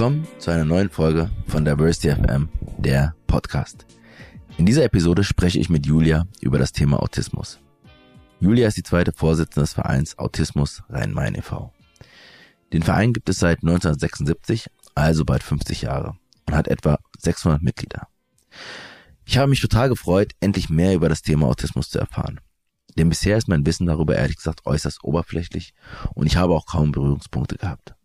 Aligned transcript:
Willkommen 0.00 0.26
zu 0.38 0.50
einer 0.50 0.64
neuen 0.64 0.88
Folge 0.88 1.30
von 1.46 1.62
Diversity 1.62 2.08
FM, 2.08 2.48
der 2.78 3.14
Podcast. 3.26 3.84
In 4.56 4.64
dieser 4.64 4.84
Episode 4.84 5.24
spreche 5.24 5.58
ich 5.58 5.68
mit 5.68 5.84
Julia 5.84 6.26
über 6.40 6.58
das 6.58 6.72
Thema 6.72 7.02
Autismus. 7.02 7.60
Julia 8.40 8.68
ist 8.68 8.78
die 8.78 8.82
zweite 8.82 9.12
Vorsitzende 9.12 9.60
des 9.60 9.74
Vereins 9.74 10.18
Autismus 10.18 10.82
Rhein-Main 10.88 11.34
e.V. 11.34 11.70
Den 12.72 12.82
Verein 12.82 13.12
gibt 13.12 13.28
es 13.28 13.40
seit 13.40 13.58
1976, 13.58 14.70
also 14.94 15.26
bald 15.26 15.42
50 15.42 15.82
Jahre, 15.82 16.16
und 16.48 16.54
hat 16.54 16.68
etwa 16.68 16.98
600 17.18 17.60
Mitglieder. 17.60 18.08
Ich 19.26 19.36
habe 19.36 19.50
mich 19.50 19.60
total 19.60 19.90
gefreut, 19.90 20.32
endlich 20.40 20.70
mehr 20.70 20.94
über 20.94 21.10
das 21.10 21.20
Thema 21.20 21.46
Autismus 21.46 21.90
zu 21.90 21.98
erfahren. 21.98 22.40
Denn 22.96 23.10
bisher 23.10 23.36
ist 23.36 23.48
mein 23.48 23.66
Wissen 23.66 23.86
darüber 23.86 24.16
ehrlich 24.16 24.36
gesagt 24.36 24.64
äußerst 24.64 25.04
oberflächlich 25.04 25.74
und 26.14 26.26
ich 26.26 26.36
habe 26.36 26.54
auch 26.54 26.64
kaum 26.64 26.90
Berührungspunkte 26.90 27.56
gehabt. 27.56 27.96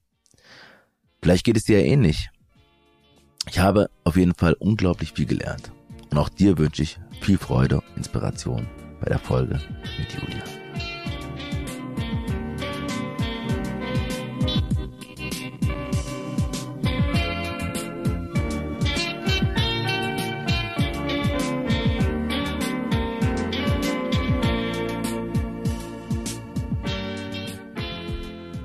Vielleicht 1.25 1.43
geht 1.43 1.57
es 1.57 1.63
dir 1.63 1.79
ja 1.79 1.85
ähnlich. 1.88 2.29
Ich 3.49 3.57
habe 3.57 3.89
auf 4.03 4.15
jeden 4.15 4.35
Fall 4.35 4.53
unglaublich 4.59 5.13
viel 5.13 5.25
gelernt. 5.25 5.71
Und 6.11 6.20
auch 6.20 6.29
dir 6.29 6.59
wünsche 6.59 6.84
ich 6.84 6.99
viel 7.20 7.39
Freude 7.39 7.77
und 7.77 7.98
Inspiration 7.98 8.67
bei 8.99 9.07
der 9.07 9.17
Folge 9.17 9.59
mit 9.98 10.13
Julia. 10.13 10.43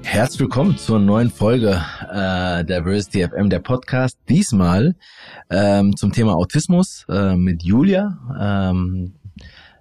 Herzlich 0.02 0.40
willkommen 0.40 0.76
zur 0.76 0.98
neuen 0.98 1.30
Folge 1.30 1.82
äh, 2.12 2.64
Diversity 2.64 3.26
FM, 3.26 3.50
der 3.50 3.60
Podcast. 3.60 4.18
Diesmal 4.28 4.96
ähm, 5.48 5.96
zum 5.96 6.12
Thema 6.12 6.34
Autismus 6.34 7.06
äh, 7.08 7.36
mit 7.36 7.62
Julia. 7.62 8.18
Ähm, 8.38 9.14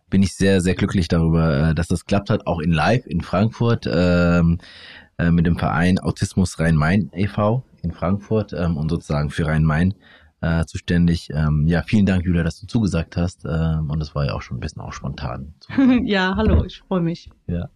bin 0.09 0.23
ich 0.23 0.35
sehr, 0.35 0.61
sehr 0.61 0.75
glücklich 0.75 1.07
darüber, 1.07 1.69
äh, 1.69 1.75
dass 1.75 1.87
das 1.87 2.05
klappt 2.05 2.29
hat, 2.29 2.47
auch 2.47 2.59
in 2.59 2.71
Live 2.71 3.05
in 3.05 3.21
Frankfurt 3.21 3.87
ähm, 3.91 4.59
äh, 5.17 5.31
mit 5.31 5.45
dem 5.45 5.57
Verein 5.57 5.99
Autismus 5.99 6.59
Rhein-Main 6.59 7.11
e.V. 7.13 7.63
in 7.81 7.91
Frankfurt 7.91 8.53
ähm, 8.53 8.77
und 8.77 8.89
sozusagen 8.89 9.29
für 9.29 9.47
Rhein-Main 9.47 9.93
äh, 10.41 10.65
zuständig. 10.65 11.29
Ähm, 11.33 11.65
ja, 11.67 11.83
vielen 11.83 12.05
Dank, 12.05 12.25
Julia, 12.25 12.43
dass 12.43 12.59
du 12.59 12.67
zugesagt 12.67 13.17
hast. 13.17 13.45
Ähm, 13.45 13.89
und 13.89 13.99
das 13.99 14.15
war 14.15 14.25
ja 14.25 14.33
auch 14.33 14.41
schon 14.41 14.57
ein 14.57 14.61
bisschen 14.61 14.81
auch 14.81 14.93
spontan. 14.93 15.53
ja, 16.05 16.35
hallo, 16.35 16.63
ich 16.63 16.79
freue 16.87 17.01
mich. 17.01 17.29
Ja, 17.47 17.69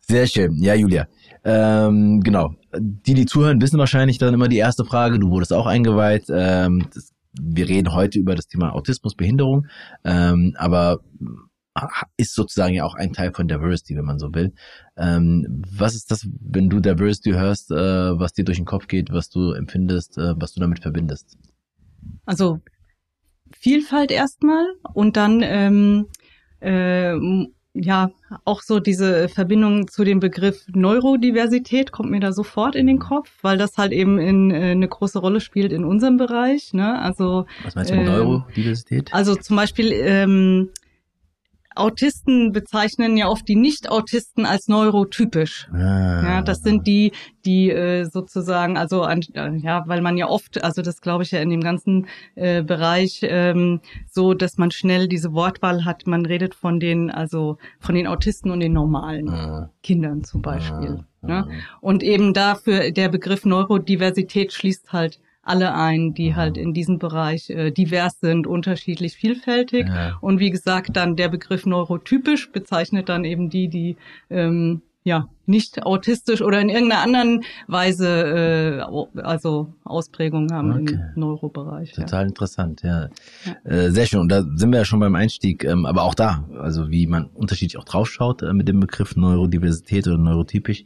sehr 0.00 0.26
schön. 0.26 0.54
Ja, 0.62 0.74
Julia. 0.74 1.06
Ähm, 1.50 2.20
genau. 2.20 2.54
Die, 2.78 3.14
die 3.14 3.24
zuhören, 3.24 3.62
wissen 3.62 3.78
wahrscheinlich 3.78 4.18
dann 4.18 4.34
immer 4.34 4.48
die 4.48 4.58
erste 4.58 4.84
Frage. 4.84 5.18
Du 5.18 5.30
wurdest 5.30 5.54
auch 5.54 5.64
eingeweiht. 5.64 6.26
Ähm, 6.28 6.86
das, 6.94 7.14
wir 7.40 7.66
reden 7.66 7.94
heute 7.94 8.18
über 8.18 8.34
das 8.34 8.48
Thema 8.48 8.74
Autismus, 8.74 9.14
Behinderung, 9.14 9.66
ähm, 10.04 10.54
aber 10.58 11.00
ist 12.16 12.34
sozusagen 12.34 12.74
ja 12.74 12.84
auch 12.84 12.96
ein 12.96 13.12
Teil 13.12 13.32
von 13.32 13.48
Diversity, 13.48 13.96
wenn 13.96 14.04
man 14.04 14.18
so 14.18 14.34
will. 14.34 14.52
Ähm, 14.96 15.62
was 15.70 15.94
ist 15.94 16.10
das, 16.10 16.28
wenn 16.40 16.68
du 16.68 16.80
Diversity 16.80 17.30
hörst, 17.30 17.70
äh, 17.70 18.18
was 18.18 18.34
dir 18.34 18.44
durch 18.44 18.58
den 18.58 18.66
Kopf 18.66 18.86
geht, 18.86 19.10
was 19.10 19.30
du 19.30 19.52
empfindest, 19.52 20.18
äh, 20.18 20.34
was 20.36 20.52
du 20.52 20.60
damit 20.60 20.80
verbindest? 20.80 21.38
Also 22.26 22.58
Vielfalt 23.56 24.10
erstmal 24.10 24.66
und 24.92 25.16
dann 25.16 25.40
ähm, 25.42 26.08
äh, 26.60 27.14
ja 27.80 28.10
auch 28.44 28.62
so 28.62 28.80
diese 28.80 29.28
Verbindung 29.28 29.88
zu 29.88 30.04
dem 30.04 30.20
Begriff 30.20 30.64
Neurodiversität 30.68 31.92
kommt 31.92 32.10
mir 32.10 32.20
da 32.20 32.32
sofort 32.32 32.74
in 32.74 32.86
den 32.86 32.98
Kopf, 32.98 33.30
weil 33.42 33.58
das 33.58 33.76
halt 33.78 33.92
eben 33.92 34.18
in, 34.18 34.50
äh, 34.50 34.72
eine 34.72 34.88
große 34.88 35.18
Rolle 35.18 35.40
spielt 35.40 35.72
in 35.72 35.84
unserem 35.84 36.16
Bereich. 36.16 36.72
Ne? 36.74 37.00
Also 37.00 37.46
was 37.64 37.74
meinst 37.74 37.90
du 37.90 37.96
mit 37.96 38.06
äh, 38.06 38.10
Neurodiversität? 38.10 39.14
Also 39.14 39.34
zum 39.34 39.56
Beispiel 39.56 39.92
ähm, 39.92 40.70
Autisten 41.78 42.52
bezeichnen 42.52 43.16
ja 43.16 43.28
oft 43.28 43.48
die 43.48 43.56
Nicht-Autisten 43.56 44.46
als 44.46 44.68
neurotypisch. 44.68 45.68
Ah. 45.72 46.22
Ja, 46.22 46.42
das 46.42 46.62
sind 46.62 46.86
die, 46.86 47.12
die 47.44 47.70
äh, 47.70 48.04
sozusagen, 48.04 48.76
also 48.76 49.02
an, 49.02 49.22
äh, 49.34 49.56
ja, 49.56 49.84
weil 49.86 50.00
man 50.00 50.16
ja 50.16 50.28
oft, 50.28 50.62
also 50.62 50.82
das 50.82 51.00
glaube 51.00 51.22
ich 51.22 51.30
ja 51.30 51.40
in 51.40 51.50
dem 51.50 51.62
ganzen 51.62 52.06
äh, 52.34 52.62
Bereich 52.62 53.20
ähm, 53.22 53.80
so, 54.10 54.34
dass 54.34 54.58
man 54.58 54.70
schnell 54.70 55.08
diese 55.08 55.32
Wortwahl 55.32 55.84
hat. 55.84 56.06
Man 56.06 56.26
redet 56.26 56.54
von 56.54 56.80
den, 56.80 57.10
also 57.10 57.58
von 57.78 57.94
den 57.94 58.06
Autisten 58.06 58.50
und 58.50 58.60
den 58.60 58.72
normalen 58.72 59.28
ah. 59.28 59.70
Kindern 59.82 60.24
zum 60.24 60.42
Beispiel. 60.42 61.04
Ah. 61.22 61.26
Ne? 61.26 61.48
Und 61.80 62.02
eben 62.02 62.34
dafür 62.34 62.90
der 62.90 63.08
Begriff 63.08 63.44
Neurodiversität 63.44 64.52
schließt 64.52 64.92
halt 64.92 65.20
alle 65.48 65.74
ein, 65.74 66.14
die 66.14 66.30
mhm. 66.30 66.36
halt 66.36 66.56
in 66.56 66.74
diesem 66.74 66.98
Bereich 66.98 67.50
äh, 67.50 67.70
divers 67.70 68.20
sind, 68.20 68.46
unterschiedlich 68.46 69.14
vielfältig. 69.14 69.86
Ja. 69.88 70.18
Und 70.20 70.40
wie 70.40 70.50
gesagt, 70.50 70.96
dann 70.96 71.16
der 71.16 71.28
Begriff 71.28 71.66
neurotypisch 71.66 72.52
bezeichnet 72.52 73.08
dann 73.08 73.24
eben 73.24 73.50
die, 73.50 73.68
die 73.68 73.96
ähm, 74.30 74.82
ja 75.04 75.28
nicht 75.46 75.82
autistisch 75.84 76.42
oder 76.42 76.60
in 76.60 76.68
irgendeiner 76.68 77.02
anderen 77.02 77.42
Weise 77.66 78.82
äh, 79.16 79.20
also 79.20 79.72
Ausprägungen 79.84 80.52
haben 80.52 80.82
okay. 80.82 80.94
im 80.94 81.20
Neurobereich. 81.20 81.92
Total 81.92 82.22
ja. 82.22 82.28
interessant, 82.28 82.82
ja. 82.82 83.08
ja. 83.44 83.56
Äh, 83.64 83.90
sehr 83.90 84.06
schön. 84.06 84.20
Und 84.20 84.28
da 84.28 84.42
sind 84.42 84.70
wir 84.70 84.78
ja 84.78 84.84
schon 84.84 85.00
beim 85.00 85.14
Einstieg, 85.14 85.64
ähm, 85.64 85.86
aber 85.86 86.02
auch 86.02 86.14
da, 86.14 86.46
also 86.60 86.90
wie 86.90 87.06
man 87.06 87.26
unterschiedlich 87.26 87.78
auch 87.78 87.84
draufschaut 87.84 88.42
äh, 88.42 88.52
mit 88.52 88.68
dem 88.68 88.80
Begriff 88.80 89.16
Neurodiversität 89.16 90.06
oder 90.06 90.18
neurotypisch. 90.18 90.84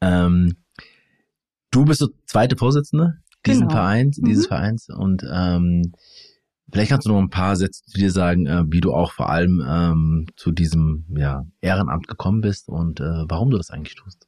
Ähm, 0.00 0.56
du 1.72 1.84
bist 1.84 2.00
so 2.00 2.08
zweite 2.26 2.56
Vorsitzende 2.56 3.18
diesen 3.46 3.68
genau. 3.68 3.80
Vereins, 3.80 4.16
dieses 4.16 4.46
mhm. 4.46 4.48
Vereins. 4.48 4.88
Und 4.88 5.24
ähm, 5.32 5.92
vielleicht 6.72 6.90
kannst 6.90 7.06
du 7.06 7.12
noch 7.12 7.20
ein 7.20 7.30
paar 7.30 7.56
Sätze 7.56 7.84
zu 7.84 7.98
dir 7.98 8.10
sagen, 8.10 8.46
äh, 8.46 8.64
wie 8.68 8.80
du 8.80 8.92
auch 8.92 9.12
vor 9.12 9.30
allem 9.30 9.64
ähm, 9.66 10.26
zu 10.36 10.52
diesem 10.52 11.06
ja, 11.16 11.46
Ehrenamt 11.60 12.08
gekommen 12.08 12.40
bist 12.40 12.68
und 12.68 13.00
äh, 13.00 13.24
warum 13.28 13.50
du 13.50 13.56
das 13.56 13.70
eigentlich 13.70 13.96
tust. 13.96 14.26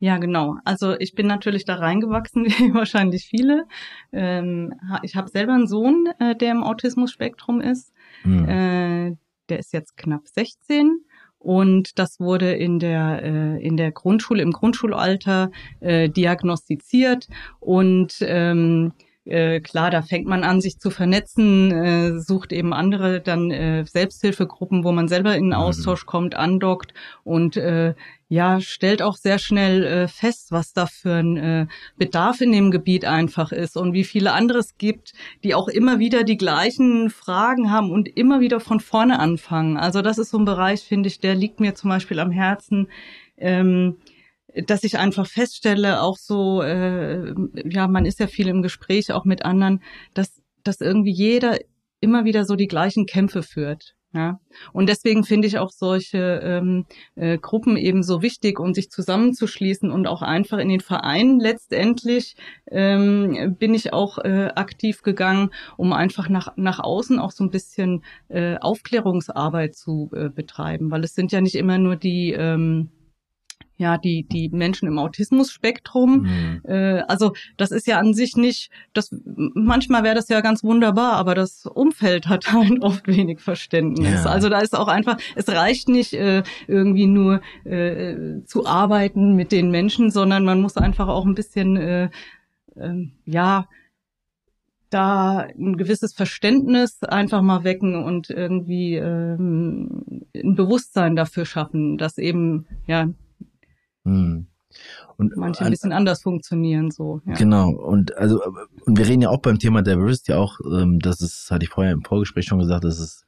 Ja, 0.00 0.18
genau. 0.18 0.56
Also 0.64 0.94
ich 0.98 1.14
bin 1.14 1.26
natürlich 1.26 1.64
da 1.64 1.74
reingewachsen, 1.74 2.44
wie 2.46 2.74
wahrscheinlich 2.74 3.24
viele. 3.24 3.66
Ähm, 4.12 4.74
ich 5.02 5.16
habe 5.16 5.28
selber 5.28 5.54
einen 5.54 5.66
Sohn, 5.66 6.06
äh, 6.20 6.36
der 6.36 6.52
im 6.52 6.62
Autismus-Spektrum 6.62 7.60
ist. 7.60 7.92
Mhm. 8.24 8.48
Äh, 8.48 9.16
der 9.48 9.58
ist 9.58 9.72
jetzt 9.72 9.96
knapp 9.96 10.28
16 10.28 11.00
und 11.38 11.98
das 11.98 12.20
wurde 12.20 12.52
in 12.52 12.78
der 12.78 13.22
äh, 13.22 13.64
in 13.64 13.76
der 13.76 13.92
Grundschule 13.92 14.42
im 14.42 14.52
Grundschulalter 14.52 15.50
äh, 15.80 16.08
diagnostiziert. 16.08 17.28
Und 17.60 18.16
ähm, 18.20 18.92
äh, 19.28 19.60
klar, 19.60 19.90
da 19.90 20.02
fängt 20.02 20.26
man 20.26 20.42
an, 20.42 20.60
sich 20.60 20.78
zu 20.78 20.90
vernetzen, 20.90 21.70
äh, 21.70 22.18
sucht 22.18 22.52
eben 22.52 22.72
andere 22.72 23.20
dann 23.20 23.50
äh, 23.50 23.84
Selbsthilfegruppen, 23.84 24.84
wo 24.84 24.92
man 24.92 25.08
selber 25.08 25.34
in 25.34 25.44
den 25.44 25.48
mhm. 25.50 25.64
Austausch 25.64 26.06
kommt, 26.06 26.34
andockt 26.34 26.94
und 27.24 27.56
äh, 27.56 27.94
ja, 28.30 28.60
stellt 28.60 29.00
auch 29.00 29.16
sehr 29.16 29.38
schnell 29.38 29.84
äh, 29.84 30.08
fest, 30.08 30.50
was 30.50 30.72
da 30.72 30.86
für 30.86 31.14
ein 31.14 31.36
äh, 31.36 31.66
Bedarf 31.96 32.40
in 32.40 32.52
dem 32.52 32.70
Gebiet 32.70 33.04
einfach 33.04 33.52
ist 33.52 33.76
und 33.76 33.94
wie 33.94 34.04
viele 34.04 34.32
andere 34.32 34.58
es 34.58 34.76
gibt, 34.76 35.14
die 35.44 35.54
auch 35.54 35.68
immer 35.68 35.98
wieder 35.98 36.24
die 36.24 36.36
gleichen 36.36 37.08
Fragen 37.08 37.70
haben 37.70 37.90
und 37.90 38.08
immer 38.08 38.40
wieder 38.40 38.60
von 38.60 38.80
vorne 38.80 39.18
anfangen. 39.18 39.76
Also 39.76 40.02
das 40.02 40.18
ist 40.18 40.30
so 40.30 40.38
ein 40.38 40.44
Bereich, 40.44 40.82
finde 40.82 41.08
ich, 41.08 41.20
der 41.20 41.34
liegt 41.34 41.60
mir 41.60 41.74
zum 41.74 41.90
Beispiel 41.90 42.18
am 42.18 42.30
Herzen. 42.30 42.88
Ähm, 43.38 43.96
dass 44.66 44.84
ich 44.84 44.98
einfach 44.98 45.26
feststelle, 45.26 46.02
auch 46.02 46.16
so, 46.16 46.62
äh, 46.62 47.34
ja, 47.64 47.88
man 47.88 48.04
ist 48.04 48.20
ja 48.20 48.26
viel 48.26 48.48
im 48.48 48.62
Gespräch 48.62 49.12
auch 49.12 49.24
mit 49.24 49.44
anderen, 49.44 49.82
dass, 50.14 50.40
dass 50.64 50.80
irgendwie 50.80 51.12
jeder 51.12 51.58
immer 52.00 52.24
wieder 52.24 52.44
so 52.44 52.56
die 52.56 52.68
gleichen 52.68 53.06
Kämpfe 53.06 53.42
führt. 53.42 53.94
Ja, 54.14 54.40
und 54.72 54.88
deswegen 54.88 55.22
finde 55.22 55.48
ich 55.48 55.58
auch 55.58 55.70
solche 55.70 56.40
ähm, 56.42 56.86
äh, 57.14 57.36
Gruppen 57.36 57.76
eben 57.76 58.02
so 58.02 58.22
wichtig 58.22 58.58
und 58.58 58.72
sich 58.72 58.88
zusammenzuschließen 58.90 59.90
und 59.90 60.06
auch 60.06 60.22
einfach 60.22 60.56
in 60.56 60.70
den 60.70 60.80
Verein 60.80 61.38
letztendlich 61.38 62.34
ähm, 62.70 63.56
bin 63.58 63.74
ich 63.74 63.92
auch 63.92 64.16
äh, 64.16 64.48
aktiv 64.54 65.02
gegangen, 65.02 65.50
um 65.76 65.92
einfach 65.92 66.30
nach, 66.30 66.56
nach 66.56 66.78
außen 66.78 67.18
auch 67.18 67.32
so 67.32 67.44
ein 67.44 67.50
bisschen 67.50 68.02
äh, 68.28 68.56
Aufklärungsarbeit 68.56 69.76
zu 69.76 70.10
äh, 70.14 70.30
betreiben, 70.30 70.90
weil 70.90 71.04
es 71.04 71.12
sind 71.12 71.30
ja 71.30 71.42
nicht 71.42 71.56
immer 71.56 71.76
nur 71.76 71.96
die 71.96 72.32
ähm, 72.32 72.88
ja, 73.78 73.96
die, 73.96 74.24
die 74.24 74.48
Menschen 74.50 74.88
im 74.88 74.98
Autismus-Spektrum. 74.98 76.22
Mhm. 76.22 76.60
Äh, 76.64 77.00
also 77.02 77.32
das 77.56 77.70
ist 77.70 77.86
ja 77.86 77.98
an 77.98 78.12
sich 78.12 78.36
nicht, 78.36 78.70
das 78.92 79.14
manchmal 79.24 80.02
wäre 80.02 80.16
das 80.16 80.28
ja 80.28 80.40
ganz 80.40 80.64
wunderbar, 80.64 81.12
aber 81.12 81.36
das 81.36 81.64
Umfeld 81.64 82.28
hat 82.28 82.46
halt 82.52 82.82
oft 82.82 83.06
wenig 83.06 83.40
Verständnis. 83.40 84.24
Ja. 84.24 84.30
Also 84.30 84.48
da 84.48 84.58
ist 84.58 84.76
auch 84.76 84.88
einfach, 84.88 85.16
es 85.36 85.48
reicht 85.48 85.88
nicht 85.88 86.12
äh, 86.12 86.42
irgendwie 86.66 87.06
nur 87.06 87.40
äh, 87.64 88.42
zu 88.44 88.66
arbeiten 88.66 89.36
mit 89.36 89.52
den 89.52 89.70
Menschen, 89.70 90.10
sondern 90.10 90.44
man 90.44 90.60
muss 90.60 90.76
einfach 90.76 91.06
auch 91.06 91.24
ein 91.24 91.36
bisschen 91.36 91.76
äh, 91.76 92.10
äh, 92.74 93.08
ja 93.26 93.68
da 94.90 95.46
ein 95.56 95.76
gewisses 95.76 96.14
Verständnis 96.14 97.02
einfach 97.02 97.42
mal 97.42 97.62
wecken 97.62 98.02
und 98.02 98.30
irgendwie 98.30 98.94
ähm, 98.94 100.24
ein 100.34 100.54
Bewusstsein 100.54 101.14
dafür 101.14 101.44
schaffen, 101.44 101.98
dass 101.98 102.16
eben 102.16 102.66
ja 102.86 103.08
hm. 104.08 104.46
Und 105.16 105.36
manche 105.36 105.64
ein 105.64 105.70
bisschen 105.70 105.92
anders 105.92 106.22
funktionieren 106.22 106.90
so. 106.90 107.20
Ja. 107.26 107.34
Genau. 107.34 107.70
Und 107.70 108.16
also 108.16 108.40
und 108.84 108.98
wir 108.98 109.06
reden 109.06 109.22
ja 109.22 109.30
auch 109.30 109.40
beim 109.40 109.58
Thema 109.58 109.82
Diversity 109.82 110.34
auch, 110.34 110.60
ähm, 110.60 110.98
das 111.00 111.20
ist, 111.20 111.50
hatte 111.50 111.64
ich 111.64 111.70
vorher 111.70 111.92
im 111.92 112.04
Vorgespräch 112.04 112.44
schon 112.44 112.58
gesagt, 112.58 112.84
dass 112.84 112.98
es 112.98 113.24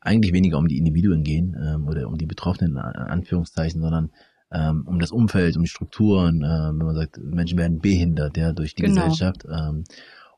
eigentlich 0.00 0.32
weniger 0.32 0.58
um 0.58 0.68
die 0.68 0.78
Individuen 0.78 1.24
gehen 1.24 1.56
ähm, 1.60 1.88
oder 1.88 2.06
um 2.08 2.16
die 2.16 2.26
Betroffenen 2.26 2.72
in 2.72 2.78
Anführungszeichen, 2.78 3.80
sondern 3.80 4.10
ähm, 4.52 4.84
um 4.86 5.00
das 5.00 5.10
Umfeld, 5.10 5.56
um 5.56 5.64
die 5.64 5.68
Strukturen, 5.68 6.42
äh, 6.42 6.68
wenn 6.68 6.86
man 6.86 6.94
sagt, 6.94 7.18
Menschen 7.18 7.58
werden 7.58 7.80
behindert, 7.80 8.36
ja, 8.36 8.52
durch 8.52 8.74
die 8.74 8.82
genau. 8.82 9.02
Gesellschaft. 9.02 9.44
Ähm, 9.50 9.84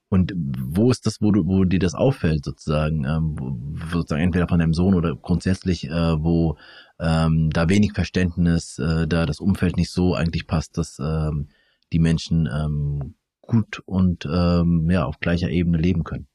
und 0.08 0.32
wo 0.34 0.90
ist 0.90 1.04
das, 1.04 1.20
wo 1.20 1.30
du, 1.32 1.46
wo 1.46 1.64
dir 1.64 1.78
das 1.78 1.94
auffällt, 1.94 2.44
sozusagen, 2.44 3.04
ähm, 3.04 3.36
wo, 3.38 3.98
sozusagen 3.98 4.22
entweder 4.22 4.48
von 4.48 4.58
deinem 4.58 4.72
Sohn 4.72 4.94
oder 4.94 5.14
grundsätzlich, 5.14 5.86
äh, 5.86 5.90
wo 5.90 6.56
ähm, 7.00 7.50
da 7.50 7.68
wenig 7.68 7.92
Verständnis, 7.92 8.78
äh, 8.78 9.06
da 9.06 9.26
das 9.26 9.40
Umfeld 9.40 9.76
nicht 9.76 9.90
so 9.90 10.14
eigentlich 10.14 10.46
passt, 10.46 10.78
dass 10.78 10.98
ähm, 10.98 11.48
die 11.92 11.98
Menschen 11.98 12.48
ähm, 12.52 13.14
gut 13.40 13.82
und 13.86 14.26
ähm, 14.26 14.88
ja 14.90 15.04
auf 15.04 15.20
gleicher 15.20 15.50
Ebene 15.50 15.78
leben 15.78 16.04
können? 16.04 16.28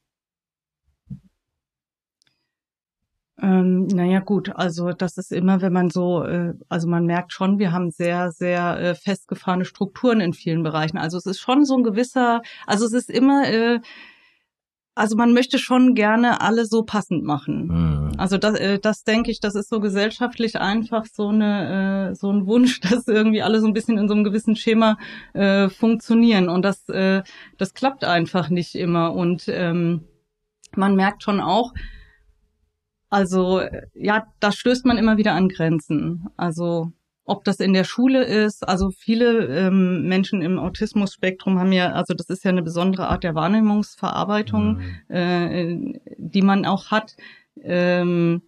Ähm, 3.42 3.86
naja 3.88 4.20
gut, 4.20 4.54
also 4.54 4.92
das 4.92 5.18
ist 5.18 5.32
immer, 5.32 5.60
wenn 5.60 5.72
man 5.72 5.90
so, 5.90 6.22
äh, 6.22 6.54
also 6.68 6.88
man 6.88 7.04
merkt 7.04 7.32
schon, 7.32 7.58
wir 7.58 7.72
haben 7.72 7.90
sehr, 7.90 8.30
sehr 8.30 8.78
äh, 8.78 8.94
festgefahrene 8.94 9.64
Strukturen 9.64 10.20
in 10.20 10.32
vielen 10.32 10.62
Bereichen. 10.62 10.98
Also 10.98 11.18
es 11.18 11.26
ist 11.26 11.40
schon 11.40 11.64
so 11.64 11.76
ein 11.76 11.82
gewisser, 11.82 12.42
also 12.66 12.86
es 12.86 12.92
ist 12.92 13.10
immer, 13.10 13.48
äh, 13.48 13.80
also 14.94 15.16
man 15.16 15.32
möchte 15.32 15.58
schon 15.58 15.94
gerne 15.94 16.40
alle 16.40 16.66
so 16.66 16.84
passend 16.84 17.24
machen. 17.24 17.66
Mhm. 17.66 18.12
Also 18.16 18.38
das, 18.38 18.58
äh, 18.58 18.78
das 18.78 19.04
denke 19.04 19.30
ich, 19.30 19.40
das 19.40 19.54
ist 19.54 19.68
so 19.68 19.80
gesellschaftlich 19.80 20.60
einfach 20.60 21.04
so 21.06 21.28
eine, 21.28 22.10
äh, 22.10 22.14
so 22.14 22.30
ein 22.30 22.46
Wunsch, 22.46 22.80
dass 22.90 23.08
irgendwie 23.08 23.42
alle 23.42 23.60
so 23.60 23.66
ein 23.66 23.72
bisschen 23.72 23.98
in 23.98 24.08
so 24.08 24.14
einem 24.14 24.24
gewissen 24.24 24.56
Schema 24.56 24.96
äh, 25.32 25.68
funktionieren 25.68 26.48
und 26.48 26.62
das, 26.62 26.88
äh, 26.88 27.22
das 27.58 27.74
klappt 27.74 28.04
einfach 28.04 28.48
nicht 28.50 28.74
immer 28.74 29.14
und 29.14 29.44
ähm, 29.48 30.04
man 30.76 30.96
merkt 30.96 31.22
schon 31.22 31.40
auch, 31.40 31.72
also 33.10 33.62
ja, 33.94 34.26
da 34.40 34.50
stößt 34.50 34.86
man 34.86 34.98
immer 34.98 35.16
wieder 35.16 35.34
an 35.34 35.48
Grenzen. 35.48 36.26
Also 36.36 36.92
ob 37.24 37.44
das 37.44 37.60
in 37.60 37.72
der 37.72 37.84
Schule 37.84 38.22
ist, 38.24 38.66
also 38.68 38.90
viele 38.90 39.46
ähm, 39.46 40.06
Menschen 40.06 40.42
im 40.42 40.58
Autismus-Spektrum 40.58 41.58
haben 41.58 41.72
ja, 41.72 41.92
also 41.92 42.14
das 42.14 42.28
ist 42.28 42.44
ja 42.44 42.50
eine 42.50 42.62
besondere 42.62 43.08
Art 43.08 43.24
der 43.24 43.34
Wahrnehmungsverarbeitung, 43.34 44.78
mhm. 45.08 45.14
äh, 45.14 46.00
die 46.18 46.42
man 46.42 46.66
auch 46.66 46.90
hat. 46.90 47.16
Ähm, 47.62 48.42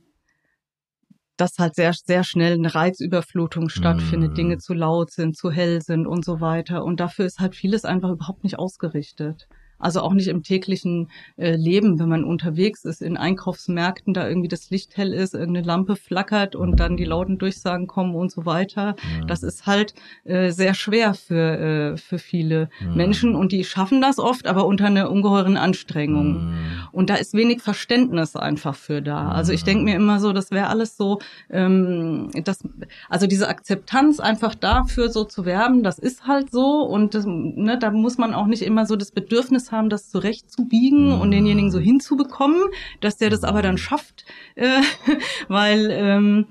dass 1.37 1.59
halt 1.59 1.75
sehr, 1.75 1.93
sehr 1.93 2.25
schnell 2.25 2.55
eine 2.55 2.75
Reizüberflutung 2.75 3.69
stattfindet, 3.69 4.33
mm. 4.33 4.35
Dinge 4.35 4.59
zu 4.59 4.73
laut 4.73 5.11
sind, 5.11 5.37
zu 5.37 5.51
hell 5.51 5.83
sind 5.83 6.07
und 6.07 6.25
so 6.25 6.41
weiter. 6.41 6.83
Und 6.83 6.99
dafür 6.99 7.27
ist 7.27 7.41
halt 7.41 7.55
vieles 7.55 7.85
einfach 7.85 8.11
überhaupt 8.11 8.43
nicht 8.43 8.59
ausgerichtet. 8.59 9.47
Also 9.79 10.01
auch 10.01 10.13
nicht 10.13 10.29
im 10.29 10.43
täglichen 10.43 11.11
äh, 11.37 11.55
Leben, 11.55 11.99
wenn 11.99 12.09
man 12.09 12.25
unterwegs 12.25 12.85
ist, 12.85 13.03
in 13.03 13.17
Einkaufsmärkten, 13.17 14.15
da 14.15 14.29
irgendwie 14.29 14.49
das 14.49 14.71
Licht 14.71 14.97
hell 14.97 15.13
ist, 15.13 15.35
irgendeine 15.35 15.67
Lampe 15.67 15.97
flackert 15.97 16.57
und 16.57 16.81
dann 16.81 16.97
die 16.97 17.05
lauten 17.05 17.39
Durchsagen 17.39 17.87
kommen 17.87 18.15
und 18.15 18.33
so 18.33 18.47
weiter. 18.47 18.97
Ja. 19.21 19.27
Das 19.27 19.43
ist 19.43 19.67
halt 19.67 19.95
äh, 20.25 20.51
sehr 20.51 20.75
schwer 20.75 21.15
für, 21.15 21.59
äh, 21.95 21.97
für 21.97 22.19
viele 22.19 22.71
ja. 22.81 22.95
Menschen 22.95 23.35
und 23.35 23.53
die 23.53 23.65
schaffen 23.65 24.01
das 24.01 24.19
oft, 24.19 24.47
aber 24.47 24.67
unter 24.67 24.87
einer 24.87 25.11
ungeheuren 25.11 25.57
Anstrengung. 25.57 26.37
Ja. 26.37 26.89
Und 26.93 27.11
da 27.11 27.17
ist 27.17 27.35
wenig 27.35 27.61
Verständnis 27.61 28.37
einfach 28.37 28.75
für 28.75 29.03
da. 29.03 29.29
Also 29.29 29.53
ich 29.53 29.65
denke 29.65 29.85
mir 29.85 29.97
immer 29.97 30.21
so, 30.21 30.33
das 30.33 30.51
wäre 30.51 30.69
alles 30.69 30.97
so, 30.97 31.19
ähm, 31.51 32.31
das, 32.45 32.61
also 33.09 33.27
diese 33.27 33.49
Akzeptanz 33.49 34.21
einfach 34.21 34.55
dafür 34.55 35.11
so 35.11 35.25
zu 35.25 35.45
werben, 35.45 35.83
das 35.83 35.99
ist 35.99 36.27
halt 36.27 36.51
so 36.51 36.83
und 36.83 37.15
das, 37.15 37.25
ne, 37.27 37.79
da 37.79 37.91
muss 37.91 38.19
man 38.19 38.35
auch 38.35 38.47
nicht 38.47 38.63
immer 38.63 38.87
so 38.87 38.97
das 38.97 39.11
Bedürfnis 39.11 39.66
Bedürfnis 39.67 39.73
haben, 39.73 39.89
das 39.89 40.09
zurechtzubiegen 40.09 41.15
mhm. 41.15 41.21
und 41.21 41.31
denjenigen 41.31 41.71
so 41.71 41.79
hinzubekommen, 41.79 42.63
dass 43.01 43.17
der 43.17 43.31
das 43.31 43.45
aber 43.45 43.63
dann 43.63 43.79
schafft, 43.79 44.25
äh, 44.55 44.81
weil 45.49 45.91
ähm, 45.91 46.47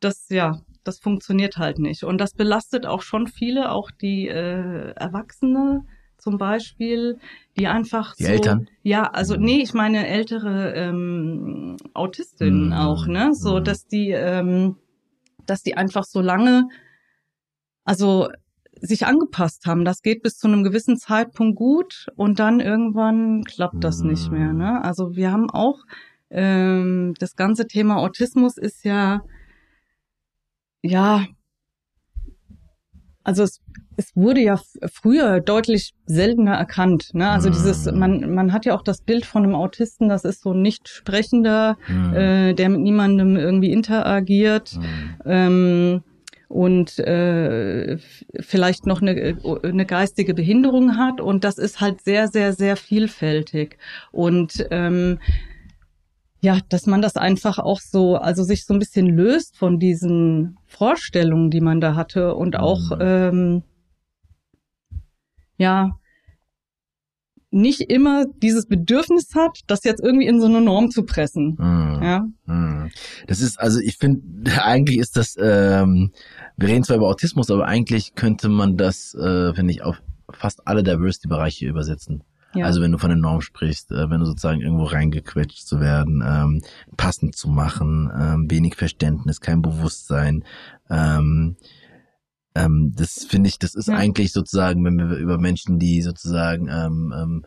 das 0.00 0.28
ja 0.28 0.60
das 0.84 0.98
funktioniert 0.98 1.56
halt 1.56 1.78
nicht 1.78 2.04
und 2.04 2.18
das 2.18 2.34
belastet 2.34 2.84
auch 2.84 3.00
schon 3.00 3.26
viele, 3.26 3.70
auch 3.70 3.90
die 3.90 4.28
äh, 4.28 4.90
Erwachsene 4.96 5.84
zum 6.18 6.36
Beispiel, 6.36 7.18
die 7.58 7.68
einfach 7.68 8.14
die 8.16 8.24
so, 8.24 8.32
Eltern? 8.32 8.68
ja, 8.82 9.04
also 9.04 9.36
nee, 9.36 9.62
ich 9.62 9.72
meine 9.72 10.06
ältere 10.06 10.74
ähm, 10.74 11.76
Autistinnen 11.94 12.66
mhm. 12.66 12.72
auch, 12.72 13.06
ne, 13.06 13.30
so 13.32 13.58
mhm. 13.58 13.64
dass 13.64 13.86
die 13.86 14.10
ähm, 14.10 14.76
dass 15.46 15.62
die 15.62 15.76
einfach 15.76 16.04
so 16.04 16.20
lange 16.20 16.68
also 17.86 18.28
sich 18.86 19.06
angepasst 19.06 19.66
haben. 19.66 19.84
Das 19.84 20.02
geht 20.02 20.22
bis 20.22 20.36
zu 20.36 20.46
einem 20.46 20.62
gewissen 20.62 20.96
Zeitpunkt 20.96 21.56
gut 21.56 22.06
und 22.16 22.38
dann 22.38 22.60
irgendwann 22.60 23.44
klappt 23.44 23.82
das 23.82 24.00
nicht 24.00 24.30
mehr. 24.30 24.52
Ne? 24.52 24.84
Also 24.84 25.16
wir 25.16 25.32
haben 25.32 25.50
auch 25.50 25.80
ähm, 26.30 27.14
das 27.18 27.36
ganze 27.36 27.66
Thema 27.66 27.96
Autismus 27.96 28.58
ist 28.58 28.84
ja 28.84 29.22
ja 30.82 31.24
also 33.26 33.42
es, 33.42 33.62
es 33.96 34.14
wurde 34.14 34.42
ja 34.42 34.60
früher 34.92 35.40
deutlich 35.40 35.94
seltener 36.04 36.56
erkannt. 36.56 37.14
Ne? 37.14 37.30
Also 37.30 37.48
dieses, 37.48 37.86
mhm. 37.86 37.98
man, 37.98 38.34
man 38.34 38.52
hat 38.52 38.66
ja 38.66 38.74
auch 38.74 38.82
das 38.82 39.00
Bild 39.00 39.24
von 39.24 39.44
einem 39.44 39.54
Autisten, 39.54 40.10
das 40.10 40.24
ist 40.24 40.42
so 40.42 40.52
ein 40.52 40.60
nicht 40.60 40.88
sprechender, 40.88 41.78
mm. 41.88 42.14
äh, 42.14 42.52
der 42.52 42.68
mit 42.68 42.80
niemandem 42.80 43.36
irgendwie 43.36 43.72
interagiert. 43.72 44.76
Mm. 44.76 44.82
Ähm, 45.24 46.02
und 46.54 47.00
äh, 47.00 47.98
vielleicht 48.38 48.86
noch 48.86 49.02
eine, 49.02 49.36
eine 49.64 49.86
geistige 49.86 50.34
Behinderung 50.34 50.96
hat. 50.96 51.20
Und 51.20 51.42
das 51.42 51.58
ist 51.58 51.80
halt 51.80 52.00
sehr, 52.02 52.28
sehr, 52.28 52.52
sehr 52.52 52.76
vielfältig. 52.76 53.76
Und 54.12 54.64
ähm, 54.70 55.18
ja, 56.40 56.60
dass 56.68 56.86
man 56.86 57.02
das 57.02 57.16
einfach 57.16 57.58
auch 57.58 57.80
so, 57.80 58.14
also 58.18 58.44
sich 58.44 58.66
so 58.66 58.72
ein 58.72 58.78
bisschen 58.78 59.06
löst 59.08 59.56
von 59.56 59.80
diesen 59.80 60.56
Vorstellungen, 60.66 61.50
die 61.50 61.60
man 61.60 61.80
da 61.80 61.96
hatte 61.96 62.36
und 62.36 62.54
auch 62.56 62.90
mhm. 62.90 63.00
ähm, 63.00 63.62
ja 65.56 65.98
nicht 67.54 67.80
immer 67.80 68.24
dieses 68.42 68.66
Bedürfnis 68.66 69.34
hat, 69.34 69.60
das 69.66 69.84
jetzt 69.84 70.02
irgendwie 70.02 70.26
in 70.26 70.40
so 70.40 70.46
eine 70.46 70.60
Norm 70.60 70.90
zu 70.90 71.04
pressen. 71.04 71.54
Mm. 71.56 72.02
Ja. 72.02 72.26
Mm. 72.46 72.90
Das 73.28 73.40
ist, 73.40 73.58
also 73.60 73.78
ich 73.80 73.96
finde, 73.96 74.50
eigentlich 74.62 74.98
ist 74.98 75.16
das, 75.16 75.36
ähm, 75.38 76.10
wir 76.56 76.68
reden 76.68 76.84
zwar 76.84 76.96
über 76.96 77.08
Autismus, 77.08 77.50
aber 77.50 77.66
eigentlich 77.66 78.14
könnte 78.14 78.48
man 78.48 78.76
das, 78.76 79.14
äh, 79.14 79.54
finde 79.54 79.72
ich, 79.72 79.82
auf 79.82 80.02
fast 80.30 80.66
alle 80.66 80.82
Diversity-Bereiche 80.82 81.66
übersetzen. 81.66 82.24
Ja. 82.54 82.66
Also 82.66 82.80
wenn 82.80 82.92
du 82.92 82.98
von 82.98 83.10
der 83.10 83.18
Norm 83.18 83.40
sprichst, 83.40 83.90
äh, 83.92 84.10
wenn 84.10 84.20
du 84.20 84.26
sozusagen 84.26 84.60
irgendwo 84.60 84.84
reingequetscht 84.84 85.66
zu 85.66 85.80
werden, 85.80 86.22
ähm, 86.26 86.62
passend 86.96 87.36
zu 87.36 87.48
machen, 87.48 88.10
ähm, 88.16 88.50
wenig 88.50 88.76
Verständnis, 88.76 89.40
kein 89.40 89.62
Bewusstsein, 89.62 90.44
ähm, 90.90 91.56
ähm, 92.54 92.92
das 92.96 93.24
finde 93.24 93.48
ich, 93.48 93.58
das 93.58 93.74
ist 93.74 93.88
ja. 93.88 93.96
eigentlich 93.96 94.32
sozusagen, 94.32 94.84
wenn 94.84 94.96
wir 94.96 95.16
über 95.16 95.38
Menschen, 95.38 95.78
die 95.78 96.02
sozusagen 96.02 96.68
ähm, 96.68 97.14
ähm, 97.16 97.44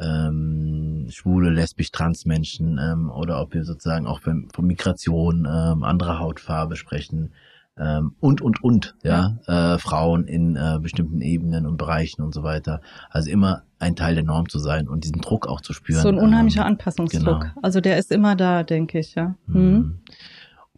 ähm, 0.00 1.06
schwule, 1.10 1.50
lesbisch, 1.50 1.90
trans 1.90 2.24
Menschen 2.24 2.78
ähm, 2.78 3.10
oder 3.10 3.40
ob 3.40 3.54
wir 3.54 3.64
sozusagen 3.64 4.06
auch 4.06 4.20
von, 4.20 4.48
von 4.54 4.66
Migration, 4.66 5.46
ähm, 5.46 5.82
anderer 5.82 6.18
Hautfarbe 6.18 6.76
sprechen 6.76 7.32
ähm, 7.78 8.14
und 8.20 8.40
und 8.40 8.62
und 8.62 8.96
ja, 9.02 9.36
ja. 9.46 9.74
Äh, 9.74 9.78
Frauen 9.78 10.26
in 10.26 10.56
äh, 10.56 10.78
bestimmten 10.80 11.20
Ebenen 11.20 11.66
und 11.66 11.76
Bereichen 11.76 12.22
und 12.22 12.32
so 12.32 12.42
weiter. 12.42 12.80
Also 13.10 13.30
immer 13.30 13.64
ein 13.78 13.96
Teil 13.96 14.14
der 14.14 14.24
Norm 14.24 14.48
zu 14.48 14.58
sein 14.58 14.88
und 14.88 15.04
diesen 15.04 15.20
Druck 15.20 15.46
auch 15.46 15.60
zu 15.60 15.74
spüren. 15.74 16.00
So 16.00 16.08
ein 16.08 16.18
unheimlicher 16.18 16.62
ähm, 16.62 16.68
Anpassungsdruck. 16.68 17.40
Genau. 17.40 17.52
Also 17.62 17.82
der 17.82 17.98
ist 17.98 18.10
immer 18.10 18.34
da, 18.34 18.62
denke 18.62 18.98
ich, 18.98 19.14
ja. 19.14 19.34
Mhm. 19.46 19.60
Mhm. 19.60 19.98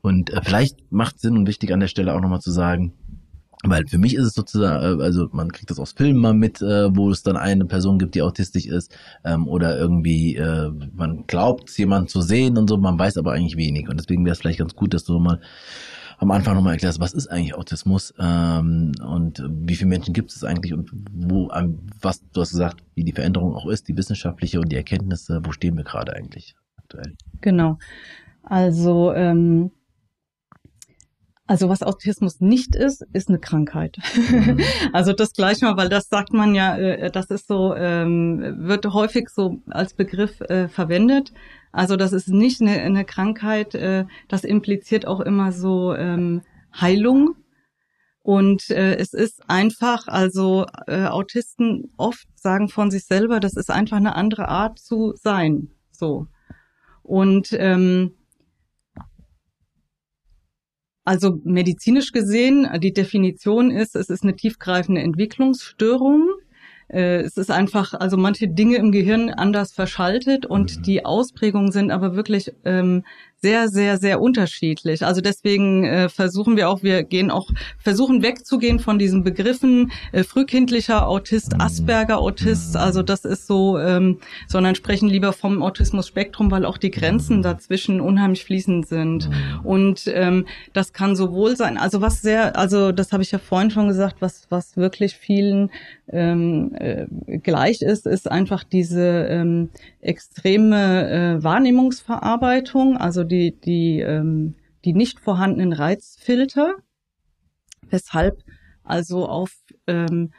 Und 0.01 0.31
äh, 0.31 0.41
vielleicht 0.43 0.91
macht 0.91 1.21
Sinn 1.21 1.37
und 1.37 1.47
wichtig 1.47 1.73
an 1.73 1.81
der 1.81 1.89
Stelle 1.89 2.15
auch 2.15 2.21
nochmal 2.21 2.41
zu 2.41 2.51
sagen, 2.51 2.95
weil 3.65 3.87
für 3.87 3.99
mich 3.99 4.15
ist 4.15 4.25
es 4.25 4.35
sozusagen, 4.35 5.01
äh, 5.01 5.03
also 5.03 5.29
man 5.33 5.51
kriegt 5.51 5.71
das 5.71 5.79
aus 5.79 5.93
Filmen 5.93 6.21
mal 6.21 6.35
mit, 6.35 6.63
äh, 6.63 6.95
wo 6.95 7.11
es 7.11 7.23
dann 7.23 7.37
eine 7.37 7.65
Person 7.65 7.99
gibt, 7.99 8.15
die 8.15 8.23
autistisch 8.23 8.67
ist, 8.67 8.97
ähm, 9.25 9.49
oder 9.49 9.79
irgendwie 9.79 10.37
äh, 10.37 10.71
man 10.95 11.25
glaubt, 11.27 11.77
jemanden 11.79 12.09
zu 12.09 12.21
sehen 12.21 12.57
und 12.57 12.69
so, 12.69 12.77
man 12.77 12.99
weiß 12.99 13.17
aber 13.19 13.33
eigentlich 13.33 13.57
wenig. 13.57 13.89
Und 13.89 13.99
deswegen 13.99 14.25
wäre 14.25 14.33
es 14.33 14.41
vielleicht 14.41 14.61
ganz 14.61 14.75
gut, 14.75 14.95
dass 14.95 15.05
du 15.05 15.19
mal 15.19 15.41
am 16.19 16.33
Anfang 16.33 16.57
nochmal 16.57 16.73
erklärst, 16.73 17.01
was 17.01 17.15
ist 17.15 17.29
eigentlich 17.29 17.55
Autismus 17.55 18.13
ähm, 18.19 18.93
und 19.07 19.43
wie 19.49 19.77
viele 19.77 19.89
Menschen 19.89 20.13
gibt 20.13 20.33
es 20.33 20.43
eigentlich 20.43 20.75
und 20.75 20.91
wo, 21.13 21.49
was, 22.01 22.23
du 22.33 22.41
hast 22.41 22.51
gesagt, 22.51 22.83
wie 22.95 23.05
die 23.05 23.13
Veränderung 23.13 23.55
auch 23.55 23.69
ist, 23.69 23.87
die 23.87 23.97
wissenschaftliche 23.97 24.59
und 24.61 24.71
die 24.71 24.77
Erkenntnisse, 24.77 25.41
wo 25.45 25.53
stehen 25.53 25.77
wir 25.77 25.85
gerade 25.85 26.15
eigentlich 26.15 26.57
aktuell? 26.77 27.15
Genau. 27.41 27.79
Also 28.43 29.13
ähm, 29.13 29.71
also 31.49 31.71
was 31.71 31.83
Autismus 31.83 32.41
nicht 32.41 32.77
ist, 32.77 33.07
ist 33.15 33.31
eine 33.31 33.39
Krankheit. 33.39 33.97
Mhm. 34.15 34.61
also 34.93 35.15
das 35.15 35.33
gleich 35.33 35.63
mal, 35.63 35.79
weil 35.79 35.89
das 35.89 36.09
sagt 36.09 36.35
man 36.35 36.55
ja, 36.55 36.77
äh, 36.77 37.11
das 37.11 37.31
ist 37.31 37.49
so, 37.49 37.75
ähm, 37.75 38.57
wird 38.59 38.87
häufig 38.93 39.31
so 39.31 39.63
als 39.71 39.95
Begriff 39.95 40.43
äh, 40.43 40.69
verwendet. 40.69 41.33
Also 41.73 41.97
das 41.97 42.13
ist 42.13 42.29
nicht 42.29 42.61
eine, 42.61 42.79
eine 42.83 43.07
Krankheit, 43.07 43.75
äh, 43.75 44.05
das 44.29 44.45
impliziert 44.45 45.07
auch 45.07 45.21
immer 45.21 45.51
so 45.53 45.95
ähm, 45.95 46.43
Heilung. 46.79 47.35
Und 48.21 48.69
es 48.69 49.15
ist 49.15 49.49
einfach, 49.49 50.07
also 50.07 50.67
Autisten 50.87 51.95
oft 51.97 52.27
sagen 52.35 52.69
von 52.69 52.91
sich 52.91 53.07
selber, 53.07 53.41
das 53.41 53.57
ist 53.57 53.71
einfach 53.71 53.97
eine 53.97 54.17
andere 54.17 54.49
Art 54.49 54.79
zu 54.79 55.15
sein. 55.17 55.69
So. 55.93 56.27
Und 57.03 57.57
ähm, 57.59 58.18
also 61.09 61.41
medizinisch 61.43 62.13
gesehen, 62.13 62.69
die 62.81 62.93
Definition 62.93 63.71
ist, 63.71 63.97
es 63.97 64.11
ist 64.11 64.25
eine 64.25 64.37
tiefgreifende 64.37 65.01
Entwicklungsstörung. 65.01 66.29
Äh, 66.89 67.23
es 67.23 67.39
ist 67.39 67.51
einfach, 67.51 67.95
also 67.95 68.19
manche 68.19 68.47
Dinge 68.47 68.77
im 68.77 68.93
Gehirn 68.93 69.31
anders 69.31 69.73
verschaltet 69.73 70.45
und 70.45 70.77
mhm. 70.77 70.83
die 70.83 71.07
Ausprägungen 71.07 71.73
sind 71.73 71.91
aber 71.91 72.15
wirklich 72.15 72.53
ähm, 72.67 73.05
sehr, 73.41 73.69
sehr, 73.69 73.99
sehr 73.99 74.21
unterschiedlich. 74.21 75.05
Also 75.05 75.21
deswegen 75.21 75.85
äh, 75.85 76.09
versuchen 76.09 76.57
wir 76.57 76.69
auch, 76.69 76.83
wir 76.83 77.05
gehen 77.05 77.31
auch, 77.31 77.51
versuchen 77.79 78.23
wegzugehen 78.23 78.81
von 78.81 78.99
diesen 78.99 79.23
Begriffen 79.23 79.93
äh, 80.13 80.25
frühkindlicher 80.25 81.07
Autist. 81.07 81.61
Asperger-Autist. 81.61 82.75
Mhm. 82.75 82.81
Also 82.81 83.03
das 83.03 83.25
ist 83.25 83.47
so, 83.47 83.79
ähm, 83.79 84.19
sondern 84.49 84.75
sprechen 84.75 85.09
lieber 85.09 85.33
vom 85.33 85.63
Autismus-Spektrum, 85.63 86.51
weil 86.51 86.65
auch 86.65 86.79
die 86.79 86.91
Grenzen 86.91 87.43
dazwischen 87.43 88.01
unheimlich 88.01 88.45
fließend 88.45 88.89
sind. 88.89 89.31
Und 89.63 90.05
ähm, 90.07 90.47
das 90.73 90.93
kann 90.93 91.15
sowohl 91.15 91.57
sein, 91.57 91.79
also 91.79 92.01
was 92.01 92.23
sehr, 92.23 92.57
also 92.57 92.93
das 92.93 93.13
habe 93.13 93.23
ich 93.23 93.31
ja 93.31 93.39
vorhin 93.39 93.71
schon 93.71 93.89
gesagt, 93.89 94.17
was, 94.21 94.47
was 94.51 94.77
wirklich 94.77 95.15
vielen 95.15 95.71
ähm, 96.11 96.75
äh, 96.75 97.07
gleich 97.39 97.83
ist, 97.83 98.07
ist 98.07 98.31
einfach 98.31 98.65
diese 98.65 99.27
ähm, 99.29 99.71
extreme 100.01 101.11
äh, 101.39 101.45
Wahrnehmungsverarbeitung, 101.45 102.97
also 102.97 103.25
die, 103.29 103.59
die, 103.59 104.01
ähm, 104.01 104.57
die 104.85 104.93
nicht 104.93 105.21
vorhandenen 105.21 105.73
Reizfilter, 105.73 106.75
weshalb 107.91 108.43
also 108.83 109.27
auf, 109.29 109.53
ähm, 109.87 110.33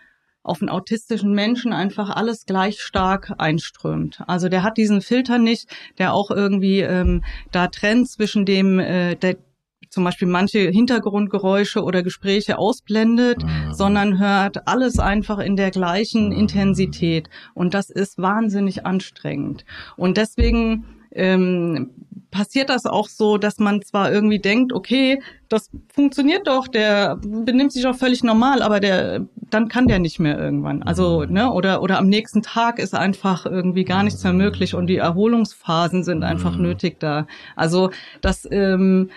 auf 0.43 0.61
einen 0.61 0.69
autistischen 0.69 1.33
Menschen 1.33 1.73
einfach 1.73 2.09
alles 2.09 2.45
gleich 2.45 2.81
stark 2.81 3.33
einströmt. 3.37 4.23
Also 4.27 4.49
der 4.49 4.63
hat 4.63 4.77
diesen 4.77 5.01
Filter 5.01 5.37
nicht, 5.37 5.69
der 5.97 6.13
auch 6.13 6.31
irgendwie 6.31 6.79
ähm, 6.79 7.23
da 7.51 7.67
trennt 7.67 8.09
zwischen 8.09 8.45
dem, 8.45 8.79
äh, 8.79 9.15
der, 9.15 9.37
zum 9.89 10.03
Beispiel 10.03 10.27
manche 10.27 10.59
Hintergrundgeräusche 10.69 11.83
oder 11.83 12.03
Gespräche 12.03 12.57
ausblendet, 12.57 13.43
mhm. 13.43 13.73
sondern 13.73 14.19
hört 14.19 14.67
alles 14.67 14.99
einfach 14.99 15.39
in 15.39 15.55
der 15.55 15.71
gleichen 15.71 16.27
mhm. 16.27 16.39
Intensität. 16.39 17.29
Und 17.53 17.73
das 17.73 17.89
ist 17.89 18.17
wahnsinnig 18.17 18.85
anstrengend. 18.85 19.65
Und 19.97 20.17
deswegen 20.17 20.85
ähm, 21.11 21.91
passiert 22.31 22.69
das 22.69 22.85
auch 22.85 23.07
so, 23.07 23.37
dass 23.37 23.59
man 23.59 23.81
zwar 23.81 24.11
irgendwie 24.11 24.39
denkt, 24.39 24.73
okay, 24.73 25.21
das 25.47 25.69
funktioniert 25.93 26.47
doch, 26.47 26.67
der 26.67 27.17
benimmt 27.17 27.71
sich 27.71 27.87
auch 27.87 27.95
völlig 27.95 28.23
normal, 28.23 28.61
aber 28.61 28.79
der 28.79 29.25
dann 29.49 29.67
kann 29.67 29.87
der 29.87 29.99
nicht 29.99 30.19
mehr 30.19 30.37
irgendwann. 30.37 30.83
Also, 30.83 31.25
mhm. 31.25 31.33
ne, 31.33 31.51
oder 31.51 31.81
oder 31.81 31.97
am 31.97 32.07
nächsten 32.07 32.41
Tag 32.41 32.77
ist 32.79 32.93
einfach 32.93 33.45
irgendwie 33.45 33.83
gar 33.83 34.03
nichts 34.03 34.23
mehr 34.23 34.33
möglich 34.33 34.75
und 34.75 34.87
die 34.87 34.97
Erholungsphasen 34.97 36.03
sind 36.03 36.23
einfach 36.23 36.55
mhm. 36.55 36.63
nötig 36.63 36.99
da. 36.99 37.25
Also, 37.55 37.89
das 38.21 38.47
ähm, 38.51 39.09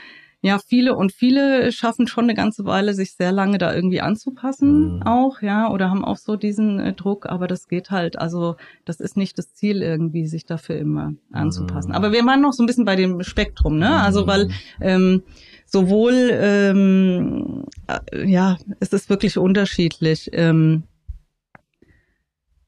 ja, 0.44 0.58
viele 0.58 0.96
und 0.96 1.12
viele 1.12 1.70
schaffen 1.70 2.08
schon 2.08 2.24
eine 2.24 2.34
ganze 2.34 2.64
Weile, 2.64 2.94
sich 2.94 3.14
sehr 3.14 3.30
lange 3.30 3.58
da 3.58 3.72
irgendwie 3.72 4.00
anzupassen, 4.00 4.96
mhm. 4.96 5.02
auch, 5.04 5.40
ja, 5.40 5.70
oder 5.70 5.88
haben 5.88 6.04
auch 6.04 6.16
so 6.16 6.34
diesen 6.34 6.80
äh, 6.80 6.92
Druck, 6.94 7.26
aber 7.26 7.46
das 7.46 7.68
geht 7.68 7.92
halt, 7.92 8.18
also 8.18 8.56
das 8.84 8.98
ist 8.98 9.16
nicht 9.16 9.38
das 9.38 9.54
Ziel 9.54 9.82
irgendwie, 9.82 10.26
sich 10.26 10.44
dafür 10.44 10.76
immer 10.76 11.14
anzupassen. 11.30 11.90
Mhm. 11.90 11.94
Aber 11.94 12.10
wir 12.10 12.26
waren 12.26 12.40
noch 12.40 12.52
so 12.52 12.64
ein 12.64 12.66
bisschen 12.66 12.84
bei 12.84 12.96
dem 12.96 13.22
Spektrum, 13.22 13.78
ne? 13.78 14.00
Also 14.00 14.26
weil 14.26 14.50
ähm, 14.80 15.22
sowohl 15.64 16.30
ähm, 16.32 17.64
äh, 17.86 18.28
ja, 18.28 18.58
es 18.80 18.92
ist 18.92 19.10
wirklich 19.10 19.38
unterschiedlich. 19.38 20.28
Ähm, 20.32 20.82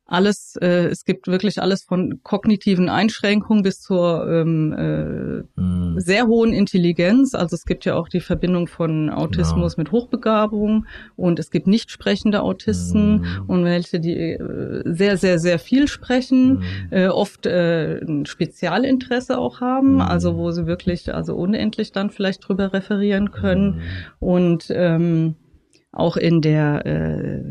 alles, 0.06 0.56
äh, 0.60 0.86
es 0.88 1.04
gibt 1.04 1.28
wirklich 1.28 1.62
alles 1.62 1.82
von 1.82 2.20
kognitiven 2.22 2.90
Einschränkungen 2.90 3.62
bis 3.62 3.80
zur 3.80 4.28
ähm, 4.30 4.72
äh, 5.56 5.60
mm. 5.60 5.98
sehr 5.98 6.26
hohen 6.26 6.52
Intelligenz. 6.52 7.34
Also 7.34 7.54
es 7.54 7.64
gibt 7.64 7.86
ja 7.86 7.94
auch 7.94 8.08
die 8.08 8.20
Verbindung 8.20 8.66
von 8.66 9.08
Autismus 9.08 9.76
ja. 9.76 9.80
mit 9.80 9.92
Hochbegabung 9.92 10.84
und 11.16 11.38
es 11.38 11.50
gibt 11.50 11.66
nicht 11.66 11.90
sprechende 11.90 12.42
Autisten 12.42 13.20
mm. 13.20 13.44
und 13.46 13.64
welche, 13.64 13.98
die 13.98 14.14
äh, 14.14 14.82
sehr, 14.84 15.16
sehr, 15.16 15.38
sehr 15.38 15.58
viel 15.58 15.88
sprechen, 15.88 16.58
mm. 16.58 16.62
äh, 16.90 17.08
oft 17.08 17.46
äh, 17.46 17.98
ein 18.04 18.26
Spezialinteresse 18.26 19.38
auch 19.38 19.62
haben, 19.62 20.02
also 20.02 20.36
wo 20.36 20.50
sie 20.50 20.66
wirklich, 20.66 21.14
also 21.14 21.34
unendlich 21.34 21.92
dann 21.92 22.10
vielleicht 22.10 22.46
drüber 22.46 22.74
referieren 22.74 23.30
können 23.30 23.80
und 24.20 24.66
ähm, 24.68 25.36
auch 25.92 26.18
in 26.18 26.42
der 26.42 26.84
äh, 26.84 27.42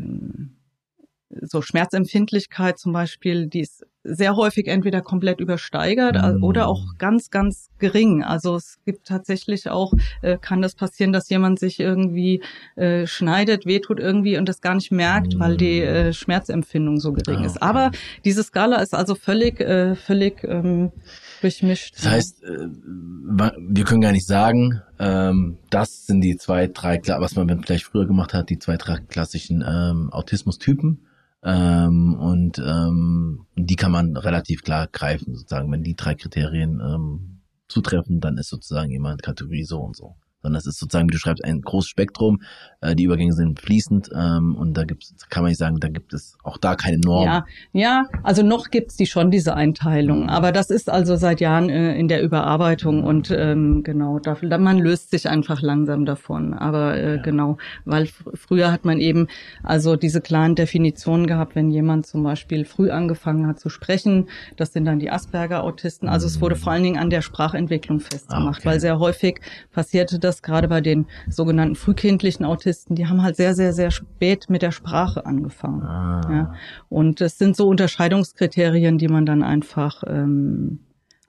so 1.42 1.62
Schmerzempfindlichkeit 1.62 2.78
zum 2.80 2.94
Beispiel, 2.94 3.48
die 3.48 3.62
ist 3.62 3.86
sehr 4.04 4.36
häufig 4.36 4.68
entweder 4.68 5.02
komplett 5.02 5.40
übersteigert 5.40 6.16
mm. 6.16 6.44
oder 6.44 6.68
auch 6.68 6.98
ganz, 6.98 7.30
ganz 7.30 7.70
gering. 7.80 8.22
Also 8.22 8.56
es 8.56 8.78
gibt 8.86 9.08
tatsächlich 9.08 9.70
auch, 9.70 9.94
äh, 10.22 10.38
kann 10.38 10.62
das 10.62 10.76
passieren, 10.76 11.14
dass 11.14 11.30
jemand 11.30 11.60
sich 11.60 11.80
irgendwie 11.80 12.44
äh, 12.76 13.08
schneidet, 13.08 13.66
wehtut 13.66 14.00
irgendwie 14.00 14.38
und 14.38 14.50
das 14.50 14.60
gar 14.60 14.76
nicht 14.76 14.92
merkt, 14.92 15.36
mm. 15.36 15.40
weil 15.40 15.58
die 15.58 15.80
mm. 15.80 15.84
äh, 15.84 16.14
Schmerzempfindung 16.14 17.00
so 17.00 17.14
gering 17.14 17.44
ah, 17.44 17.46
ist. 17.46 17.62
Aber 17.62 17.92
diese 18.26 18.44
Skala 18.44 18.82
ist 18.82 18.94
also 18.94 19.16
völlig, 19.16 19.62
äh, 19.62 19.96
völlig 19.96 20.44
ähm, 20.44 20.92
durchmischt. 21.40 21.96
Das 21.98 22.12
heißt, 22.12 22.44
äh, 22.44 22.68
wir 22.68 23.86
können 23.86 24.02
gar 24.02 24.12
nicht 24.12 24.28
sagen, 24.28 24.82
ähm, 25.00 25.58
das 25.70 26.08
sind 26.08 26.22
die 26.22 26.36
zwei, 26.36 26.68
drei, 26.68 27.00
was 27.20 27.36
man 27.36 27.64
vielleicht 27.64 27.86
früher 27.86 28.06
gemacht 28.06 28.34
hat, 28.34 28.50
die 28.50 28.60
zwei, 28.60 28.76
drei 28.76 28.98
klassischen 28.98 29.64
ähm, 29.66 30.10
Autismus-Typen 30.12 31.00
ähm, 31.44 32.16
und 32.16 32.60
ähm, 32.60 33.46
die 33.56 33.76
kann 33.76 33.92
man 33.92 34.18
relativ 34.18 34.64
klar 34.64 34.88
greifen, 34.88 35.36
sozusagen. 35.36 35.72
Wenn 35.72 35.84
die 35.84 35.96
drei 35.96 36.16
Kriterien 36.16 36.80
ähm, 36.80 37.42
zutreffen, 37.68 38.20
dann 38.20 38.38
ist 38.38 38.50
sozusagen 38.50 38.92
jemand 38.92 39.24
Kategorie 39.24 39.64
so 39.64 39.80
und 39.80 39.96
so 39.96 40.16
sondern 40.44 40.60
das 40.60 40.68
ist 40.68 40.80
sozusagen, 40.80 41.08
wie 41.10 41.14
du 41.14 41.18
schreibst, 41.18 41.44
ein 41.44 41.62
großes 41.62 41.90
Spektrum. 41.90 42.42
Äh, 42.82 42.96
die 42.96 43.06
Übergänge 43.06 43.34
sind 43.34 43.60
fließend 43.60 44.10
ähm, 44.14 44.56
und 44.56 44.76
da 44.76 44.84
gibt 44.84 45.04
kann 45.30 45.44
man 45.44 45.50
nicht 45.50 45.58
sagen, 45.58 45.80
da 45.80 45.88
gibt 45.88 46.14
es 46.14 46.38
auch 46.44 46.58
da 46.58 46.76
keine 46.76 47.00
Norm. 47.00 47.26
Ja, 47.26 47.46
ja, 47.72 48.06
also 48.22 48.44
noch 48.44 48.70
gibt's 48.70 48.96
die 48.98 49.08
schon 49.08 49.32
diese 49.32 49.56
Einteilung, 49.56 50.30
aber 50.30 50.52
das 50.52 50.70
ist 50.70 50.90
also 50.90 51.16
seit 51.16 51.42
Jahren 51.42 51.70
äh, 51.70 51.96
in 51.98 52.08
der 52.08 52.22
Überarbeitung 52.22 53.04
und 53.04 53.32
ähm, 53.32 53.84
genau, 53.84 54.20
da, 54.20 54.38
man 54.58 54.78
löst 54.80 55.12
sich 55.12 55.30
einfach 55.30 55.62
langsam 55.62 56.06
davon. 56.06 56.54
Aber 56.54 56.96
äh, 56.96 57.16
ja. 57.16 57.22
genau, 57.22 57.58
weil 57.86 58.10
früher 58.34 58.72
hat 58.72 58.86
man 58.86 59.00
eben 59.00 59.28
also 59.64 59.96
diese 59.96 60.22
klaren 60.22 60.56
Definitionen 60.56 61.26
gehabt, 61.26 61.56
wenn 61.56 61.72
jemand 61.72 62.06
zum 62.06 62.24
Beispiel 62.24 62.66
früh 62.66 62.92
angefangen 62.92 63.48
hat 63.48 63.60
zu 63.60 63.70
sprechen, 63.70 64.28
das 64.58 64.74
sind 64.74 64.86
dann 64.86 65.00
die 65.00 65.10
Asperger-Autisten. 65.10 66.10
Also 66.10 66.26
mhm. 66.26 66.32
es 66.32 66.42
wurde 66.42 66.56
vor 66.56 66.74
allen 66.74 66.84
Dingen 66.84 67.00
an 67.00 67.10
der 67.10 67.22
Sprachentwicklung 67.22 68.00
festgemacht, 68.00 68.58
ah, 68.58 68.60
okay. 68.60 68.66
weil 68.66 68.80
sehr 68.80 69.00
häufig 69.00 69.40
passierte 69.72 70.20
das 70.20 70.33
das 70.34 70.42
gerade 70.42 70.68
bei 70.68 70.82
den 70.82 71.06
sogenannten 71.30 71.76
frühkindlichen 71.76 72.46
Autisten, 72.46 72.96
die 72.96 73.08
haben 73.08 73.22
halt 73.22 73.36
sehr, 73.36 73.54
sehr, 73.56 73.74
sehr 73.74 73.92
spät 73.92 74.50
mit 74.50 74.62
der 74.62 74.72
Sprache 74.72 75.26
angefangen. 75.26 75.84
Ah. 75.84 76.22
Ja. 76.30 76.54
Und 76.90 77.22
es 77.22 77.38
sind 77.38 77.56
so 77.56 77.68
Unterscheidungskriterien, 77.68 78.98
die 78.98 79.08
man 79.08 79.26
dann 79.26 79.44
einfach 79.44 80.04
ähm, 80.08 80.80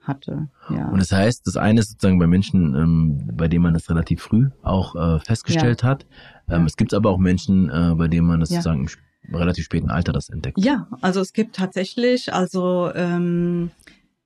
hatte. 0.01 0.49
Ja. 0.69 0.87
Und 0.89 0.99
das 0.99 1.11
heißt, 1.11 1.45
das 1.47 1.57
eine 1.57 1.79
ist 1.79 1.91
sozusagen 1.91 2.19
bei 2.19 2.27
Menschen, 2.27 2.75
ähm, 2.75 3.29
bei 3.33 3.47
denen 3.47 3.63
man 3.63 3.73
das 3.73 3.89
relativ 3.89 4.21
früh 4.21 4.49
auch 4.63 4.95
äh, 4.95 5.19
festgestellt 5.19 5.83
ja. 5.83 5.89
hat. 5.89 6.05
Ähm, 6.47 6.61
ja. 6.61 6.65
Es 6.65 6.77
gibt 6.77 6.93
aber 6.93 7.09
auch 7.09 7.17
Menschen, 7.17 7.69
äh, 7.69 7.93
bei 7.95 8.07
denen 8.07 8.27
man 8.27 8.39
das 8.39 8.49
sozusagen 8.49 8.87
im 9.27 9.35
relativ 9.35 9.65
späten 9.65 9.89
Alter 9.89 10.13
das 10.13 10.29
entdeckt. 10.29 10.57
Ja, 10.59 10.87
also 11.01 11.19
es 11.19 11.33
gibt 11.33 11.55
tatsächlich, 11.55 12.33
also 12.33 12.91
ähm, 12.93 13.71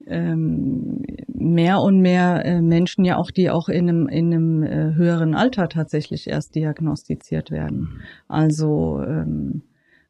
ähm, 0.08 1.04
mehr 1.28 1.80
und 1.82 2.02
mehr 2.02 2.46
äh, 2.46 2.62
Menschen 2.62 3.06
ja 3.06 3.18
auch, 3.18 3.32
die 3.32 3.50
auch 3.50 3.70
in 3.70 3.90
einem, 3.90 4.08
in 4.08 4.34
einem 4.34 4.64
äh, 4.64 4.94
höheren 4.96 5.36
Alter 5.36 5.70
tatsächlich 5.70 6.28
erst 6.28 6.56
diagnostiziert 6.56 7.52
werden. 7.52 7.80
Mhm. 7.80 8.02
Also 8.28 9.02
ähm, 9.02 9.64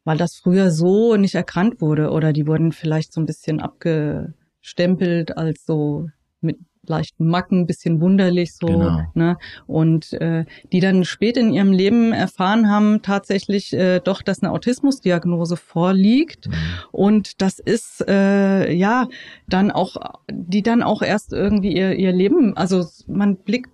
weil 0.04 0.16
das 0.16 0.36
früher 0.36 0.70
so 0.70 1.16
nicht 1.16 1.34
erkannt 1.34 1.80
wurde 1.80 2.10
oder 2.10 2.32
die 2.32 2.46
wurden 2.46 2.72
vielleicht 2.72 3.12
so 3.12 3.20
ein 3.20 3.26
bisschen 3.26 3.60
abgestempelt 3.60 5.36
als 5.36 5.66
so 5.66 6.08
mit 6.40 6.58
leichten 6.86 7.26
Macken, 7.28 7.66
bisschen 7.66 8.00
wunderlich 8.00 8.54
so, 8.54 8.66
genau. 8.66 9.02
ne? 9.14 9.36
Und 9.66 10.12
äh, 10.14 10.44
die 10.72 10.80
dann 10.80 11.04
spät 11.04 11.36
in 11.36 11.52
ihrem 11.52 11.72
Leben 11.72 12.12
erfahren 12.12 12.70
haben, 12.70 13.02
tatsächlich 13.02 13.72
äh, 13.72 14.00
doch, 14.00 14.22
dass 14.22 14.42
eine 14.42 14.52
Autismusdiagnose 14.52 15.56
vorliegt. 15.56 16.48
Mhm. 16.48 16.54
Und 16.92 17.42
das 17.42 17.58
ist 17.58 18.04
äh, 18.08 18.72
ja 18.72 19.08
dann 19.48 19.70
auch, 19.70 19.96
die 20.30 20.62
dann 20.62 20.82
auch 20.82 21.02
erst 21.02 21.32
irgendwie 21.32 21.76
ihr, 21.76 21.94
ihr 21.94 22.12
Leben, 22.12 22.56
also 22.56 22.86
man 23.06 23.36
blickt, 23.36 23.70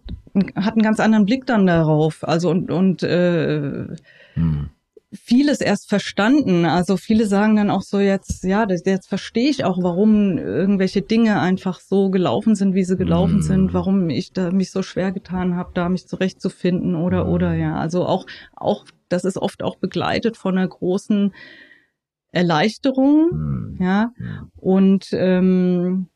hat 0.55 0.75
einen 0.75 0.83
ganz 0.83 1.01
anderen 1.01 1.25
Blick 1.25 1.47
dann 1.47 1.67
darauf. 1.67 2.27
Also 2.27 2.51
und, 2.51 2.71
und 2.71 3.03
äh, 3.03 3.87
mhm 4.35 4.71
vieles 5.17 5.61
erst 5.61 5.89
verstanden. 5.89 6.65
Also 6.65 6.97
viele 6.97 7.27
sagen 7.27 7.57
dann 7.57 7.71
auch 7.71 7.83
so 7.83 7.99
jetzt, 7.99 8.45
ja, 8.45 8.67
jetzt 8.69 9.09
verstehe 9.09 9.51
ich 9.51 9.65
auch, 9.65 9.79
warum 9.83 10.39
irgendwelche 10.39 11.03
Dinge 11.03 11.41
einfach 11.41 11.81
so 11.81 12.11
gelaufen 12.11 12.55
sind, 12.55 12.75
wie 12.75 12.85
sie 12.85 12.97
gelaufen 12.97 13.39
mm. 13.39 13.43
sind, 13.43 13.75
warum 13.75 14.11
ich 14.11 14.33
da 14.33 14.51
mich 14.51 14.71
so 14.71 14.83
schwer 14.83 15.13
getan 15.13 15.57
habe, 15.57 15.71
da 15.75 15.89
mich 15.89 16.07
zurechtzufinden 16.07 16.95
oder 16.95 17.25
mm. 17.25 17.29
oder 17.29 17.55
ja. 17.55 17.77
Also 17.77 18.07
auch 18.07 18.27
auch 18.55 18.85
das 19.09 19.25
ist 19.25 19.39
oft 19.39 19.63
auch 19.63 19.77
begleitet 19.77 20.37
von 20.37 20.57
einer 20.57 20.69
großen 20.69 21.35
Erleichterung, 22.33 23.31
mm. 23.31 23.83
ja 23.83 24.13
und 24.57 25.09
ähm, 25.13 26.09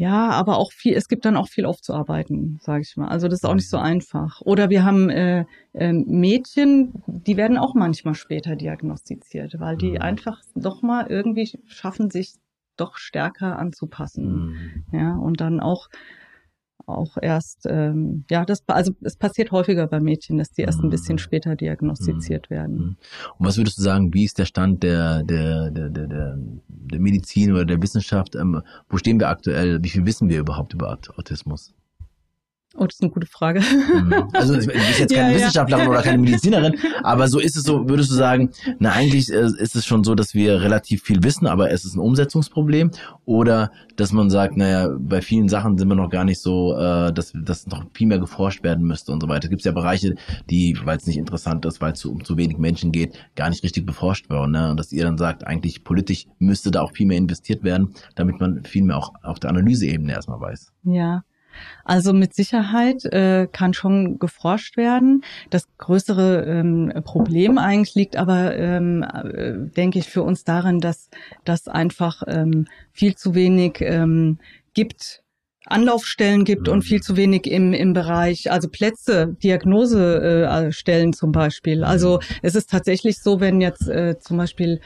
ja, 0.00 0.30
aber 0.30 0.56
auch 0.56 0.72
viel, 0.72 0.94
es 0.94 1.08
gibt 1.08 1.26
dann 1.26 1.36
auch 1.36 1.48
viel 1.48 1.66
aufzuarbeiten, 1.66 2.58
sage 2.62 2.80
ich 2.80 2.96
mal. 2.96 3.08
Also 3.08 3.28
das 3.28 3.40
ist 3.40 3.44
auch 3.44 3.54
nicht 3.54 3.68
so 3.68 3.76
einfach. 3.76 4.40
Oder 4.40 4.70
wir 4.70 4.82
haben 4.82 5.10
äh, 5.10 5.44
äh, 5.74 5.92
Mädchen, 5.92 7.02
die 7.06 7.36
werden 7.36 7.58
auch 7.58 7.74
manchmal 7.74 8.14
später 8.14 8.56
diagnostiziert, 8.56 9.60
weil 9.60 9.76
die 9.76 9.90
mhm. 9.90 9.98
einfach 9.98 10.40
doch 10.54 10.80
mal 10.80 11.06
irgendwie 11.08 11.52
schaffen, 11.66 12.08
sich 12.08 12.36
doch 12.78 12.96
stärker 12.96 13.58
anzupassen. 13.58 14.84
Mhm. 14.90 14.98
Ja, 14.98 15.16
und 15.16 15.42
dann 15.42 15.60
auch 15.60 15.90
auch 16.86 17.16
erst, 17.20 17.66
ähm, 17.68 18.24
ja, 18.30 18.44
das, 18.44 18.62
also 18.66 18.92
es 19.02 19.16
passiert 19.16 19.52
häufiger 19.52 19.86
bei 19.86 20.00
Mädchen, 20.00 20.38
dass 20.38 20.50
die 20.52 20.62
erst 20.62 20.80
ein 20.80 20.90
bisschen 20.90 21.14
mhm. 21.14 21.18
später 21.18 21.56
diagnostiziert 21.56 22.50
mhm. 22.50 22.54
werden. 22.54 22.76
Mhm. 22.76 22.96
Und 23.38 23.46
was 23.46 23.56
würdest 23.56 23.78
du 23.78 23.82
sagen, 23.82 24.12
wie 24.14 24.24
ist 24.24 24.38
der 24.38 24.44
Stand 24.46 24.82
der, 24.82 25.22
der, 25.22 25.70
der, 25.70 25.88
der, 25.88 26.06
der, 26.06 26.38
der 26.68 27.00
Medizin 27.00 27.52
oder 27.52 27.64
der 27.64 27.82
Wissenschaft? 27.82 28.34
Ähm, 28.36 28.62
wo 28.88 28.96
stehen 28.96 29.20
wir 29.20 29.28
aktuell? 29.28 29.82
Wie 29.82 29.88
viel 29.88 30.06
wissen 30.06 30.28
wir 30.28 30.40
überhaupt 30.40 30.74
über 30.74 30.98
Autismus? 31.16 31.74
Oh, 32.76 32.86
das 32.86 32.94
ist 32.94 33.02
eine 33.02 33.10
gute 33.10 33.26
Frage. 33.26 33.60
Mhm. 33.60 34.28
Also 34.32 34.54
du 34.60 34.66
bist 34.66 35.00
jetzt 35.00 35.12
keine 35.12 35.32
ja, 35.32 35.36
Wissenschaftlerin 35.36 35.84
ja. 35.86 35.90
oder 35.90 36.02
keine 36.02 36.18
Medizinerin, 36.18 36.76
aber 37.02 37.26
so 37.26 37.40
ist 37.40 37.56
es 37.56 37.64
so, 37.64 37.88
würdest 37.88 38.10
du 38.10 38.14
sagen, 38.14 38.50
na 38.78 38.92
eigentlich 38.92 39.32
äh, 39.32 39.48
ist 39.58 39.74
es 39.74 39.84
schon 39.84 40.04
so, 40.04 40.14
dass 40.14 40.34
wir 40.34 40.62
relativ 40.62 41.02
viel 41.02 41.22
wissen, 41.24 41.48
aber 41.48 41.72
es 41.72 41.84
ist 41.84 41.96
ein 41.96 42.00
Umsetzungsproblem 42.00 42.92
oder 43.24 43.72
dass 43.96 44.12
man 44.12 44.30
sagt, 44.30 44.56
naja, 44.56 44.88
bei 44.98 45.20
vielen 45.20 45.48
Sachen 45.48 45.78
sind 45.78 45.88
wir 45.88 45.96
noch 45.96 46.10
gar 46.10 46.24
nicht 46.24 46.40
so, 46.40 46.76
äh, 46.76 47.12
dass, 47.12 47.32
dass 47.34 47.66
noch 47.66 47.84
viel 47.92 48.06
mehr 48.06 48.20
geforscht 48.20 48.62
werden 48.62 48.86
müsste 48.86 49.10
und 49.12 49.20
so 49.20 49.28
weiter. 49.28 49.48
Gibt 49.48 49.62
es 49.62 49.66
ja 49.66 49.72
Bereiche, 49.72 50.14
die, 50.48 50.78
weil 50.84 50.96
es 50.96 51.06
nicht 51.06 51.18
interessant 51.18 51.66
ist, 51.66 51.80
weil 51.80 51.92
es 51.92 52.04
um 52.04 52.24
zu 52.24 52.36
wenig 52.36 52.58
Menschen 52.58 52.92
geht, 52.92 53.18
gar 53.34 53.50
nicht 53.50 53.64
richtig 53.64 53.84
beforscht 53.84 54.30
werden. 54.30 54.52
Ne? 54.52 54.70
Und 54.70 54.78
dass 54.78 54.92
ihr 54.92 55.04
dann 55.04 55.18
sagt, 55.18 55.46
eigentlich 55.46 55.84
politisch 55.84 56.26
müsste 56.38 56.70
da 56.70 56.82
auch 56.82 56.92
viel 56.92 57.06
mehr 57.06 57.18
investiert 57.18 57.64
werden, 57.64 57.94
damit 58.14 58.40
man 58.40 58.64
viel 58.64 58.84
mehr 58.84 58.96
auch 58.96 59.12
auf 59.22 59.40
der 59.40 59.50
Analyseebene 59.50 60.12
erstmal 60.12 60.40
weiß. 60.40 60.72
Ja, 60.84 61.24
also 61.84 62.12
mit 62.12 62.34
Sicherheit 62.34 63.04
äh, 63.06 63.48
kann 63.50 63.74
schon 63.74 64.18
geforscht 64.18 64.76
werden. 64.76 65.24
Das 65.50 65.66
größere 65.78 66.44
ähm, 66.44 66.92
Problem 67.04 67.58
eigentlich 67.58 67.94
liegt 67.94 68.16
aber, 68.16 68.56
ähm, 68.56 69.02
äh, 69.02 69.52
denke 69.76 69.98
ich, 69.98 70.08
für 70.08 70.22
uns 70.22 70.44
darin, 70.44 70.80
dass 70.80 71.10
das 71.44 71.68
einfach 71.68 72.22
ähm, 72.26 72.66
viel 72.92 73.14
zu 73.14 73.34
wenig 73.34 73.80
ähm, 73.80 74.38
gibt, 74.74 75.22
Anlaufstellen 75.66 76.44
gibt 76.44 76.68
und 76.68 76.82
viel 76.82 77.00
zu 77.00 77.16
wenig 77.16 77.46
im, 77.46 77.72
im 77.72 77.92
Bereich, 77.92 78.50
also 78.50 78.68
Plätze, 78.68 79.36
Diagnosestellen 79.42 81.10
äh, 81.10 81.12
zum 81.12 81.32
Beispiel. 81.32 81.84
Also 81.84 82.20
es 82.42 82.54
ist 82.54 82.70
tatsächlich 82.70 83.20
so, 83.20 83.40
wenn 83.40 83.60
jetzt 83.60 83.86
äh, 83.88 84.18
zum 84.18 84.38
Beispiel 84.38 84.80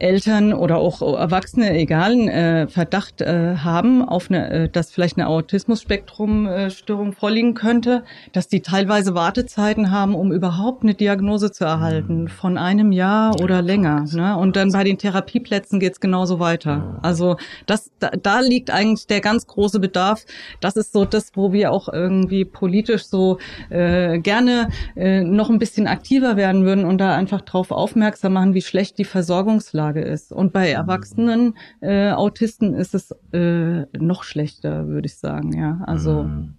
Eltern 0.00 0.52
oder 0.52 0.78
auch 0.78 1.02
Erwachsene, 1.02 1.76
egal, 1.76 2.14
äh, 2.28 2.68
Verdacht 2.68 3.20
äh, 3.20 3.56
haben 3.56 4.06
auf 4.06 4.30
eine, 4.30 4.50
äh, 4.50 4.68
dass 4.68 4.92
vielleicht 4.92 5.16
eine 5.18 5.28
Autismus-Spektrum-Störung 5.28 7.12
vorliegen 7.12 7.54
könnte, 7.54 8.04
dass 8.32 8.48
die 8.48 8.60
teilweise 8.60 9.14
Wartezeiten 9.14 9.90
haben, 9.90 10.14
um 10.14 10.32
überhaupt 10.32 10.82
eine 10.82 10.94
Diagnose 10.94 11.50
zu 11.50 11.64
erhalten, 11.64 12.22
mhm. 12.22 12.28
von 12.28 12.58
einem 12.58 12.92
Jahr 12.92 13.40
oder 13.40 13.60
länger. 13.60 14.04
Ne? 14.12 14.36
Und 14.36 14.56
dann 14.56 14.72
bei 14.72 14.84
den 14.84 14.98
Therapieplätzen 14.98 15.80
geht's 15.80 16.00
genauso 16.00 16.38
weiter. 16.38 16.98
Also 17.02 17.36
das, 17.66 17.90
da, 17.98 18.10
da 18.10 18.40
liegt 18.40 18.70
eigentlich 18.70 19.06
der 19.06 19.20
ganz 19.20 19.46
große 19.46 19.80
Bedarf. 19.80 20.24
Das 20.60 20.76
ist 20.76 20.92
so 20.92 21.04
das, 21.04 21.32
wo 21.34 21.52
wir 21.52 21.72
auch 21.72 21.88
irgendwie 21.88 22.44
politisch 22.44 23.06
so 23.06 23.38
äh, 23.70 24.18
gerne 24.20 24.68
äh, 24.94 25.22
noch 25.22 25.50
ein 25.50 25.58
bisschen 25.58 25.86
aktiver 25.86 26.36
werden 26.36 26.64
würden 26.64 26.84
und 26.84 26.98
da 26.98 27.16
einfach 27.16 27.40
drauf 27.40 27.70
aufmerksam 27.72 28.34
machen, 28.34 28.54
wie 28.54 28.62
schlecht 28.62 28.98
die 28.98 29.04
Versorgungslage 29.04 29.87
Lage 29.88 30.00
ist. 30.00 30.32
Und 30.32 30.52
bei 30.52 30.70
Erwachsenen 30.70 31.56
äh, 31.80 32.10
Autisten 32.10 32.74
ist 32.74 32.94
es 32.94 33.10
äh, 33.32 33.86
noch 33.96 34.22
schlechter, 34.22 34.86
würde 34.86 35.06
ich 35.06 35.16
sagen. 35.16 35.52
Ja, 35.52 35.80
also 35.86 36.24
mhm. 36.24 36.54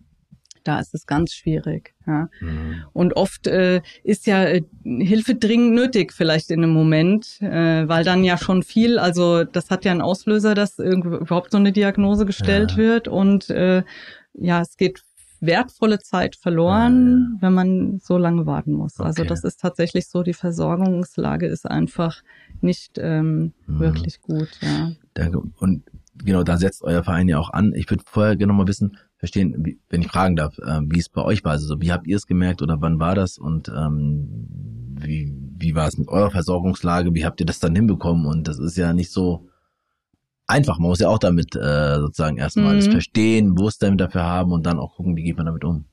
da 0.64 0.80
ist 0.80 0.94
es 0.94 1.06
ganz 1.06 1.34
schwierig. 1.34 1.94
Ja. 2.08 2.30
Mhm. 2.42 2.84
Und 2.94 3.16
oft 3.16 3.48
äh, 3.48 3.82
ist 4.04 4.26
ja 4.26 4.44
äh, 4.44 4.64
Hilfe 4.84 5.36
dringend 5.36 5.76
nötig, 5.76 6.14
vielleicht 6.14 6.50
in 6.50 6.64
einem 6.64 6.74
Moment, 6.74 7.40
äh, 7.42 7.88
weil 7.88 8.04
dann 8.04 8.24
ja 8.24 8.38
schon 8.38 8.64
viel, 8.64 9.00
also 9.00 9.44
das 9.44 9.70
hat 9.70 9.86
ja 9.86 9.92
einen 9.92 10.02
Auslöser, 10.02 10.56
dass 10.56 10.80
überhaupt 10.80 11.52
so 11.52 11.58
eine 11.58 11.72
Diagnose 11.72 12.26
gestellt 12.26 12.72
ja. 12.72 12.78
wird 12.78 13.08
und 13.08 13.50
äh, 13.50 13.84
ja, 14.34 14.62
es 14.62 14.78
geht 14.78 15.04
wertvolle 15.42 16.00
Zeit 16.00 16.36
verloren, 16.36 17.36
ja. 17.36 17.42
wenn 17.42 17.54
man 17.54 18.00
so 18.00 18.18
lange 18.18 18.46
warten 18.46 18.74
muss. 18.74 19.00
Also 19.00 19.22
okay. 19.22 19.30
Also 19.30 19.30
das 19.30 19.44
ist 19.44 19.60
tatsächlich 19.60 20.08
so, 20.08 20.24
die 20.24 20.34
Versorgungslage 20.34 21.48
ist 21.48 21.70
einfach 21.70 22.22
nicht 22.62 22.98
ähm, 22.98 23.54
mhm. 23.68 23.80
wirklich 23.80 24.22
gut. 24.22 24.50
Ja. 24.62 24.92
Danke. 25.14 25.42
Und 25.58 25.84
genau, 26.16 26.44
da 26.44 26.58
setzt 26.58 26.84
euer 26.84 27.04
Verein 27.04 27.30
ja 27.30 27.40
auch 27.40 27.52
an. 27.52 27.74
Ich 27.76 27.90
würde 27.90 28.04
vorher 28.06 28.36
gerne 28.36 28.54
mal 28.54 28.68
wissen, 28.68 28.98
verstehen, 29.18 29.56
wie, 29.60 29.80
wenn 29.90 30.02
ich 30.02 30.08
fragen 30.08 30.36
darf, 30.36 30.58
äh, 30.60 30.82
wie 30.86 31.00
es 31.00 31.10
bei 31.10 31.22
euch 31.22 31.44
war. 31.44 31.54
Also 31.54 31.82
wie 31.82 31.92
habt 31.92 32.08
ihr 32.08 32.18
es 32.18 32.28
gemerkt 32.28 32.62
oder 32.62 32.82
wann 32.82 33.00
war 33.00 33.16
das 33.16 33.38
und 33.38 33.70
ähm, 33.70 34.48
wie, 35.00 35.34
wie 35.58 35.76
war 35.76 35.88
es 35.88 35.98
mit 35.98 36.08
eurer 36.08 36.32
Versorgungslage? 36.32 37.14
Wie 37.14 37.26
habt 37.26 37.40
ihr 37.40 37.46
das 37.46 37.60
dann 37.60 37.76
hinbekommen? 37.76 38.26
Und 38.26 38.48
das 38.48 38.60
ist 38.60 38.78
ja 38.78 38.94
nicht 38.94 39.12
so 39.12 39.49
einfach. 40.50 40.80
Man 40.80 40.90
muss 40.90 41.00
ja 41.00 41.10
auch 41.10 41.20
damit 41.20 41.56
äh, 41.56 41.96
sozusagen 42.00 42.38
erstmal 42.38 42.74
mhm. 42.74 42.80
das 42.80 42.88
verstehen, 42.88 43.56
Bewusstsein 43.56 43.98
dafür 43.98 44.24
haben 44.24 44.52
und 44.52 44.66
dann 44.66 44.80
auch 44.80 44.96
gucken, 44.96 45.16
wie 45.16 45.24
geht 45.24 45.38
man 45.38 45.46
damit 45.46 45.64
um. 45.64 45.86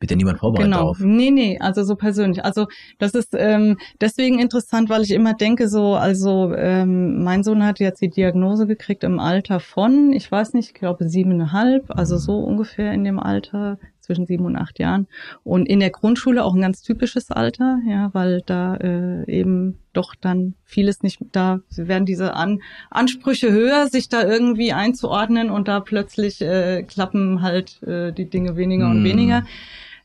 Wird 0.00 0.10
ja 0.10 0.16
niemand 0.16 0.38
vorbereitet 0.38 0.72
genau. 0.72 0.90
auf. 0.90 0.98
Nee, 1.00 1.30
nee, 1.30 1.58
also 1.60 1.84
so 1.84 1.94
persönlich. 1.94 2.44
Also 2.44 2.66
das 2.98 3.14
ist 3.14 3.34
ähm, 3.38 3.78
deswegen 4.00 4.38
interessant, 4.38 4.90
weil 4.90 5.02
ich 5.02 5.12
immer 5.12 5.34
denke, 5.34 5.68
so, 5.68 5.94
also 5.94 6.52
ähm, 6.54 7.22
mein 7.22 7.42
Sohn 7.42 7.64
hat 7.64 7.78
jetzt 7.78 8.02
die 8.02 8.10
Diagnose 8.10 8.66
gekriegt 8.66 9.04
im 9.04 9.18
Alter 9.18 9.60
von, 9.60 10.12
ich 10.12 10.30
weiß 10.30 10.52
nicht, 10.54 10.68
ich 10.68 10.74
glaube 10.74 11.08
siebeneinhalb, 11.08 11.84
also 11.88 12.18
so 12.18 12.38
ungefähr 12.38 12.92
in 12.92 13.04
dem 13.04 13.18
Alter, 13.18 13.78
zwischen 14.04 14.26
sieben 14.26 14.44
und 14.44 14.56
acht 14.56 14.78
Jahren. 14.78 15.06
Und 15.42 15.66
in 15.66 15.80
der 15.80 15.90
Grundschule 15.90 16.44
auch 16.44 16.54
ein 16.54 16.60
ganz 16.60 16.82
typisches 16.82 17.30
Alter, 17.30 17.80
ja, 17.88 18.10
weil 18.12 18.42
da 18.46 18.76
äh, 18.76 19.30
eben 19.30 19.78
doch 19.92 20.14
dann 20.14 20.54
vieles 20.64 21.02
nicht, 21.02 21.20
da 21.32 21.60
werden 21.70 22.06
diese 22.06 22.34
An 22.34 22.60
Ansprüche 22.90 23.50
höher, 23.50 23.88
sich 23.88 24.08
da 24.08 24.22
irgendwie 24.22 24.72
einzuordnen 24.72 25.50
und 25.50 25.68
da 25.68 25.80
plötzlich 25.80 26.40
äh, 26.40 26.82
klappen 26.82 27.42
halt 27.42 27.82
äh, 27.82 28.12
die 28.12 28.28
Dinge 28.28 28.56
weniger 28.56 28.86
und 28.86 29.02
mm. 29.02 29.04
weniger. 29.04 29.44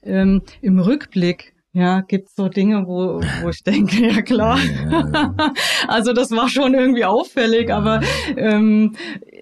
Ähm, 0.04 0.42
Im 0.62 0.80
Rückblick 0.80 1.54
ja, 1.80 2.02
gibt's 2.02 2.36
so 2.36 2.50
Dinge, 2.50 2.86
wo, 2.88 3.22
wo 3.42 3.50
ich 3.50 3.64
denke, 3.64 4.08
ja 4.08 4.22
klar. 4.22 4.60
also 5.88 6.12
das 6.12 6.32
war 6.32 6.50
schon 6.50 6.74
irgendwie 6.74 7.06
auffällig, 7.06 7.72
aber 7.72 8.02
ähm, 8.36 8.96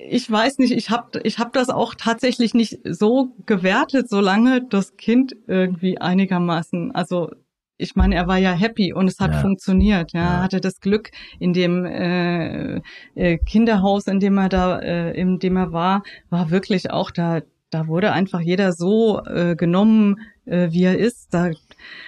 ich 0.10 0.30
weiß 0.30 0.60
nicht, 0.60 0.72
ich 0.72 0.92
habe 0.92 1.20
ich 1.24 1.40
hab 1.40 1.54
das 1.54 1.70
auch 1.70 1.96
tatsächlich 1.96 2.54
nicht 2.54 2.80
so 2.84 3.34
gewertet, 3.46 4.10
solange 4.10 4.62
das 4.62 4.98
Kind 4.98 5.36
irgendwie 5.48 6.00
einigermaßen, 6.00 6.94
also 6.94 7.32
ich 7.80 7.96
meine, 7.96 8.16
er 8.16 8.28
war 8.28 8.38
ja 8.38 8.52
happy 8.52 8.94
und 8.94 9.08
es 9.08 9.20
hat 9.20 9.32
ja. 9.32 9.40
funktioniert. 9.40 10.14
Ja, 10.14 10.22
ja. 10.22 10.44
hatte 10.44 10.62
das 10.62 10.80
Glück 10.80 11.12
in 11.40 11.54
dem 11.54 11.86
äh, 11.86 12.82
äh, 13.16 13.38
Kinderhaus, 13.38 14.08
in 14.08 14.20
dem 14.20 14.38
er 14.38 14.50
da, 14.50 14.80
äh, 14.80 15.20
in 15.20 15.40
dem 15.40 15.58
er 15.58 15.72
war, 15.72 16.04
war 16.30 16.50
wirklich 16.50 16.92
auch 16.92 17.12
da. 17.12 17.42
Da 17.70 17.88
wurde 17.88 18.14
einfach 18.14 18.40
jeder 18.40 18.72
so 18.72 19.22
äh, 19.26 19.56
genommen, 19.58 20.22
äh, 20.46 20.72
wie 20.72 20.86
er 20.86 20.98
ist. 20.98 21.34
Da 21.34 21.52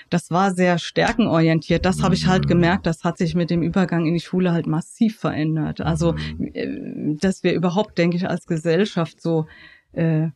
das 0.09 0.31
war 0.31 0.53
sehr 0.53 0.77
stärkenorientiert. 0.77 1.85
Das 1.85 2.01
habe 2.01 2.15
ich 2.15 2.27
halt 2.27 2.45
mhm. 2.45 2.49
gemerkt, 2.49 2.85
das 2.85 3.03
hat 3.03 3.17
sich 3.17 3.35
mit 3.35 3.49
dem 3.49 3.61
Übergang 3.61 4.05
in 4.05 4.13
die 4.13 4.19
Schule 4.19 4.51
halt 4.51 4.67
massiv 4.67 5.19
verändert. 5.19 5.81
Also, 5.81 6.13
mhm. 6.13 6.51
äh, 6.53 7.15
dass 7.19 7.43
wir 7.43 7.53
überhaupt, 7.53 7.97
denke 7.97 8.17
ich, 8.17 8.29
als 8.29 8.45
Gesellschaft 8.45 9.21
so 9.21 9.47
äh, 9.93 10.27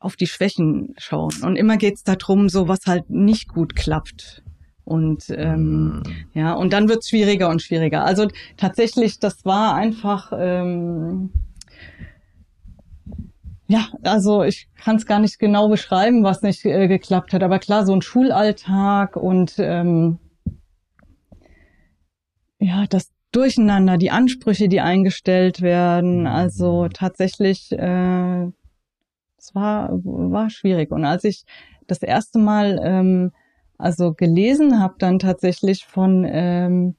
auf 0.00 0.16
die 0.16 0.26
Schwächen 0.26 0.94
schauen. 0.96 1.34
Und 1.42 1.56
immer 1.56 1.76
geht's 1.76 2.04
darum, 2.04 2.48
so 2.48 2.68
was 2.68 2.86
halt 2.86 3.10
nicht 3.10 3.48
gut 3.48 3.74
klappt. 3.74 4.42
Und 4.84 5.26
ähm, 5.28 5.96
mhm. 5.96 6.02
ja, 6.32 6.54
und 6.54 6.72
dann 6.72 6.88
wird's 6.88 7.10
schwieriger 7.10 7.50
und 7.50 7.60
schwieriger. 7.60 8.04
Also 8.04 8.28
tatsächlich, 8.56 9.18
das 9.18 9.44
war 9.44 9.74
einfach 9.74 10.32
ähm, 10.34 11.30
ja, 13.68 13.88
also 14.02 14.42
ich 14.42 14.68
kann 14.82 14.96
es 14.96 15.06
gar 15.06 15.20
nicht 15.20 15.38
genau 15.38 15.68
beschreiben, 15.68 16.24
was 16.24 16.42
nicht 16.42 16.64
äh, 16.64 16.88
geklappt 16.88 17.32
hat. 17.32 17.42
Aber 17.42 17.58
klar, 17.58 17.86
so 17.86 17.92
ein 17.94 18.02
Schulalltag 18.02 19.16
und 19.16 19.54
ähm, 19.58 20.18
ja, 22.58 22.86
das 22.88 23.12
Durcheinander, 23.30 23.98
die 23.98 24.10
Ansprüche, 24.10 24.68
die 24.68 24.80
eingestellt 24.80 25.60
werden. 25.60 26.26
Also 26.26 26.88
tatsächlich, 26.88 27.70
äh, 27.72 28.46
es 29.36 29.54
war 29.54 29.90
war 30.02 30.48
schwierig. 30.48 30.90
Und 30.90 31.04
als 31.04 31.24
ich 31.24 31.44
das 31.86 32.02
erste 32.02 32.38
Mal 32.38 32.80
ähm, 32.82 33.32
also 33.78 34.12
gelesen 34.12 34.80
habe 34.80 34.96
dann 34.98 35.20
tatsächlich 35.20 35.84
von, 35.86 36.26
ähm, 36.28 36.96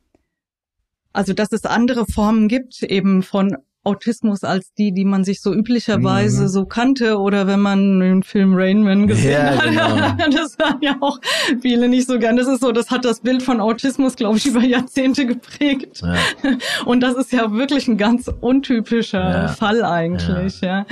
also 1.11 1.33
dass 1.33 1.51
es 1.51 1.65
andere 1.65 2.05
Formen 2.05 2.47
gibt, 2.47 2.81
eben 2.83 3.21
von 3.21 3.57
Autismus 3.83 4.43
als 4.43 4.73
die, 4.73 4.91
die 4.91 5.05
man 5.05 5.23
sich 5.23 5.41
so 5.41 5.53
üblicherweise 5.53 6.43
mhm. 6.43 6.47
so 6.49 6.65
kannte 6.65 7.17
oder 7.17 7.47
wenn 7.47 7.61
man 7.61 7.99
den 7.99 8.23
Film 8.23 8.53
Rainman 8.53 9.07
gesehen 9.07 9.31
ja, 9.31 9.57
hat. 9.57 9.63
Genau. 9.63 10.29
Das 10.39 10.59
waren 10.59 10.79
ja 10.81 10.97
auch 10.99 11.19
viele 11.61 11.87
nicht 11.87 12.07
so 12.07 12.19
gern. 12.19 12.35
Das 12.35 12.47
ist 12.47 12.61
so, 12.61 12.71
das 12.71 12.91
hat 12.91 13.05
das 13.05 13.21
Bild 13.21 13.41
von 13.41 13.61
Autismus, 13.61 14.15
glaube 14.15 14.37
ich, 14.37 14.45
über 14.45 14.61
Jahrzehnte 14.61 15.25
geprägt. 15.25 16.01
Ja. 16.01 16.15
Und 16.85 17.01
das 17.01 17.15
ist 17.15 17.31
ja 17.31 17.51
wirklich 17.53 17.87
ein 17.87 17.97
ganz 17.97 18.29
untypischer 18.41 19.31
ja. 19.31 19.47
Fall 19.47 19.83
eigentlich, 19.83 20.61
ja. 20.61 20.85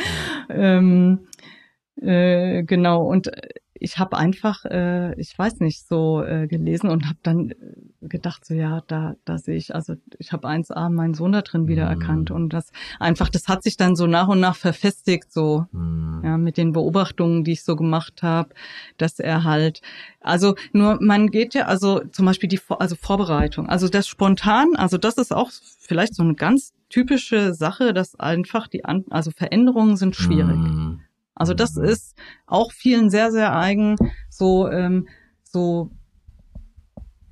Ähm, 0.50 1.28
äh, 2.02 2.64
genau. 2.64 3.06
Und 3.06 3.32
ich 3.80 3.98
habe 4.00 4.18
einfach, 4.18 4.66
äh, 4.66 5.20
ich 5.20 5.38
weiß 5.38 5.60
nicht, 5.60 5.88
so 5.88 6.24
äh, 6.24 6.48
gelesen 6.48 6.90
und 6.90 7.06
habe 7.06 7.18
dann 7.24 7.54
gedacht, 8.02 8.46
so 8.46 8.54
ja, 8.54 8.82
da, 8.88 9.16
da 9.26 9.38
sehe 9.38 9.56
ich, 9.56 9.76
also 9.76 9.96
ich 10.18 10.32
habe 10.32 10.48
1a 10.48 10.90
meinen 10.90 11.14
Sohn 11.14 11.32
da 11.32 11.42
drin 11.42 11.68
wiedererkannt 11.68 12.30
mhm. 12.30 12.36
und 12.36 12.54
das 12.54 12.72
einfach, 13.00 13.30
das 13.30 13.48
hat 13.48 13.64
sich 13.64 13.78
dann 13.78 13.96
so 13.96 14.08
nach 14.08 14.28
und 14.28 14.40
nach 14.40 14.56
verfestigt, 14.56 15.32
so 15.32 15.66
mhm. 15.72 16.22
ja, 16.24 16.38
mit 16.38 16.58
den 16.58 16.74
Beobachtungen, 16.74 17.44
die 17.44 17.54
ich 17.54 17.64
so 17.64 17.76
gemacht 17.76 18.24
habe, 18.24 18.50
dass 18.98 19.20
er 19.20 19.44
halt, 19.44 19.82
also 20.22 20.56
nur 20.74 20.98
man 21.02 21.30
geht 21.30 21.54
ja, 21.54 21.66
also 21.66 22.02
zum 22.12 22.26
Beispiel 22.26 22.50
die, 22.50 22.60
also 22.70 22.96
Vorbereitung, 22.96 23.68
also 23.68 23.90
das 23.90 24.08
spontan, 24.08 24.76
also 24.76 24.98
das 24.98 25.18
ist 25.18 25.34
auch 25.34 25.52
vielleicht 25.80 26.16
so 26.16 26.24
eine 26.24 26.36
ganz 26.36 26.74
typische 26.90 27.54
Sache, 27.54 27.94
dass 27.94 28.20
einfach 28.20 28.68
die, 28.68 28.86
also 28.86 29.32
Veränderungen 29.32 29.98
sind 29.98 30.16
schwierig. 30.16 30.56
Mhm. 30.56 31.02
Also 31.38 31.54
das 31.54 31.76
mhm. 31.76 31.86
ist 31.86 32.16
auch 32.46 32.72
vielen 32.72 33.10
sehr, 33.10 33.32
sehr 33.32 33.56
eigen, 33.56 33.96
so, 34.30 34.70
ähm, 34.70 35.08
so, 35.44 35.92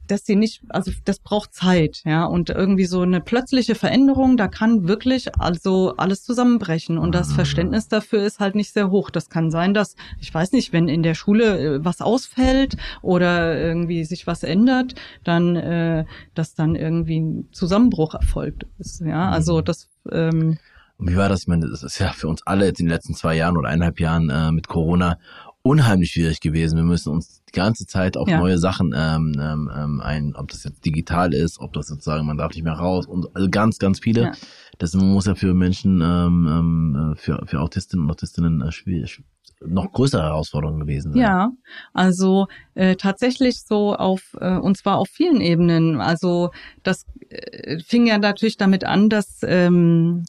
dass 0.08 0.26
sie 0.26 0.36
nicht, 0.36 0.62
also 0.70 0.92
das 1.04 1.20
braucht 1.20 1.54
Zeit, 1.54 2.02
ja, 2.06 2.26
und 2.26 2.50
irgendwie 2.50 2.86
so 2.86 3.02
eine 3.02 3.22
plötzliche 3.22 3.76
Veränderung, 3.76 4.38
da 4.38 4.48
kann 4.48 4.88
wirklich 4.88 5.36
also 5.40 5.96
alles 5.98 6.24
zusammenbrechen 6.24 6.98
und 6.98 7.14
das 7.14 7.30
mhm. 7.30 7.34
Verständnis 7.36 7.88
dafür 7.88 8.24
ist 8.24 8.40
halt 8.40 8.56
nicht 8.56 8.72
sehr 8.72 8.92
hoch. 8.92 9.10
Das 9.10 9.30
kann 9.30 9.50
sein, 9.52 9.74
dass, 9.74 9.96
ich 10.20 10.34
weiß 10.34 10.52
nicht, 10.52 10.74
wenn 10.74 10.88
in 10.88 11.04
der 11.04 11.16
Schule 11.16 11.60
äh, 11.60 11.86
was 11.86 12.02
ausfällt 12.02 12.78
oder 13.02 13.60
irgendwie 13.60 14.04
sich 14.06 14.28
was 14.28 14.44
ändert, 14.44 14.96
dann, 15.24 15.56
äh, 15.56 16.06
dass 16.34 16.54
dann 16.54 16.76
irgendwie 16.76 17.20
ein 17.20 17.50
Zusammenbruch 17.52 18.14
erfolgt 18.14 18.66
ist, 18.78 19.02
ja, 19.02 19.30
also 19.30 19.58
mhm. 19.58 19.66
das, 19.66 19.90
ähm, 20.12 20.58
und 20.98 21.10
wie 21.10 21.18
war 21.18 21.30
das? 21.30 21.42
Ich 21.42 21.48
meine, 21.48 21.70
das 21.70 21.84
ist 21.84 22.00
ja 22.00 22.12
für 22.14 22.28
uns 22.28 22.46
alle 22.46 22.66
jetzt 22.66 22.80
in 22.80 22.86
den 22.86 22.94
letzten 22.94 23.14
zwei 23.14 23.36
Jahren 23.36 23.58
oder 23.58 23.70
eineinhalb 23.70 24.00
Jahren 24.00 24.30
äh, 24.30 24.52
mit 24.52 24.68
Corona 24.68 25.18
unheimlich 25.66 26.12
schwierig 26.12 26.42
gewesen. 26.42 26.78
Wir 26.78 26.84
müssen 26.84 27.12
uns 27.12 27.42
die 27.44 27.52
ganze 27.52 27.88
Zeit 27.88 28.18
auf 28.18 28.30
ja. 28.30 28.38
neue 28.38 28.60
Sachen 28.60 28.94
ähm, 28.96 29.34
ähm, 29.40 29.72
ähm, 29.76 30.00
ein, 30.00 30.36
ob 30.36 30.50
das 30.50 30.64
jetzt 30.64 30.86
digital 30.86 31.34
ist, 31.34 31.60
ob 31.60 31.74
das 31.74 31.88
sozusagen, 31.88 32.28
man 32.28 32.38
darf 32.38 32.54
nicht 32.54 32.64
mehr 32.64 32.74
raus 32.74 33.08
und 33.08 33.36
also 33.36 33.50
ganz, 33.50 33.80
ganz 33.80 34.00
viele. 34.00 34.22
Ja. 34.22 34.32
Das 34.78 34.94
muss 34.94 35.26
ja 35.26 35.34
für 35.34 35.56
Menschen, 35.56 36.02
ähm, 36.02 36.48
ähm, 36.48 37.14
äh, 37.14 37.16
für, 37.16 37.42
für 37.48 37.62
Autistinnen 37.62 38.06
und 38.06 38.12
Autistinnen 38.12 38.62
äh, 38.62 38.72
schwierig, 38.72 39.24
noch 39.66 39.92
größere 39.92 40.22
Herausforderungen 40.22 40.82
gewesen 40.82 41.14
sein. 41.14 41.22
Ja, 41.22 41.52
also 41.94 42.46
äh, 42.76 42.96
tatsächlich 42.96 43.64
so 43.64 43.96
auf 43.96 44.36
äh, 44.40 44.58
und 44.58 44.78
zwar 44.78 44.98
auf 44.98 45.10
vielen 45.10 45.42
Ebenen. 45.42 46.00
Also 46.00 46.52
das 46.84 47.06
äh, 47.30 47.80
fing 47.80 48.06
ja 48.06 48.20
natürlich 48.20 48.58
damit 48.58 48.84
an, 48.84 49.10
dass 49.10 49.40
ähm, 49.44 50.26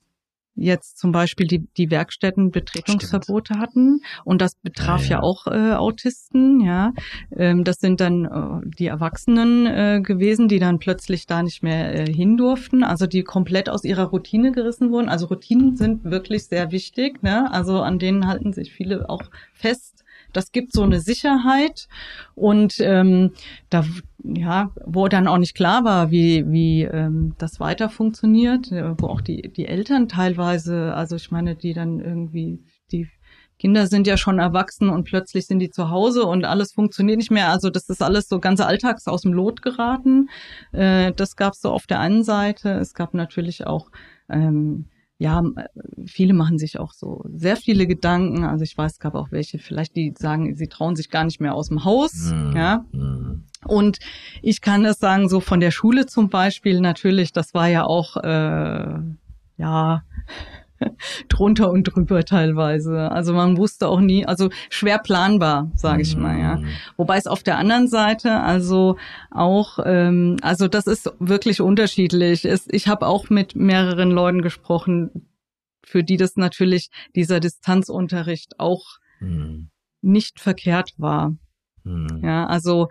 jetzt 0.57 0.99
zum 0.99 1.13
Beispiel 1.13 1.47
die, 1.47 1.67
die 1.77 1.91
Werkstätten 1.91 2.51
Betretungsverbote 2.51 3.55
Stimmt. 3.55 3.61
hatten 3.61 4.01
und 4.25 4.41
das 4.41 4.55
betraf 4.57 5.03
ja, 5.05 5.09
ja. 5.09 5.17
ja 5.17 5.23
auch 5.23 5.47
äh, 5.47 5.75
Autisten, 5.75 6.61
ja. 6.61 6.93
Ähm, 7.35 7.65
das 7.65 7.77
sind 7.77 8.01
dann 8.01 8.25
äh, 8.25 8.69
die 8.79 8.87
Erwachsenen 8.87 9.67
äh, 9.67 10.01
gewesen, 10.03 10.49
die 10.49 10.59
dann 10.59 10.79
plötzlich 10.79 11.27
da 11.27 11.43
nicht 11.43 11.63
mehr 11.63 11.95
äh, 11.95 12.13
hin 12.13 12.37
durften, 12.37 12.83
also 12.83 13.07
die 13.07 13.23
komplett 13.23 13.69
aus 13.69 13.85
ihrer 13.85 14.05
Routine 14.05 14.53
gerissen 14.53 14.91
wurden. 14.91 15.09
Also 15.09 15.27
Routinen 15.27 15.77
sind 15.77 16.05
wirklich 16.05 16.47
sehr 16.47 16.73
wichtig, 16.73 17.23
ne? 17.23 17.51
Also 17.53 17.81
an 17.81 17.99
denen 17.99 18.27
halten 18.27 18.53
sich 18.53 18.73
viele 18.73 19.09
auch 19.09 19.23
fest 19.53 19.96
das 20.37 20.53
gibt 20.53 20.73
so 20.73 20.83
eine 20.83 21.01
Sicherheit 21.01 21.89
und 22.35 22.79
ähm, 22.81 23.33
da 23.71 23.85
ja, 24.23 24.71
wo 24.85 25.09
dann 25.09 25.29
auch 25.29 25.39
nicht 25.39 25.55
klar 25.55 25.85
war, 25.85 26.11
wie 26.11 26.45
wie 26.47 26.83
ähm, 26.83 27.35
das 27.39 27.61
weiter 27.61 27.89
funktioniert, 27.89 28.71
äh, 28.73 28.95
wo 28.99 29.07
auch 29.07 29.21
die 29.21 29.51
die 29.53 29.67
Eltern 29.67 30.09
teilweise, 30.09 30.95
also 30.95 31.17
ich 31.17 31.31
meine, 31.31 31.55
die 31.55 31.73
dann 31.73 32.01
irgendwie 32.01 32.61
die 32.93 33.09
Kinder 33.59 33.87
sind 33.87 34.07
ja 34.07 34.19
schon 34.19 34.39
erwachsen 34.39 34.91
und 34.91 35.05
plötzlich 35.05 35.47
sind 35.47 35.61
die 35.61 35.71
zu 35.71 35.89
Hause 35.91 36.25
und 36.25 36.45
alles 36.45 36.73
funktioniert 36.73 37.19
nicht 37.19 37.31
mehr. 37.31 37.49
Also 37.51 37.71
das 37.71 37.89
ist 37.89 38.03
alles 38.03 38.29
so 38.29 38.39
ganze 38.39 38.67
Alltags 38.67 39.09
aus 39.09 39.23
dem 39.23 39.33
Lot 39.33 39.63
geraten. 39.63 40.29
Äh, 40.73 41.13
das 41.13 41.37
gab 41.37 41.55
es 41.55 41.63
so 41.63 41.71
auf 41.71 41.87
der 41.87 42.01
einen 42.01 42.23
Seite. 42.23 42.71
Es 42.73 42.93
gab 42.93 43.15
natürlich 43.15 43.67
auch 43.67 43.91
ähm, 44.29 44.87
ja, 45.19 45.43
viele 46.05 46.35
machen 46.35 46.59
sich 46.59 46.79
auch 46.79 46.93
so 46.93 47.25
sehr 47.33 47.57
viele 47.57 47.87
Gedanken. 47.87 48.45
Also 48.45 48.65
ich 48.65 48.77
weiß, 48.77 48.93
es 48.93 48.99
gab 48.99 49.15
auch 49.15 49.33
welche, 49.33 49.59
vielleicht 49.59 49.97
die 49.97 50.13
sagen, 50.17 50.55
sie 50.57 50.69
trauen 50.69 50.95
sich 50.95 51.09
gar 51.11 51.25
nicht 51.25 51.41
mehr 51.41 51.55
aus 51.55 51.69
dem 51.69 51.85
Haus, 51.85 52.31
mhm. 52.31 52.53
ja. 52.55 52.85
Und 53.65 53.99
ich 54.43 54.61
kann 54.61 54.83
das 54.83 54.99
sagen, 54.99 55.29
so 55.29 55.41
von 55.41 55.61
der 55.61 55.71
Schule 55.71 56.07
zum 56.07 56.29
Beispiel 56.29 56.81
natürlich, 56.81 57.33
das 57.33 57.55
war 57.55 57.69
ja 57.69 57.85
auch, 57.85 58.17
äh, 58.19 58.99
ja, 59.57 60.03
drunter 61.29 61.71
und 61.71 61.85
drüber 61.85 62.25
teilweise. 62.25 63.11
Also 63.11 63.33
man 63.33 63.57
wusste 63.57 63.89
auch 63.89 64.01
nie, 64.01 64.27
also 64.27 64.51
schwer 64.71 64.99
planbar, 64.99 65.71
sage 65.75 66.03
ich 66.03 66.17
mal, 66.17 66.39
ja. 66.39 66.57
Mhm. 66.57 66.69
Wobei 66.97 67.17
es 67.17 67.27
auf 67.27 67.43
der 67.43 67.59
anderen 67.59 67.89
Seite 67.89 68.41
also 68.41 68.97
auch, 69.31 69.79
ähm, 69.85 70.37
also 70.43 70.69
das 70.69 70.87
ist 70.87 71.11
wirklich 71.19 71.61
unterschiedlich. 71.61 72.45
Es, 72.45 72.67
ich 72.71 72.89
habe 72.89 73.07
auch 73.07 73.31
mit 73.31 73.57
mehreren 73.57 74.11
Leuten 74.11 74.43
gesprochen, 74.43 75.29
für 75.85 76.03
die 76.03 76.17
das 76.17 76.37
natürlich 76.37 76.91
dieser 77.15 77.41
Distanzunterricht 77.41 78.59
auch 78.59 78.85
mhm. 79.21 79.71
nicht 80.03 80.41
verkehrt 80.41 80.95
war. 80.99 81.37
Mhm. 81.85 82.21
Ja, 82.23 82.47
also 82.47 82.89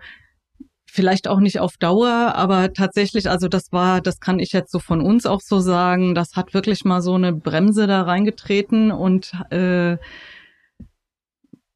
vielleicht 0.96 1.28
auch 1.28 1.40
nicht 1.40 1.60
auf 1.60 1.76
Dauer, 1.76 2.34
aber 2.34 2.72
tatsächlich, 2.72 3.28
also 3.28 3.48
das 3.48 3.70
war, 3.70 4.00
das 4.00 4.18
kann 4.18 4.38
ich 4.38 4.52
jetzt 4.52 4.72
so 4.72 4.78
von 4.78 5.02
uns 5.02 5.26
auch 5.26 5.42
so 5.42 5.60
sagen, 5.60 6.14
das 6.14 6.34
hat 6.34 6.54
wirklich 6.54 6.84
mal 6.84 7.02
so 7.02 7.14
eine 7.14 7.34
Bremse 7.34 7.86
da 7.86 8.02
reingetreten 8.02 8.90
und 8.90 9.32
äh, 9.50 9.98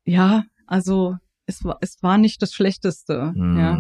ja, 0.06 0.44
also 0.66 1.16
es 1.44 1.62
war, 1.64 1.76
es 1.82 2.02
war 2.02 2.16
nicht 2.16 2.40
das 2.40 2.52
Schlechteste. 2.52 3.32
Mm. 3.34 3.58
Ja. 3.58 3.78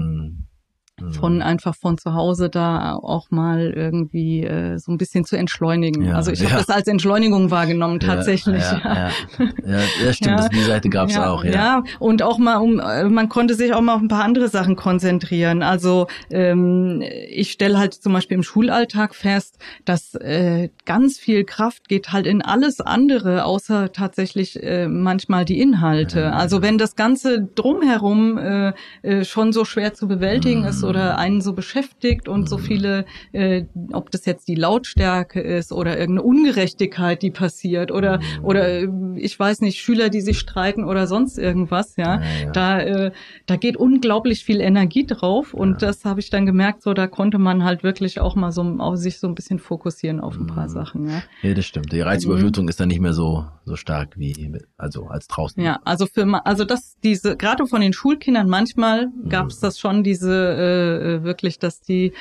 Von 1.12 1.36
mhm. 1.36 1.42
einfach 1.42 1.74
von 1.74 1.98
zu 1.98 2.14
Hause 2.14 2.50
da 2.50 2.94
auch 2.94 3.30
mal 3.30 3.72
irgendwie 3.74 4.44
äh, 4.44 4.78
so 4.78 4.92
ein 4.92 4.98
bisschen 4.98 5.24
zu 5.24 5.36
entschleunigen. 5.36 6.04
Ja, 6.04 6.14
also 6.14 6.30
ich 6.30 6.42
habe 6.42 6.52
ja. 6.52 6.58
das 6.58 6.68
als 6.68 6.86
Entschleunigung 6.86 7.50
wahrgenommen 7.50 8.00
tatsächlich. 8.00 8.62
Ja, 8.62 9.10
ja, 9.34 9.48
ja. 10.04 10.12
stimmt, 10.12 10.38
das, 10.38 10.48
die 10.50 10.62
Seite 10.62 10.88
gab's 10.88 11.16
auch. 11.16 11.44
Ja. 11.44 11.50
ja, 11.50 11.82
und 11.98 12.22
auch 12.22 12.38
mal 12.38 12.56
um, 12.56 12.78
äh, 12.80 13.04
man 13.04 13.28
konnte 13.28 13.54
sich 13.54 13.72
auch 13.72 13.80
mal 13.80 13.94
auf 13.94 14.02
ein 14.02 14.08
paar 14.08 14.24
andere 14.24 14.48
Sachen 14.48 14.76
konzentrieren. 14.76 15.62
Also 15.62 16.06
ähm, 16.30 17.02
ich 17.28 17.52
stelle 17.52 17.78
halt 17.78 17.94
zum 17.94 18.12
Beispiel 18.12 18.36
im 18.36 18.42
Schulalltag 18.42 19.14
fest, 19.14 19.58
dass 19.84 20.14
äh, 20.14 20.70
ganz 20.84 21.18
viel 21.18 21.44
Kraft 21.44 21.88
geht 21.88 22.12
halt 22.12 22.26
in 22.26 22.42
alles 22.42 22.80
andere, 22.80 23.44
außer 23.44 23.92
tatsächlich 23.92 24.62
äh, 24.62 24.88
manchmal 24.88 25.44
die 25.44 25.60
Inhalte. 25.60 26.32
Also 26.32 26.62
wenn 26.62 26.78
das 26.78 26.96
Ganze 26.96 27.42
drumherum 27.54 28.38
äh, 28.38 28.72
äh, 29.02 29.24
schon 29.24 29.52
so 29.52 29.64
schwer 29.64 29.94
zu 29.94 30.08
bewältigen 30.08 30.62
mhm. 30.62 30.68
ist 30.68 30.82
oder 30.90 31.18
einen 31.18 31.40
so 31.40 31.52
beschäftigt 31.52 32.28
und 32.28 32.48
so 32.48 32.58
viele, 32.58 33.04
äh, 33.32 33.64
ob 33.92 34.10
das 34.10 34.26
jetzt 34.26 34.48
die 34.48 34.54
Lautstärke 34.54 35.40
ist 35.40 35.72
oder 35.72 35.98
irgendeine 35.98 36.26
Ungerechtigkeit, 36.26 37.22
die 37.22 37.30
passiert 37.30 37.90
oder 37.90 38.20
oder 38.42 38.68
äh, 38.68 38.88
ich 39.16 39.38
weiß 39.38 39.60
nicht 39.60 39.80
Schüler, 39.80 40.08
die 40.08 40.20
sich 40.20 40.38
streiten 40.38 40.84
oder 40.84 41.06
sonst 41.06 41.38
irgendwas, 41.38 41.96
ja, 41.96 42.20
da 42.52 42.80
äh, 42.80 43.12
da 43.46 43.56
geht 43.56 43.76
unglaublich 43.76 44.44
viel 44.44 44.60
Energie 44.60 45.06
drauf 45.06 45.54
und 45.54 45.82
das 45.82 46.04
habe 46.04 46.20
ich 46.20 46.30
dann 46.30 46.46
gemerkt, 46.46 46.82
so 46.82 46.94
da 46.94 47.06
konnte 47.06 47.38
man 47.38 47.64
halt 47.64 47.82
wirklich 47.82 48.20
auch 48.20 48.36
mal 48.36 48.52
so 48.52 48.62
auf 48.62 48.96
sich 48.96 49.18
so 49.18 49.28
ein 49.28 49.34
bisschen 49.34 49.58
fokussieren 49.58 50.20
auf 50.20 50.36
ein 50.36 50.46
paar 50.46 50.64
mhm. 50.64 50.72
Sachen, 50.72 51.08
ja. 51.08 51.22
Ja, 51.42 51.54
das 51.54 51.66
stimmt. 51.66 51.92
Die 51.92 52.00
Reizüberflutung 52.00 52.64
mhm. 52.64 52.68
ist 52.68 52.80
dann 52.80 52.88
nicht 52.88 53.00
mehr 53.00 53.14
so 53.14 53.46
so 53.64 53.76
stark 53.76 54.18
wie 54.18 54.52
also 54.76 55.06
als 55.06 55.28
draußen. 55.28 55.62
Ja, 55.62 55.80
also 55.84 56.06
für 56.06 56.26
also 56.44 56.64
das 56.64 56.96
diese 57.02 57.36
gerade 57.36 57.66
von 57.66 57.80
den 57.80 57.92
Schulkindern 57.92 58.48
manchmal 58.48 59.08
gab 59.28 59.48
es 59.48 59.60
mhm. 59.60 59.66
das 59.66 59.78
schon 59.78 60.02
diese 60.02 60.32
äh, 60.32 60.79
äh, 60.80 61.24
wirklich, 61.24 61.58
dass 61.58 61.80
die 61.80 62.12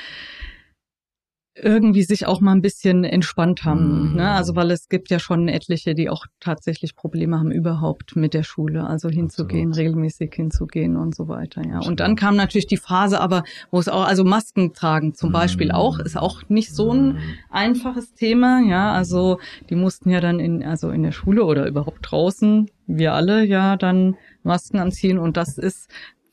irgendwie 1.62 2.02
sich 2.04 2.26
auch 2.26 2.40
mal 2.40 2.52
ein 2.52 2.62
bisschen 2.62 3.04
entspannt 3.04 3.64
haben. 3.64 4.12
Mm. 4.12 4.16
Ne? 4.16 4.30
Also 4.30 4.54
weil 4.56 4.70
es 4.70 4.88
gibt 4.88 5.10
ja 5.10 5.18
schon 5.18 5.48
etliche, 5.48 5.94
die 5.94 6.08
auch 6.08 6.26
tatsächlich 6.38 6.94
Probleme 6.94 7.38
haben 7.38 7.50
überhaupt 7.50 8.16
mit 8.16 8.34
der 8.34 8.44
Schule, 8.44 8.86
also 8.86 9.08
hinzugehen, 9.08 9.70
Absolut. 9.70 9.88
regelmäßig 9.88 10.32
hinzugehen 10.34 10.96
und 10.96 11.14
so 11.14 11.28
weiter. 11.28 11.62
Ja. 11.66 11.80
Und 11.80 12.00
dann 12.00 12.16
kam 12.16 12.36
natürlich 12.36 12.66
die 12.66 12.76
Phase, 12.76 13.20
aber 13.20 13.42
wo 13.70 13.78
es 13.78 13.88
auch, 13.88 14.06
also 14.06 14.24
Masken 14.24 14.72
tragen 14.74 15.14
zum 15.14 15.30
mm. 15.30 15.32
Beispiel 15.32 15.70
auch, 15.72 15.98
ist 15.98 16.16
auch 16.16 16.42
nicht 16.48 16.74
so 16.74 16.92
ein 16.92 17.12
mm. 17.12 17.18
einfaches 17.50 18.14
Thema. 18.14 18.60
Ja, 18.60 18.92
also 18.92 19.38
die 19.68 19.76
mussten 19.76 20.10
ja 20.10 20.20
dann 20.20 20.38
in, 20.38 20.62
also 20.62 20.90
in 20.90 21.02
der 21.02 21.12
Schule 21.12 21.44
oder 21.44 21.66
überhaupt 21.66 22.10
draußen, 22.10 22.70
wir 22.86 23.12
alle 23.12 23.44
ja 23.44 23.76
dann 23.76 24.16
Masken 24.42 24.78
anziehen 24.78 25.18
und 25.18 25.36
das 25.36 25.58
ist 25.58 25.90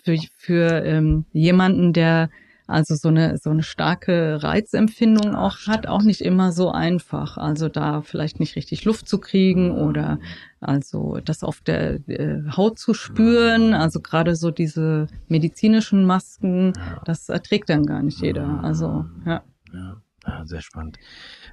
für, 0.07 0.17
für 0.37 0.83
ähm, 0.85 1.25
jemanden, 1.33 1.93
der 1.93 2.29
also 2.67 2.95
so 2.95 3.07
eine 3.07 3.37
so 3.37 3.49
eine 3.49 3.63
starke 3.63 4.43
Reizempfindung 4.43 5.35
auch 5.35 5.67
hat, 5.67 5.87
auch 5.87 6.03
nicht 6.03 6.19
immer 6.19 6.51
so 6.51 6.69
einfach. 6.69 7.37
Also 7.37 7.69
da 7.69 8.01
vielleicht 8.01 8.41
nicht 8.41 8.57
richtig 8.57 8.83
Luft 8.83 9.07
zu 9.07 9.19
kriegen 9.19 9.71
oder 9.71 10.19
also 10.59 11.19
das 11.23 11.43
auf 11.43 11.61
der 11.61 12.07
äh, 12.09 12.43
Haut 12.55 12.77
zu 12.77 12.93
spüren. 12.93 13.73
Also 13.73 14.01
gerade 14.01 14.35
so 14.35 14.51
diese 14.51 15.07
medizinischen 15.29 16.05
Masken, 16.05 16.73
das 17.05 17.29
erträgt 17.29 17.69
dann 17.69 17.85
gar 17.85 18.03
nicht 18.03 18.21
jeder. 18.21 18.61
Also 18.63 19.05
ja. 19.25 19.43
Ja, 19.73 20.01
ja 20.27 20.45
sehr 20.45 20.61
spannend. 20.61 20.97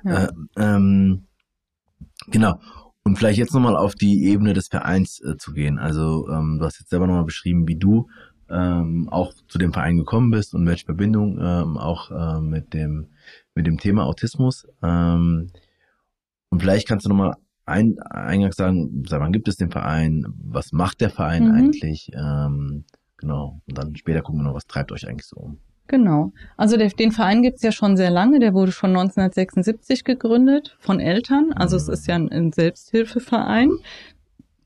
Ja. 0.05 0.25
Äh, 0.25 0.33
ähm, 0.57 1.27
genau. 2.27 2.59
Und 3.05 3.19
vielleicht 3.19 3.39
jetzt 3.39 3.53
nochmal 3.53 3.77
auf 3.77 3.95
die 3.95 4.25
Ebene 4.25 4.55
des 4.55 4.69
Vereins 4.69 5.21
äh, 5.21 5.37
zu 5.37 5.53
gehen. 5.53 5.79
Also 5.79 6.27
ähm, 6.29 6.59
du 6.59 6.65
hast 6.65 6.81
jetzt 6.81 6.89
selber 6.89 7.07
nochmal 7.07 7.25
beschrieben, 7.25 7.69
wie 7.69 7.77
du 7.77 8.09
ähm, 8.51 9.09
auch 9.11 9.33
zu 9.49 9.59
dem 9.59 9.73
Verein 9.73 9.97
gekommen 9.97 10.31
bist 10.31 10.55
und 10.55 10.67
welche 10.67 10.85
Verbindung 10.85 11.39
ähm, 11.41 11.77
auch 11.77 12.11
äh, 12.11 12.41
mit 12.41 12.75
dem 12.75 13.09
mit 13.55 13.67
dem 13.67 13.79
Thema 13.79 14.05
Autismus. 14.05 14.67
Ähm, 14.83 15.51
und 16.51 16.61
vielleicht 16.61 16.89
kannst 16.89 17.07
du 17.07 17.09
nochmal 17.09 17.35
ein, 17.67 17.99
eingangs 17.99 18.57
sagen, 18.57 19.05
seit 19.09 19.21
wann 19.21 19.33
gibt 19.33 19.49
es 19.49 19.57
den 19.57 19.71
Verein, 19.71 20.27
was 20.37 20.73
macht 20.73 21.01
der 21.01 21.11
Verein 21.11 21.49
mhm. 21.49 21.55
eigentlich? 21.55 22.11
Ähm, 22.15 22.85
genau. 23.17 23.61
Und 23.67 23.79
dann 23.79 23.97
später 23.97 24.23
gucken 24.23 24.41
wir 24.41 24.45
noch, 24.45 24.55
was 24.55 24.67
treibt 24.67 24.93
euch 24.93 25.09
eigentlich 25.09 25.27
so 25.27 25.37
um. 25.37 25.59
Genau. 25.87 26.33
Also 26.57 26.77
der, 26.79 26.89
den 26.89 27.13
Verein 27.13 27.43
gibt's 27.43 27.63
ja 27.63 27.71
schon 27.71 27.97
sehr 27.97 28.11
lange. 28.11 28.39
Der 28.39 28.55
wurde 28.55 28.73
schon 28.73 28.91
1976 28.91 30.05
gegründet 30.05 30.77
von 30.81 30.99
Eltern. 30.99 31.53
Also 31.55 31.77
mhm. 31.77 31.83
es 31.83 31.89
ist 31.89 32.07
ja 32.07 32.15
ein, 32.15 32.31
ein 32.31 32.53
Selbsthilfeverein 32.53 33.71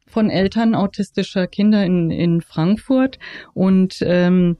von 0.08 0.30
Eltern 0.30 0.74
autistischer 0.74 1.46
Kinder 1.46 1.84
in, 1.84 2.10
in 2.10 2.40
Frankfurt 2.40 3.18
und 3.54 3.98
ähm, 4.02 4.56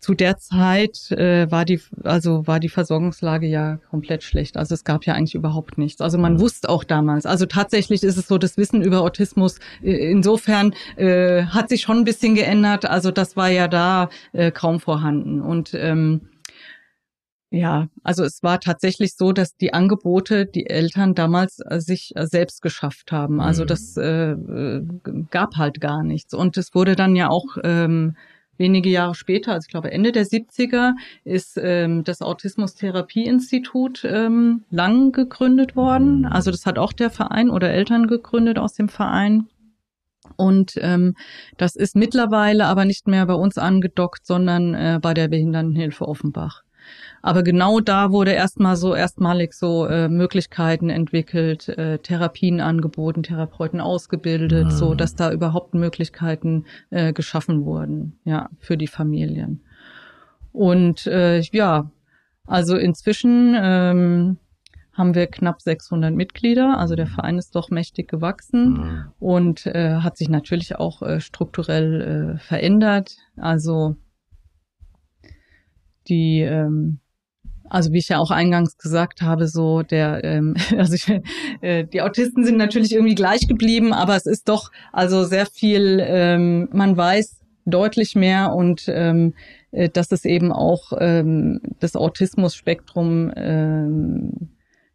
zu 0.00 0.14
der 0.14 0.38
Zeit 0.38 1.10
äh, 1.10 1.50
war 1.50 1.66
die 1.66 1.80
also 2.04 2.46
war 2.46 2.58
die 2.58 2.70
Versorgungslage 2.70 3.46
ja 3.46 3.76
komplett 3.90 4.22
schlecht. 4.22 4.56
Also 4.56 4.74
es 4.74 4.84
gab 4.84 5.04
ja 5.04 5.12
eigentlich 5.14 5.34
überhaupt 5.34 5.76
nichts. 5.76 6.00
Also 6.00 6.16
man 6.16 6.40
wusste 6.40 6.70
auch 6.70 6.84
damals. 6.84 7.26
Also 7.26 7.44
tatsächlich 7.44 8.02
ist 8.02 8.16
es 8.16 8.26
so, 8.26 8.38
das 8.38 8.56
Wissen 8.56 8.82
über 8.82 9.02
Autismus 9.02 9.58
äh, 9.82 10.10
insofern 10.10 10.74
äh, 10.96 11.44
hat 11.44 11.68
sich 11.68 11.82
schon 11.82 11.98
ein 11.98 12.04
bisschen 12.04 12.34
geändert. 12.34 12.86
Also 12.86 13.10
das 13.10 13.36
war 13.36 13.50
ja 13.50 13.68
da 13.68 14.08
äh, 14.32 14.50
kaum 14.50 14.80
vorhanden 14.80 15.42
und 15.42 15.74
ähm, 15.74 16.22
ja, 17.52 17.88
also 18.04 18.22
es 18.22 18.44
war 18.44 18.60
tatsächlich 18.60 19.16
so, 19.16 19.32
dass 19.32 19.56
die 19.56 19.74
Angebote 19.74 20.46
die 20.46 20.70
Eltern 20.70 21.14
damals 21.14 21.58
äh, 21.58 21.80
sich 21.80 22.12
äh, 22.14 22.26
selbst 22.26 22.62
geschafft 22.62 23.10
haben. 23.10 23.40
Also 23.40 23.64
mhm. 23.64 23.66
das 23.66 23.96
äh, 23.96 24.30
äh, 24.30 24.86
gab 25.30 25.56
halt 25.56 25.80
gar 25.80 26.04
nichts. 26.04 26.32
Und 26.32 26.56
es 26.56 26.74
wurde 26.76 26.94
dann 26.94 27.16
ja 27.16 27.28
auch 27.28 27.56
ähm, 27.64 28.14
wenige 28.56 28.88
Jahre 28.88 29.16
später, 29.16 29.52
also 29.52 29.64
ich 29.66 29.70
glaube 29.70 29.90
Ende 29.90 30.12
der 30.12 30.26
70er, 30.26 30.92
ist 31.24 31.58
ähm, 31.60 32.04
das 32.04 32.22
Autismus-Therapie-Institut 32.22 34.04
ähm, 34.04 34.62
lang 34.70 35.10
gegründet 35.10 35.74
worden. 35.74 36.20
Mhm. 36.20 36.26
Also 36.26 36.52
das 36.52 36.66
hat 36.66 36.78
auch 36.78 36.92
der 36.92 37.10
Verein 37.10 37.50
oder 37.50 37.70
Eltern 37.70 38.06
gegründet 38.06 38.60
aus 38.60 38.74
dem 38.74 38.88
Verein. 38.88 39.48
Und 40.36 40.74
ähm, 40.76 41.16
das 41.56 41.74
ist 41.74 41.96
mittlerweile 41.96 42.66
aber 42.66 42.84
nicht 42.84 43.08
mehr 43.08 43.26
bei 43.26 43.34
uns 43.34 43.58
angedockt, 43.58 44.24
sondern 44.24 44.74
äh, 44.74 45.00
bei 45.02 45.14
der 45.14 45.26
Behindertenhilfe 45.26 46.06
Offenbach. 46.06 46.62
Aber 47.22 47.42
genau 47.42 47.80
da 47.80 48.12
wurde 48.12 48.32
erstmal 48.32 48.76
so 48.76 48.94
erstmalig 48.94 49.52
so 49.52 49.86
äh, 49.86 50.08
Möglichkeiten 50.08 50.88
entwickelt, 50.88 51.68
äh, 51.68 51.98
Therapien 51.98 52.60
angeboten, 52.60 53.22
Therapeuten 53.22 53.80
ausgebildet, 53.80 54.66
mhm. 54.66 54.70
so 54.70 54.94
dass 54.94 55.14
da 55.16 55.32
überhaupt 55.32 55.74
Möglichkeiten 55.74 56.64
äh, 56.90 57.12
geschaffen 57.12 57.64
wurden, 57.64 58.18
ja, 58.24 58.48
für 58.58 58.76
die 58.76 58.86
Familien. 58.86 59.62
Und 60.52 61.06
äh, 61.06 61.40
ja, 61.40 61.90
also 62.46 62.76
inzwischen 62.76 63.54
ähm, 63.56 64.38
haben 64.92 65.14
wir 65.14 65.26
knapp 65.28 65.60
600 65.62 66.14
Mitglieder. 66.14 66.78
Also 66.78 66.96
der 66.96 67.06
Verein 67.06 67.38
ist 67.38 67.54
doch 67.54 67.70
mächtig 67.70 68.08
gewachsen 68.08 68.72
mhm. 68.72 69.04
und 69.18 69.66
äh, 69.66 69.96
hat 69.96 70.16
sich 70.16 70.28
natürlich 70.28 70.76
auch 70.76 71.02
äh, 71.02 71.20
strukturell 71.20 72.36
äh, 72.36 72.38
verändert. 72.38 73.16
Also 73.36 73.96
die 76.08 76.40
ähm, 76.40 76.98
also 77.70 77.92
wie 77.92 77.98
ich 77.98 78.08
ja 78.08 78.18
auch 78.18 78.30
eingangs 78.30 78.76
gesagt 78.76 79.22
habe, 79.22 79.48
so 79.48 79.82
der, 79.82 80.22
ähm, 80.24 80.54
also 80.76 80.94
ich, 80.94 81.08
äh, 81.62 81.84
die 81.84 82.02
Autisten 82.02 82.44
sind 82.44 82.58
natürlich 82.58 82.92
irgendwie 82.92 83.14
gleich 83.14 83.48
geblieben, 83.48 83.92
aber 83.92 84.16
es 84.16 84.26
ist 84.26 84.48
doch 84.48 84.70
also 84.92 85.24
sehr 85.24 85.46
viel, 85.46 86.02
ähm, 86.04 86.68
man 86.72 86.96
weiß 86.96 87.40
deutlich 87.64 88.16
mehr 88.16 88.52
und 88.52 88.84
ähm, 88.88 89.34
äh, 89.70 89.88
dass 89.88 90.12
es 90.12 90.24
eben 90.24 90.52
auch 90.52 90.92
ähm, 90.98 91.60
das 91.78 91.96
Autismus-Spektrum 91.96 93.32
ähm, 93.36 94.50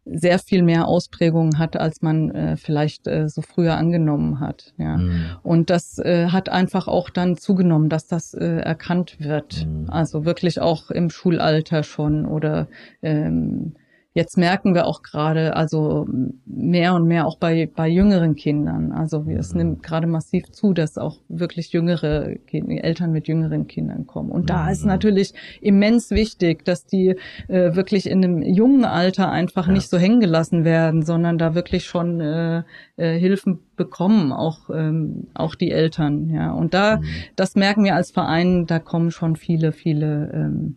sehr 0.06 0.38
viel 0.38 0.62
mehr 0.62 0.86
Ausprägungen 0.86 1.58
hat, 1.58 1.76
als 1.76 2.00
man 2.00 2.30
äh, 2.30 2.56
vielleicht 2.56 3.08
äh, 3.08 3.28
so 3.28 3.42
früher 3.42 3.76
angenommen 3.76 4.38
hat. 4.38 4.72
Ja. 4.78 4.96
Mhm. 4.96 5.24
Und 5.42 5.68
das 5.70 5.98
äh, 5.98 6.28
hat 6.28 6.48
einfach 6.48 6.86
auch 6.86 7.10
dann 7.10 7.36
zugenommen, 7.36 7.88
dass 7.88 8.06
das 8.06 8.32
äh, 8.32 8.58
erkannt 8.60 9.16
wird. 9.18 9.66
Mhm. 9.66 9.90
Also 9.90 10.24
wirklich 10.24 10.60
auch 10.60 10.90
im 10.90 11.10
Schulalter 11.10 11.82
schon 11.82 12.24
oder 12.24 12.68
ähm, 13.02 13.74
Jetzt 14.16 14.38
merken 14.38 14.74
wir 14.74 14.86
auch 14.86 15.02
gerade, 15.02 15.56
also 15.56 16.08
mehr 16.46 16.94
und 16.94 17.06
mehr 17.06 17.26
auch 17.26 17.36
bei, 17.36 17.66
bei 17.76 17.86
jüngeren 17.86 18.34
Kindern. 18.34 18.90
Also 18.92 19.26
es 19.28 19.52
mhm. 19.52 19.58
nimmt 19.58 19.82
gerade 19.82 20.06
massiv 20.06 20.50
zu, 20.52 20.72
dass 20.72 20.96
auch 20.96 21.18
wirklich 21.28 21.70
jüngere 21.74 22.34
Eltern 22.50 23.12
mit 23.12 23.28
jüngeren 23.28 23.66
Kindern 23.66 24.06
kommen. 24.06 24.30
Und 24.30 24.48
da 24.48 24.70
ist 24.70 24.84
mhm. 24.84 24.88
natürlich 24.88 25.34
immens 25.60 26.12
wichtig, 26.12 26.64
dass 26.64 26.86
die 26.86 27.16
äh, 27.48 27.76
wirklich 27.76 28.08
in 28.08 28.24
einem 28.24 28.40
jungen 28.40 28.86
Alter 28.86 29.30
einfach 29.30 29.66
ja. 29.66 29.74
nicht 29.74 29.90
so 29.90 29.98
hängen 29.98 30.20
gelassen 30.20 30.64
werden, 30.64 31.02
sondern 31.02 31.36
da 31.36 31.54
wirklich 31.54 31.84
schon 31.84 32.18
äh, 32.22 32.62
äh, 32.96 33.18
Hilfen 33.18 33.66
bekommen, 33.76 34.32
auch 34.32 34.70
ähm, 34.70 35.28
auch 35.34 35.54
die 35.54 35.72
Eltern. 35.72 36.30
Ja, 36.30 36.52
und 36.52 36.72
da, 36.72 36.96
mhm. 36.96 37.04
das 37.36 37.54
merken 37.54 37.84
wir 37.84 37.94
als 37.94 38.12
Verein, 38.12 38.64
da 38.64 38.78
kommen 38.78 39.10
schon 39.10 39.36
viele, 39.36 39.72
viele 39.72 40.30
ähm, 40.32 40.76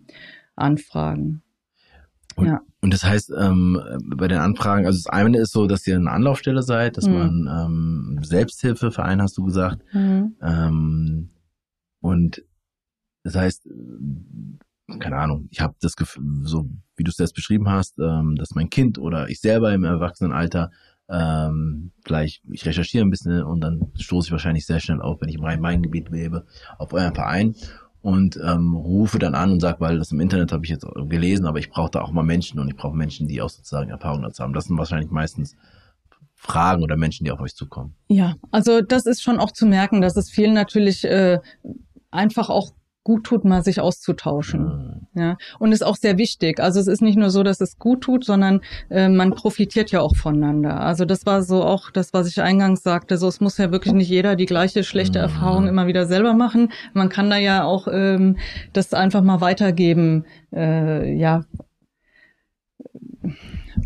Anfragen. 0.58 1.42
Und, 2.36 2.48
ja. 2.48 2.60
Und 2.82 2.94
das 2.94 3.04
heißt, 3.04 3.34
ähm, 3.38 3.82
bei 4.16 4.28
den 4.28 4.38
Anfragen, 4.38 4.86
also 4.86 4.98
das 4.98 5.08
eine 5.08 5.40
ist 5.40 5.52
so, 5.52 5.68
dass 5.68 5.86
ihr 5.86 5.98
eine 5.98 6.12
Anlaufstelle 6.12 6.64
seid, 6.64 6.98
dass 6.98 7.08
mhm. 7.08 7.14
man 7.14 7.48
ähm, 7.48 8.20
Selbsthilfeverein, 8.24 9.22
hast 9.22 9.38
du 9.38 9.44
gesagt. 9.44 9.84
Mhm. 9.94 10.36
Ähm, 10.42 11.30
und 12.00 12.44
das 13.24 13.36
heißt, 13.36 13.68
keine 15.00 15.18
Ahnung, 15.18 15.48
ich 15.52 15.60
habe 15.60 15.76
das 15.82 15.96
Gefühl, 15.96 16.24
so 16.44 16.70
wie 16.96 17.04
du 17.04 17.12
es 17.12 17.18
jetzt 17.18 17.36
beschrieben 17.36 17.70
hast, 17.70 18.00
ähm, 18.00 18.36
dass 18.36 18.56
mein 18.56 18.70
Kind 18.70 18.98
oder 18.98 19.30
ich 19.30 19.42
selber 19.42 19.74
im 19.74 19.84
Erwachsenenalter 19.84 20.72
ähm, 21.10 21.92
gleich, 22.04 22.42
ich 22.52 22.66
recherchiere 22.66 23.04
ein 23.04 23.10
bisschen 23.10 23.44
und 23.44 23.62
dann 23.62 23.92
stoße 23.96 24.28
ich 24.28 24.32
wahrscheinlich 24.32 24.66
sehr 24.66 24.80
schnell 24.80 25.02
auf, 25.02 25.22
wenn 25.22 25.30
ich 25.30 25.36
im 25.36 25.44
Rhein-Main-Gebiet 25.44 26.10
lebe, 26.10 26.46
auf 26.78 26.94
euren 26.94 27.16
Verein 27.16 27.56
und 28.02 28.40
ähm, 28.44 28.76
rufe 28.76 29.20
dann 29.20 29.36
an 29.36 29.52
und 29.52 29.60
sage, 29.60 29.80
weil 29.82 29.98
das 29.98 30.12
im 30.12 30.20
Internet 30.20 30.52
habe 30.52 30.64
ich 30.64 30.72
jetzt 30.72 30.86
gelesen, 31.10 31.46
aber 31.46 31.60
ich 31.60 31.70
brauche 31.70 31.92
da 31.92 32.02
auch 32.02 32.12
mal 32.12 32.24
Menschen 32.24 32.60
und 32.60 32.70
ich 32.70 32.76
brauche 32.76 32.96
Menschen, 32.96 33.28
die 33.28 33.42
auch 33.42 33.50
sozusagen 33.50 33.90
Erfahrung 33.90 34.22
dazu 34.22 34.44
haben. 34.44 34.54
Das 34.54 34.66
sind 34.66 34.78
wahrscheinlich 34.78 35.12
meistens 35.12 35.56
Fragen 36.36 36.84
oder 36.84 36.96
Menschen, 36.96 37.26
die 37.26 37.32
auf 37.32 37.42
euch 37.42 37.56
zukommen. 37.56 37.96
Ja, 38.08 38.36
also 38.52 38.82
das 38.82 39.06
ist 39.06 39.22
schon 39.22 39.40
auch 39.40 39.52
zu 39.52 39.66
merken, 39.66 40.00
dass 40.00 40.16
es 40.16 40.30
vielen 40.30 40.54
natürlich 40.54 41.04
äh, 41.04 41.40
einfach 42.12 42.50
auch 42.50 42.72
gut 43.04 43.26
tut, 43.26 43.44
mal 43.44 43.64
sich 43.64 43.82
auszutauschen. 43.82 44.64
Mhm. 44.64 44.99
Ja, 45.16 45.38
und 45.58 45.72
ist 45.72 45.84
auch 45.84 45.96
sehr 45.96 46.20
wichtig. 46.20 46.60
Also 46.60 46.80
es 46.80 46.86
ist 46.88 47.02
nicht 47.02 47.18
nur 47.18 47.32
so, 47.32 47.42
dass 47.42 47.62
es 47.62 47.80
gut 47.80 48.02
tut, 48.02 48.24
sondern 48.24 48.62
äh, 48.90 49.10
man 49.10 49.32
profitiert 49.32 49.90
ja 49.92 50.02
auch 50.02 50.16
voneinander. 50.16 50.80
Also 50.82 51.04
das 51.04 51.26
war 51.26 51.42
so 51.42 51.64
auch 51.64 51.90
das, 51.90 52.14
was 52.14 52.28
ich 52.28 52.42
eingangs 52.42 52.84
sagte. 52.84 53.18
So, 53.18 53.28
es 53.28 53.42
muss 53.42 53.58
ja 53.58 53.72
wirklich 53.72 53.94
nicht 53.96 54.10
jeder 54.10 54.36
die 54.36 54.46
gleiche 54.46 54.84
schlechte 54.84 55.18
mhm. 55.18 55.24
Erfahrung 55.24 55.68
immer 55.68 55.88
wieder 55.88 56.06
selber 56.06 56.34
machen. 56.34 56.72
Man 56.94 57.10
kann 57.10 57.30
da 57.30 57.38
ja 57.38 57.64
auch 57.64 57.88
ähm, 57.92 58.38
das 58.74 58.94
einfach 58.94 59.24
mal 59.24 59.42
weitergeben. 59.42 60.26
Äh, 60.54 61.12
ja, 61.16 61.44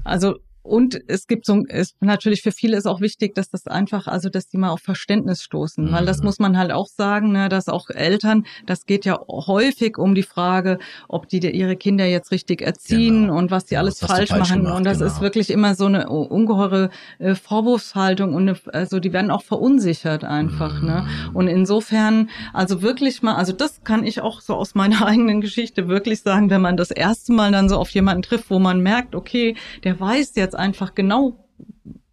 also 0.04 0.36
und 0.64 1.00
es 1.08 1.28
gibt 1.28 1.46
so, 1.46 1.64
es 1.68 1.94
natürlich 2.00 2.42
für 2.42 2.52
viele 2.52 2.78
ist 2.78 2.86
auch 2.86 3.02
wichtig, 3.02 3.36
dass 3.36 3.50
das 3.50 3.68
einfach, 3.68 4.08
also 4.08 4.30
dass 4.30 4.48
die 4.48 4.58
mal 4.58 4.70
auf 4.70 4.80
Verständnis 4.82 5.44
stoßen, 5.44 5.92
weil 5.92 6.06
das 6.06 6.20
mhm. 6.20 6.26
muss 6.26 6.40
man 6.40 6.58
halt 6.58 6.72
auch 6.72 6.88
sagen, 6.88 7.34
ne, 7.34 7.50
dass 7.50 7.68
auch 7.68 7.90
Eltern, 7.90 8.46
das 8.66 8.86
geht 8.86 9.04
ja 9.04 9.20
häufig 9.28 9.98
um 9.98 10.16
die 10.16 10.24
Frage, 10.24 10.80
ob 11.10 11.28
die 11.28 11.40
ihre 11.40 11.76
Kinder 11.76 12.06
jetzt 12.06 12.32
richtig 12.32 12.62
erziehen 12.62 13.24
genau. 13.24 13.38
und 13.38 13.52
was 13.52 13.66
die 13.66 13.76
alles 13.76 14.00
falsch, 14.00 14.30
falsch 14.30 14.50
machen. 14.50 14.64
Gemacht, 14.64 14.78
und 14.78 14.84
das 14.86 15.00
genau. 15.00 15.12
ist 15.12 15.22
wirklich 15.22 15.50
immer 15.50 15.76
so 15.76 15.86
eine 15.86 16.08
ungeheure 16.08 16.90
äh, 17.20 17.36
Vorwurfshaltung 17.36 18.34
und 18.34 18.48
eine, 18.48 18.58
also 18.72 19.00
die 19.02 19.12
werden 19.12 19.32
auch 19.32 19.44
verunsichert 19.44 20.24
einfach. 20.24 20.82
Ne? 20.82 20.82
Mhm. 20.82 20.94
Ne? 20.94 21.06
Und 21.34 21.48
insofern, 21.48 22.30
also 22.54 22.82
wirklich 22.82 23.22
mal, 23.22 23.36
also 23.36 23.52
das 23.52 23.84
kann 23.84 24.06
ich 24.06 24.22
auch 24.22 24.40
so 24.40 24.56
aus 24.56 24.76
meiner 24.76 25.06
eigenen 25.06 25.42
Geschichte 25.42 25.90
wirklich 25.90 26.22
sagen, 26.22 26.50
wenn 26.50 26.62
man 26.62 26.78
das 26.78 26.92
erste 26.92 27.34
Mal 27.34 27.52
dann 27.52 27.68
so 27.68 27.78
auf 27.78 27.90
jemanden 27.90 28.24
trifft, 28.24 28.50
wo 28.50 28.60
man 28.60 28.82
merkt, 28.82 29.14
okay, 29.14 29.56
der 29.84 30.00
weiß 30.00 30.36
jetzt 30.36 30.53
einfach 30.56 30.96
genau, 30.96 31.48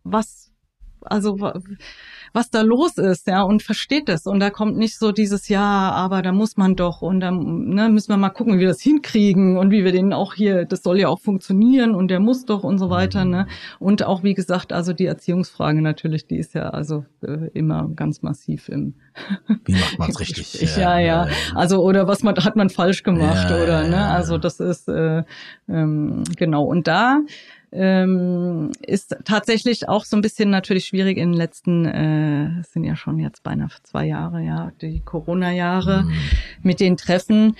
was, 0.04 0.52
also 1.00 1.38
was 2.32 2.50
da 2.50 2.62
los 2.62 2.96
ist, 2.96 3.26
ja, 3.26 3.42
und 3.42 3.62
versteht 3.62 4.08
es. 4.08 4.26
Und 4.26 4.40
da 4.40 4.50
kommt 4.50 4.76
nicht 4.76 4.98
so 4.98 5.12
dieses, 5.12 5.48
ja, 5.48 5.90
aber 5.90 6.22
da 6.22 6.32
muss 6.32 6.56
man 6.56 6.76
doch 6.76 7.02
und 7.02 7.20
dann 7.20 7.68
ne, 7.68 7.88
müssen 7.88 8.10
wir 8.10 8.16
mal 8.16 8.30
gucken, 8.30 8.54
wie 8.54 8.60
wir 8.60 8.68
das 8.68 8.80
hinkriegen 8.80 9.56
und 9.56 9.70
wie 9.70 9.84
wir 9.84 9.92
den 9.92 10.12
auch 10.12 10.34
hier, 10.34 10.64
das 10.64 10.82
soll 10.82 11.00
ja 11.00 11.08
auch 11.08 11.20
funktionieren 11.20 11.94
und 11.94 12.08
der 12.08 12.20
muss 12.20 12.44
doch 12.44 12.62
und 12.62 12.78
so 12.78 12.90
weiter, 12.90 13.24
ne. 13.24 13.46
Und 13.78 14.04
auch, 14.04 14.22
wie 14.22 14.34
gesagt, 14.34 14.72
also 14.72 14.92
die 14.92 15.06
Erziehungsfrage 15.06 15.82
natürlich, 15.82 16.26
die 16.26 16.36
ist 16.36 16.54
ja 16.54 16.70
also 16.70 17.04
äh, 17.22 17.48
immer 17.52 17.88
ganz 17.94 18.22
massiv 18.22 18.68
im 18.68 18.94
Wie 19.64 19.72
macht 19.72 19.98
man 19.98 20.10
es 20.10 20.20
richtig? 20.20 20.76
ja, 20.76 20.98
ja, 20.98 21.28
Also 21.54 21.82
oder 21.82 22.06
was 22.06 22.22
man 22.22 22.36
hat 22.36 22.56
man 22.56 22.70
falsch 22.70 23.02
gemacht 23.02 23.50
ja, 23.50 23.62
oder 23.62 23.88
ne? 23.88 24.06
Also 24.06 24.38
das 24.38 24.60
ist 24.60 24.88
äh, 24.88 25.22
ähm, 25.68 26.24
genau. 26.36 26.64
Und 26.64 26.86
da 26.86 27.20
ähm, 27.72 28.72
ist 28.84 29.16
tatsächlich 29.24 29.88
auch 29.88 30.04
so 30.04 30.16
ein 30.16 30.22
bisschen 30.22 30.50
natürlich 30.50 30.86
schwierig 30.86 31.18
in 31.18 31.32
den 31.32 31.38
letzten, 31.38 31.84
äh, 31.84 32.62
sind 32.64 32.84
ja 32.84 32.96
schon 32.96 33.18
jetzt 33.18 33.42
beinahe 33.42 33.68
zwei 33.84 34.06
Jahre, 34.06 34.42
ja, 34.42 34.72
die 34.80 35.00
Corona-Jahre 35.00 36.02
mhm. 36.02 36.12
mit 36.62 36.80
den 36.80 36.96
Treffen. 36.96 37.56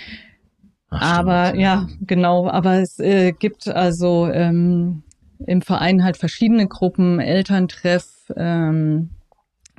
Ach, 0.88 1.18
aber 1.18 1.54
ja, 1.54 1.88
genau, 2.00 2.48
aber 2.48 2.80
es 2.80 2.98
äh, 2.98 3.32
gibt 3.32 3.68
also 3.68 4.26
ähm, 4.26 5.04
im 5.46 5.62
Verein 5.62 6.02
halt 6.02 6.16
verschiedene 6.16 6.66
Gruppen, 6.66 7.20
Elterntreff, 7.20 8.32
ähm, 8.36 9.10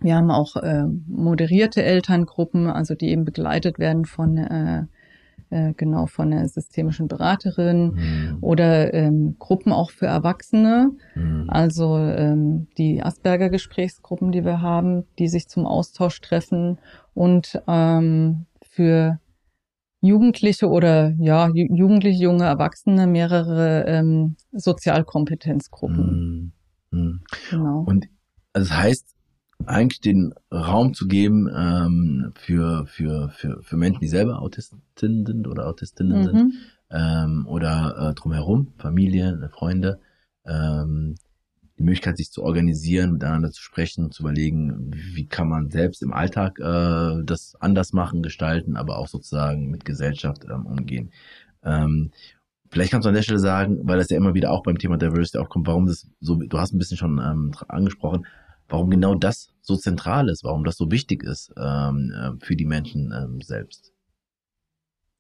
wir 0.02 0.16
haben 0.16 0.32
auch 0.32 0.56
äh, 0.56 0.86
moderierte 1.08 1.84
Elterngruppen, 1.84 2.68
also 2.68 2.96
die 2.96 3.10
eben 3.10 3.26
begleitet 3.26 3.80
werden 3.80 4.06
von 4.06 4.38
äh, 4.38 4.86
äh, 5.52 5.74
genau 5.74 6.08
von 6.08 6.32
der 6.32 6.48
systemischen 6.48 7.08
Beraterin 7.08 7.94
mhm. 7.94 8.38
oder 8.42 8.94
ähm, 8.94 9.36
Gruppen 9.38 9.74
auch 9.74 9.92
für 9.92 10.06
Erwachsene, 10.06 10.92
mhm. 11.14 11.46
also 11.50 11.98
ähm, 11.98 12.68
die 12.78 13.04
Asperger-Gesprächsgruppen, 13.04 14.32
die 14.32 14.46
wir 14.46 14.62
haben, 14.62 15.04
die 15.20 15.28
sich 15.28 15.50
zum 15.50 15.66
Austausch 15.66 16.22
treffen 16.22 16.80
und 17.14 17.62
ähm, 17.68 18.46
für 18.62 19.20
Jugendliche 20.00 20.70
oder 20.70 21.14
ja 21.20 21.50
Jugendliche, 21.54 22.24
junge 22.24 22.46
Erwachsene 22.46 23.06
mehrere 23.06 23.84
ähm, 23.88 24.38
Sozialkompetenzgruppen. 24.54 26.54
Mhm. 26.92 26.98
mhm. 26.98 27.22
Genau. 27.50 27.84
Und 27.86 28.08
das 28.54 28.72
heißt, 28.72 29.16
eigentlich 29.68 30.02
den 30.02 30.34
Raum 30.52 30.94
zu 30.94 31.08
geben 31.08 31.50
ähm, 31.54 32.34
für, 32.36 32.86
für, 32.88 33.30
für, 33.30 33.62
für 33.62 33.78
Menschen, 33.78 34.02
die 34.02 34.08
selber 34.08 34.42
Autisten 34.42 34.82
sind 34.96 35.48
oder 35.48 35.68
Autistinnen 35.68 36.20
mhm. 36.20 36.24
sind 36.24 36.54
ähm, 36.90 37.46
oder 37.48 38.10
äh, 38.10 38.14
drumherum, 38.14 38.74
Familie, 38.78 39.50
Freunde, 39.52 40.00
ähm, 40.46 41.16
die 41.78 41.84
Möglichkeit, 41.84 42.18
sich 42.18 42.32
zu 42.32 42.44
organisieren, 42.44 43.14
miteinander 43.14 43.52
zu 43.52 43.62
sprechen, 43.62 44.12
zu 44.12 44.24
überlegen, 44.24 44.92
wie 44.94 45.26
kann 45.26 45.50
man 45.50 45.72
selbst 45.72 46.04
im 46.04 46.14
Alltag 46.14 46.60
äh, 46.60 47.24
das 47.24 47.56
anders 47.60 47.94
machen, 47.94 48.22
gestalten, 48.22 48.76
aber 48.76 48.98
auch 48.98 49.08
sozusagen 49.08 49.72
mit 49.72 49.86
Gesellschaft 49.86 50.46
ähm, 50.50 50.66
umgehen. 50.66 51.12
Ähm, 51.64 52.12
Vielleicht 52.72 52.92
kannst 52.92 53.06
du 53.06 53.10
an 53.10 53.16
der 53.16 53.22
Stelle 53.22 53.40
sagen, 53.40 53.82
weil 53.84 53.98
das 53.98 54.10
ja 54.10 54.16
immer 54.16 54.34
wieder 54.34 54.52
auch 54.52 54.64
beim 54.64 54.78
Thema 54.78 54.98
Diversity 54.98 55.38
aufkommt, 55.38 55.68
warum 55.68 55.88
das 55.88 56.08
so, 56.22 56.36
du 56.36 56.58
hast 56.58 56.74
ein 56.74 56.78
bisschen 56.78 56.96
schon 56.96 57.20
ähm, 57.20 57.52
angesprochen, 57.68 58.26
warum 58.72 58.90
genau 58.90 59.16
das 59.16 59.50
so 59.62 59.76
zentral 59.76 60.30
ist, 60.30 60.44
warum 60.44 60.64
das 60.64 60.78
so 60.78 60.90
wichtig 60.92 61.24
ist 61.24 61.54
ähm, 61.58 62.12
äh, 62.16 62.46
für 62.46 62.56
die 62.56 62.66
Menschen 62.66 63.14
ähm, 63.16 63.42
selbst. 63.42 63.91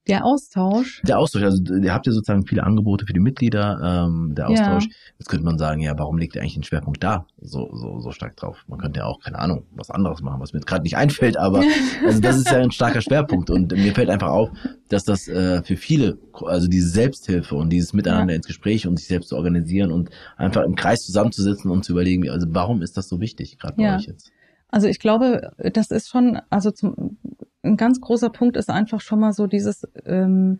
Der 0.07 0.25
Austausch. 0.25 1.01
Der 1.03 1.19
Austausch, 1.19 1.43
also 1.43 1.75
ihr 1.75 1.93
habt 1.93 2.07
ja 2.07 2.11
sozusagen 2.11 2.45
viele 2.47 2.63
Angebote 2.63 3.05
für 3.05 3.13
die 3.13 3.19
Mitglieder, 3.19 4.07
ähm, 4.07 4.33
der 4.33 4.49
Austausch. 4.49 4.85
Ja. 4.85 4.91
Jetzt 5.19 5.29
könnte 5.29 5.45
man 5.45 5.59
sagen, 5.59 5.79
ja, 5.79 5.97
warum 5.97 6.17
legt 6.17 6.35
ihr 6.35 6.41
eigentlich 6.41 6.55
den 6.55 6.63
Schwerpunkt 6.63 7.03
da 7.03 7.27
so, 7.39 7.69
so, 7.75 7.99
so 7.99 8.11
stark 8.11 8.35
drauf? 8.35 8.65
Man 8.67 8.79
könnte 8.79 9.01
ja 9.01 9.05
auch, 9.05 9.19
keine 9.19 9.37
Ahnung, 9.37 9.65
was 9.75 9.91
anderes 9.91 10.21
machen, 10.21 10.41
was 10.41 10.53
mir 10.53 10.59
gerade 10.61 10.81
nicht 10.81 10.97
einfällt, 10.97 11.37
aber 11.37 11.61
also 12.05 12.19
das 12.19 12.37
ist 12.37 12.49
ja 12.49 12.57
ein 12.57 12.71
starker 12.71 13.01
Schwerpunkt. 13.01 13.51
Und 13.51 13.73
mir 13.73 13.93
fällt 13.93 14.09
einfach 14.09 14.29
auf, 14.29 14.49
dass 14.89 15.03
das 15.03 15.27
äh, 15.27 15.61
für 15.63 15.77
viele, 15.77 16.17
also 16.45 16.67
diese 16.67 16.89
Selbsthilfe 16.89 17.55
und 17.55 17.69
dieses 17.69 17.93
Miteinander 17.93 18.33
ja. 18.33 18.37
ins 18.37 18.47
Gespräch 18.47 18.87
und 18.87 18.97
sich 18.97 19.07
selbst 19.07 19.29
zu 19.29 19.37
organisieren 19.37 19.91
und 19.91 20.09
einfach 20.35 20.63
im 20.63 20.75
Kreis 20.75 21.01
zusammenzusitzen 21.01 21.69
und 21.69 21.85
zu 21.85 21.91
überlegen, 21.91 22.27
also 22.27 22.47
warum 22.49 22.81
ist 22.81 22.97
das 22.97 23.07
so 23.07 23.19
wichtig, 23.19 23.59
gerade 23.59 23.75
bei 23.75 23.83
ja. 23.83 23.97
euch 23.97 24.07
jetzt? 24.07 24.31
Also 24.71 24.87
ich 24.87 24.99
glaube, 24.99 25.51
das 25.73 25.91
ist 25.91 26.09
schon, 26.09 26.39
also 26.49 26.71
zum, 26.71 27.17
ein 27.63 27.77
ganz 27.77 28.01
großer 28.01 28.29
Punkt 28.29 28.57
ist 28.57 28.69
einfach 28.69 29.01
schon 29.01 29.19
mal 29.19 29.33
so 29.33 29.47
dieses, 29.47 29.87
ähm, 30.05 30.59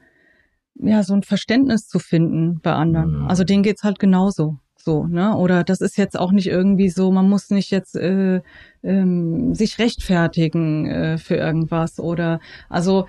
ja, 0.76 1.04
so 1.04 1.14
ein 1.14 1.24
Verständnis 1.24 1.88
zu 1.88 2.00
finden 2.00 2.60
bei 2.62 2.74
anderen. 2.74 3.24
Mhm. 3.24 3.28
Also 3.28 3.44
denen 3.44 3.64
geht's 3.64 3.84
halt 3.84 4.00
genauso. 4.00 4.58
So, 4.78 5.06
ne? 5.06 5.36
Oder 5.36 5.64
das 5.64 5.82
ist 5.82 5.98
jetzt 5.98 6.18
auch 6.18 6.32
nicht 6.32 6.48
irgendwie 6.48 6.90
so, 6.90 7.12
man 7.12 7.30
muss 7.30 7.52
nicht 7.52 7.70
jetzt 7.70 7.96
äh, 7.96 8.42
ähm, 8.84 9.54
sich 9.54 9.78
rechtfertigen 9.78 10.88
äh, 10.88 11.18
für 11.20 11.36
irgendwas 11.36 12.00
oder 12.00 12.40
also 12.68 13.06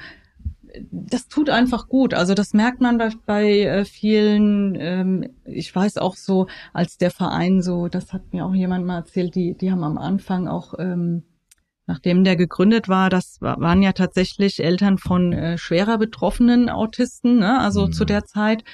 das 0.91 1.29
tut 1.29 1.51
einfach 1.51 1.89
gut. 1.89 2.15
Also 2.15 2.35
das 2.35 2.55
merkt 2.55 2.81
man 2.81 2.99
bei, 2.99 3.11
bei 3.27 3.61
äh, 3.61 3.85
vielen. 3.85 4.75
Ähm, 4.79 5.31
ich 5.45 5.75
weiß 5.75 5.99
auch 5.99 6.17
so, 6.17 6.47
als 6.73 6.99
der 6.99 7.11
Verein 7.11 7.63
so, 7.63 7.89
das 7.89 8.13
hat 8.13 8.33
mir 8.33 8.47
auch 8.47 8.55
jemand 8.55 8.87
mal 8.87 8.99
erzählt, 8.99 9.35
die 9.35 9.55
die 9.55 9.71
haben 9.71 9.85
am 9.85 9.99
Anfang 9.99 10.49
auch 10.49 10.75
ähm, 10.79 11.25
nachdem 11.87 12.25
der 12.25 12.37
gegründet 12.37 12.89
war, 12.89 13.11
das 13.11 13.39
waren 13.41 13.83
ja 13.83 13.93
tatsächlich 13.93 14.63
Eltern 14.63 14.99
von 14.99 15.33
äh, 15.33 15.59
schwerer 15.59 15.99
betroffenen 15.99 16.69
Autisten, 16.69 17.39
ne? 17.39 17.59
also 17.59 17.87
mhm. 17.87 17.93
zu 17.93 18.05
der 18.05 18.25
Zeit, 18.25 18.65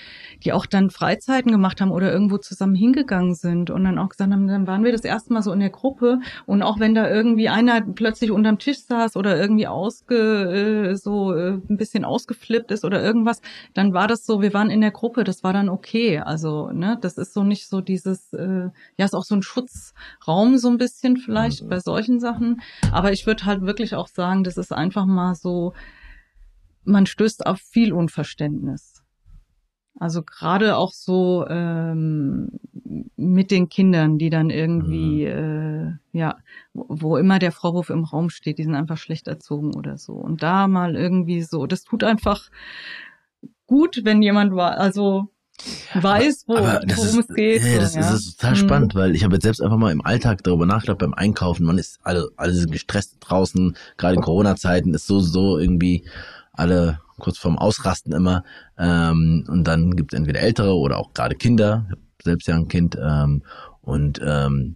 die 0.44 0.52
auch 0.52 0.66
dann 0.66 0.90
Freizeiten 0.90 1.50
gemacht 1.50 1.80
haben 1.80 1.90
oder 1.90 2.12
irgendwo 2.12 2.38
zusammen 2.38 2.74
hingegangen 2.74 3.34
sind 3.34 3.70
und 3.70 3.84
dann 3.84 3.98
auch 3.98 4.10
gesagt 4.10 4.32
haben, 4.32 4.46
dann 4.46 4.66
waren 4.66 4.84
wir 4.84 4.92
das 4.92 5.04
erste 5.04 5.32
Mal 5.32 5.42
so 5.42 5.52
in 5.52 5.60
der 5.60 5.70
Gruppe 5.70 6.20
und 6.46 6.62
auch 6.62 6.78
wenn 6.80 6.94
da 6.94 7.08
irgendwie 7.08 7.48
einer 7.48 7.80
plötzlich 7.80 8.30
unterm 8.30 8.58
Tisch 8.58 8.80
saß 8.80 9.16
oder 9.16 9.40
irgendwie 9.40 9.66
ausge, 9.66 10.90
äh, 10.92 10.94
so 10.96 11.34
äh, 11.34 11.60
ein 11.68 11.76
bisschen 11.76 12.04
ausgeflippt 12.04 12.70
ist 12.70 12.84
oder 12.84 13.02
irgendwas, 13.02 13.40
dann 13.74 13.94
war 13.94 14.06
das 14.06 14.26
so, 14.26 14.42
wir 14.42 14.52
waren 14.52 14.70
in 14.70 14.80
der 14.80 14.90
Gruppe, 14.90 15.24
das 15.24 15.42
war 15.42 15.52
dann 15.52 15.68
okay. 15.68 16.18
Also, 16.18 16.70
ne, 16.70 16.98
das 17.00 17.18
ist 17.18 17.32
so 17.32 17.42
nicht 17.42 17.68
so 17.68 17.80
dieses, 17.80 18.32
äh, 18.32 18.68
ja, 18.96 19.04
ist 19.04 19.14
auch 19.14 19.24
so 19.24 19.34
ein 19.34 19.42
Schutzraum 19.42 20.58
so 20.58 20.68
ein 20.68 20.78
bisschen 20.78 21.16
vielleicht 21.16 21.64
mhm. 21.64 21.68
bei 21.68 21.80
solchen 21.80 22.20
Sachen. 22.20 22.60
Aber 22.98 23.12
ich 23.12 23.28
würde 23.28 23.44
halt 23.44 23.62
wirklich 23.62 23.94
auch 23.94 24.08
sagen, 24.08 24.42
das 24.42 24.56
ist 24.56 24.72
einfach 24.72 25.06
mal 25.06 25.36
so, 25.36 25.72
man 26.82 27.06
stößt 27.06 27.46
auf 27.46 27.60
viel 27.60 27.92
Unverständnis. 27.92 29.04
Also 30.00 30.24
gerade 30.24 30.76
auch 30.76 30.90
so 30.90 31.46
ähm, 31.46 32.58
mit 33.14 33.52
den 33.52 33.68
Kindern, 33.68 34.18
die 34.18 34.30
dann 34.30 34.50
irgendwie, 34.50 35.26
mhm. 35.26 36.00
äh, 36.12 36.18
ja, 36.18 36.38
wo, 36.72 36.86
wo 36.88 37.16
immer 37.18 37.38
der 37.38 37.52
Vorwurf 37.52 37.88
im 37.90 38.02
Raum 38.02 38.30
steht, 38.30 38.58
die 38.58 38.64
sind 38.64 38.74
einfach 38.74 38.98
schlecht 38.98 39.28
erzogen 39.28 39.76
oder 39.76 39.96
so. 39.96 40.14
Und 40.14 40.42
da 40.42 40.66
mal 40.66 40.96
irgendwie 40.96 41.42
so, 41.42 41.68
das 41.68 41.84
tut 41.84 42.02
einfach 42.02 42.50
gut, 43.68 44.00
wenn 44.02 44.22
jemand 44.22 44.56
war, 44.56 44.76
also 44.76 45.28
weiß, 45.94 46.44
wo, 46.46 46.54
worum 46.54 46.88
ist, 46.88 47.30
es 47.30 47.34
geht. 47.34 47.62
Ja, 47.62 47.80
das, 47.80 47.94
ja. 47.94 48.00
Ist, 48.00 48.10
das 48.10 48.20
ist 48.20 48.40
total 48.40 48.52
mhm. 48.52 48.56
spannend, 48.56 48.94
weil 48.94 49.14
ich 49.14 49.24
habe 49.24 49.34
jetzt 49.34 49.44
selbst 49.44 49.60
einfach 49.60 49.76
mal 49.76 49.92
im 49.92 50.04
Alltag 50.04 50.42
darüber 50.44 50.66
nachgedacht 50.66 50.98
beim 50.98 51.14
Einkaufen. 51.14 51.64
Man 51.66 51.78
ist 51.78 51.98
alle, 52.02 52.28
alle 52.36 52.52
sind 52.52 52.72
gestresst 52.72 53.16
draußen, 53.20 53.76
gerade 53.96 54.16
in 54.16 54.22
Corona-Zeiten 54.22 54.94
ist 54.94 55.06
so, 55.06 55.20
so 55.20 55.58
irgendwie 55.58 56.04
alle 56.52 57.00
kurz 57.18 57.38
vorm 57.38 57.58
Ausrasten 57.58 58.12
immer. 58.12 58.44
Ähm, 58.78 59.44
und 59.48 59.64
dann 59.64 59.96
gibt 59.96 60.12
es 60.12 60.18
entweder 60.18 60.40
Ältere 60.40 60.76
oder 60.76 60.98
auch 60.98 61.12
gerade 61.12 61.34
Kinder. 61.34 61.86
Ich 61.86 61.92
habe 61.92 62.02
selbst 62.24 62.48
ja 62.48 62.56
ein 62.56 62.68
Kind. 62.68 62.96
Ähm, 63.00 63.42
und 63.80 64.20
ähm, 64.24 64.74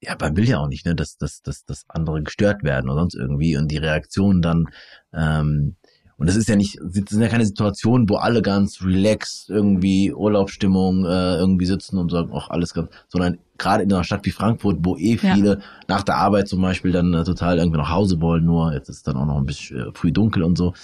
ja, 0.00 0.16
man 0.20 0.36
will 0.36 0.48
ja 0.48 0.58
auch 0.58 0.68
nicht, 0.68 0.86
ne, 0.86 0.94
dass, 0.94 1.16
dass, 1.16 1.42
dass, 1.42 1.64
dass 1.64 1.84
andere 1.88 2.22
gestört 2.22 2.62
werden 2.62 2.88
oder 2.88 3.00
sonst 3.00 3.14
irgendwie. 3.14 3.56
Und 3.56 3.68
die 3.68 3.78
Reaktion 3.78 4.42
dann 4.42 4.66
ähm, 5.12 5.76
und 6.18 6.28
das 6.28 6.34
ist 6.34 6.48
ja 6.48 6.56
nicht, 6.56 6.78
das 6.82 7.10
sind 7.10 7.22
ja 7.22 7.28
keine 7.28 7.46
Situationen, 7.46 8.08
wo 8.08 8.16
alle 8.16 8.42
ganz 8.42 8.82
relaxed 8.82 9.48
irgendwie 9.48 10.12
Urlaubsstimmung 10.12 11.04
äh, 11.04 11.36
irgendwie 11.36 11.64
sitzen 11.64 11.96
und 11.96 12.10
sagen, 12.10 12.32
ach, 12.34 12.50
alles 12.50 12.74
ganz, 12.74 12.90
sondern 13.06 13.38
gerade 13.56 13.84
in 13.84 13.92
einer 13.92 14.02
Stadt 14.02 14.26
wie 14.26 14.32
Frankfurt, 14.32 14.78
wo 14.80 14.96
eh 14.96 15.16
viele 15.16 15.50
ja. 15.50 15.58
nach 15.86 16.02
der 16.02 16.16
Arbeit 16.16 16.48
zum 16.48 16.60
Beispiel 16.60 16.90
dann 16.90 17.14
äh, 17.14 17.22
total 17.22 17.58
irgendwie 17.58 17.78
nach 17.78 17.90
Hause 17.90 18.20
wollen, 18.20 18.44
nur 18.44 18.72
jetzt 18.72 18.88
ist 18.88 18.96
es 18.96 19.02
dann 19.04 19.16
auch 19.16 19.26
noch 19.26 19.36
ein 19.36 19.46
bisschen 19.46 19.78
äh, 19.78 19.92
früh 19.94 20.10
dunkel 20.10 20.42
und 20.42 20.58
so. 20.58 20.74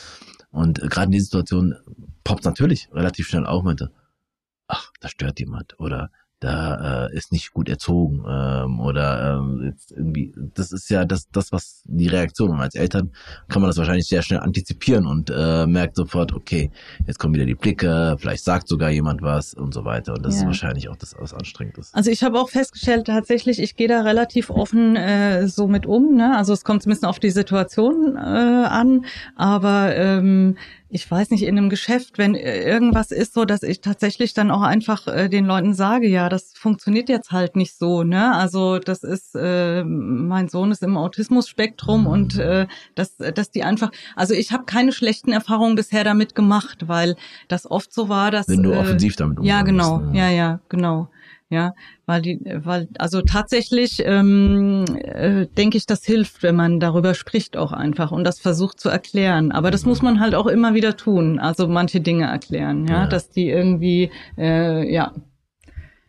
Und 0.52 0.80
äh, 0.80 0.86
gerade 0.86 1.06
in 1.06 1.12
dieser 1.12 1.24
Situation 1.24 1.74
poppt 2.22 2.44
natürlich 2.44 2.88
relativ 2.92 3.26
schnell 3.26 3.44
auf, 3.44 3.64
meinte, 3.64 3.90
ach, 4.68 4.92
da 5.00 5.08
stört 5.08 5.40
jemand 5.40 5.78
oder 5.80 6.10
da 6.44 7.06
äh, 7.06 7.16
ist 7.16 7.32
nicht 7.32 7.52
gut 7.52 7.68
erzogen 7.68 8.24
ähm, 8.28 8.80
oder 8.80 9.38
ähm, 9.38 9.62
jetzt 9.64 9.92
irgendwie 9.92 10.32
das 10.54 10.72
ist 10.72 10.90
ja 10.90 11.04
das 11.04 11.28
das 11.30 11.52
was 11.52 11.82
die 11.84 12.08
Reaktion 12.08 12.50
und 12.50 12.60
als 12.60 12.74
Eltern 12.74 13.10
kann 13.48 13.62
man 13.62 13.70
das 13.70 13.78
wahrscheinlich 13.78 14.06
sehr 14.06 14.22
schnell 14.22 14.40
antizipieren 14.40 15.06
und 15.06 15.30
äh, 15.34 15.66
merkt 15.66 15.96
sofort 15.96 16.32
okay 16.32 16.70
jetzt 17.06 17.18
kommen 17.18 17.34
wieder 17.34 17.46
die 17.46 17.54
Blicke 17.54 18.16
vielleicht 18.18 18.44
sagt 18.44 18.68
sogar 18.68 18.90
jemand 18.90 19.22
was 19.22 19.54
und 19.54 19.74
so 19.74 19.84
weiter. 19.84 20.14
Und 20.14 20.24
das 20.24 20.34
ja. 20.34 20.40
ist 20.40 20.46
wahrscheinlich 20.46 20.88
auch 20.88 20.96
das 20.96 21.14
was 21.18 21.34
anstrengend 21.34 21.78
ist. 21.78 21.94
Also 21.94 22.10
ich 22.10 22.22
habe 22.22 22.38
auch 22.38 22.48
festgestellt 22.48 23.06
tatsächlich 23.06 23.60
ich 23.60 23.76
gehe 23.76 23.88
da 23.88 24.02
relativ 24.02 24.50
offen 24.50 24.96
äh, 24.96 25.48
so 25.48 25.66
mit 25.66 25.86
um 25.86 26.14
ne? 26.14 26.36
Also 26.36 26.52
es 26.52 26.64
kommt 26.64 26.86
ein 26.86 26.90
bisschen 26.90 27.08
auf 27.08 27.18
die 27.18 27.30
Situation 27.30 28.16
äh, 28.16 28.18
an. 28.18 29.04
Aber 29.36 29.94
ähm, 29.96 30.56
ich 30.94 31.10
weiß 31.10 31.30
nicht, 31.30 31.42
in 31.42 31.58
einem 31.58 31.70
Geschäft, 31.70 32.18
wenn 32.18 32.36
irgendwas 32.36 33.10
ist 33.10 33.34
so, 33.34 33.44
dass 33.44 33.64
ich 33.64 33.80
tatsächlich 33.80 34.32
dann 34.32 34.52
auch 34.52 34.62
einfach 34.62 35.08
äh, 35.08 35.28
den 35.28 35.44
Leuten 35.44 35.74
sage, 35.74 36.06
ja, 36.06 36.28
das 36.28 36.52
funktioniert 36.54 37.08
jetzt 37.08 37.32
halt 37.32 37.56
nicht 37.56 37.76
so, 37.76 38.04
ne? 38.04 38.32
Also 38.32 38.78
das 38.78 39.02
ist, 39.02 39.34
äh, 39.34 39.82
mein 39.82 40.48
Sohn 40.48 40.70
ist 40.70 40.84
im 40.84 40.96
Autismus-Spektrum 40.96 42.06
und 42.06 42.38
äh, 42.38 42.68
dass, 42.94 43.16
dass 43.16 43.50
die 43.50 43.64
einfach, 43.64 43.90
also 44.14 44.34
ich 44.34 44.52
habe 44.52 44.66
keine 44.66 44.92
schlechten 44.92 45.32
Erfahrungen 45.32 45.74
bisher 45.74 46.04
damit 46.04 46.36
gemacht, 46.36 46.86
weil 46.86 47.16
das 47.48 47.68
oft 47.68 47.92
so 47.92 48.08
war, 48.08 48.30
dass. 48.30 48.46
Wenn 48.46 48.62
du 48.62 48.70
äh, 48.70 48.76
offensiv 48.76 49.16
damit 49.16 49.38
umgehst. 49.38 49.50
Ja, 49.50 49.62
genau, 49.62 49.98
ne? 49.98 50.16
ja, 50.16 50.30
ja, 50.30 50.60
genau 50.68 51.08
ja, 51.50 51.74
weil 52.06 52.22
die, 52.22 52.40
weil 52.64 52.88
also 52.98 53.20
tatsächlich 53.20 54.02
ähm, 54.04 54.84
äh, 55.02 55.46
denke 55.46 55.76
ich, 55.76 55.86
das 55.86 56.04
hilft, 56.04 56.42
wenn 56.42 56.56
man 56.56 56.80
darüber 56.80 57.14
spricht 57.14 57.56
auch 57.56 57.72
einfach 57.72 58.12
und 58.12 58.24
das 58.24 58.40
versucht 58.40 58.80
zu 58.80 58.88
erklären. 58.88 59.52
Aber 59.52 59.70
das 59.70 59.84
muss 59.84 60.02
man 60.02 60.20
halt 60.20 60.34
auch 60.34 60.46
immer 60.46 60.74
wieder 60.74 60.96
tun, 60.96 61.38
also 61.38 61.68
manche 61.68 62.00
Dinge 62.00 62.24
erklären, 62.24 62.86
ja, 62.86 63.02
ja. 63.02 63.06
dass 63.06 63.30
die 63.30 63.48
irgendwie, 63.48 64.10
äh, 64.38 64.90
ja. 64.92 65.12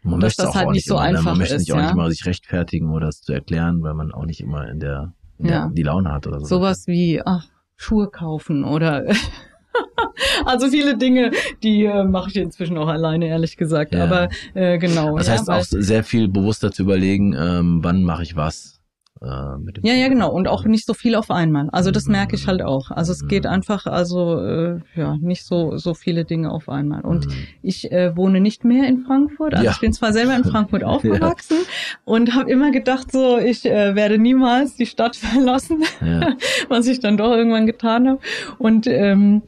Man 0.03 0.19
dass 0.19 0.35
das 0.35 0.55
halt 0.55 0.69
nicht 0.69 0.87
so 0.87 0.95
immer, 0.95 1.03
ne? 1.03 1.09
einfach 1.09 1.23
man 1.25 1.37
möchte 1.39 1.55
ist, 1.55 1.61
nicht 1.61 1.73
auch 1.73 1.77
ja? 1.77 1.83
nicht 1.83 1.93
immer 1.93 2.09
sich 2.09 2.25
rechtfertigen 2.25 2.91
oder 2.91 3.07
es 3.07 3.21
zu 3.21 3.33
erklären, 3.33 3.81
weil 3.81 3.93
man 3.93 4.11
auch 4.11 4.25
nicht 4.25 4.39
immer 4.39 4.69
in 4.69 4.79
der, 4.79 5.13
in 5.39 5.47
der 5.47 5.71
die 5.73 5.83
Laune 5.83 6.11
hat 6.11 6.27
oder 6.27 6.39
so. 6.39 6.45
Sowas 6.45 6.87
wie, 6.87 7.21
ach, 7.25 7.47
Schuhe 7.75 8.09
kaufen 8.09 8.63
oder 8.63 9.03
also 10.45 10.67
viele 10.67 10.97
Dinge, 10.97 11.31
die 11.63 11.85
äh, 11.85 12.03
mache 12.03 12.29
ich 12.29 12.37
inzwischen 12.37 12.77
auch 12.77 12.87
alleine, 12.87 13.27
ehrlich 13.27 13.57
gesagt. 13.57 13.93
Ja. 13.93 14.03
Aber 14.03 14.29
äh, 14.53 14.77
genau. 14.77 15.17
Das 15.17 15.29
heißt 15.29 15.47
ja, 15.47 15.57
auch 15.57 15.63
sehr 15.63 16.03
viel 16.03 16.27
bewusster 16.27 16.71
zu 16.71 16.83
überlegen, 16.83 17.33
ähm, 17.33 17.79
wann 17.83 18.03
mache 18.03 18.23
ich 18.23 18.35
was. 18.35 18.74
Äh, 19.21 19.57
mit 19.59 19.77
dem 19.77 19.85
ja, 19.85 19.93
ja, 19.93 20.09
genau. 20.09 20.29
Und 20.29 20.49
auch 20.49 20.65
nicht 20.65 20.85
so 20.85 20.93
viel 20.93 21.15
auf 21.15 21.31
einmal. 21.31 21.69
Also 21.71 21.89
das 21.89 22.05
merke 22.07 22.35
ich 22.35 22.47
halt 22.47 22.61
auch. 22.61 22.91
Also 22.91 23.13
es 23.13 23.25
geht 23.27 23.45
einfach, 23.45 23.85
also 23.85 24.41
äh, 24.41 24.79
ja, 24.93 25.15
nicht 25.21 25.45
so 25.45 25.77
so 25.77 25.93
viele 25.93 26.25
Dinge 26.25 26.51
auf 26.51 26.67
einmal. 26.67 27.01
Und 27.01 27.27
mhm. 27.27 27.33
ich 27.61 27.91
äh, 27.93 28.15
wohne 28.17 28.41
nicht 28.41 28.65
mehr 28.65 28.85
in 28.89 29.05
Frankfurt. 29.05 29.53
Also 29.53 29.65
ja. 29.65 29.71
ich 29.71 29.79
bin 29.79 29.93
zwar 29.93 30.11
selber 30.11 30.35
in 30.35 30.43
Frankfurt 30.51 30.83
aufgewachsen 30.83 31.57
ja. 31.61 31.97
und 32.03 32.35
habe 32.35 32.51
immer 32.51 32.71
gedacht, 32.71 33.09
so 33.09 33.37
ich 33.37 33.65
äh, 33.65 33.95
werde 33.95 34.17
niemals 34.17 34.75
die 34.75 34.85
Stadt 34.85 35.15
verlassen, 35.15 35.83
ja. 36.05 36.33
was 36.67 36.85
ich 36.87 36.99
dann 36.99 37.15
doch 37.15 37.31
irgendwann 37.31 37.67
getan 37.67 38.09
habe. 38.09 38.19
Und 38.57 38.85
ähm, 38.85 39.43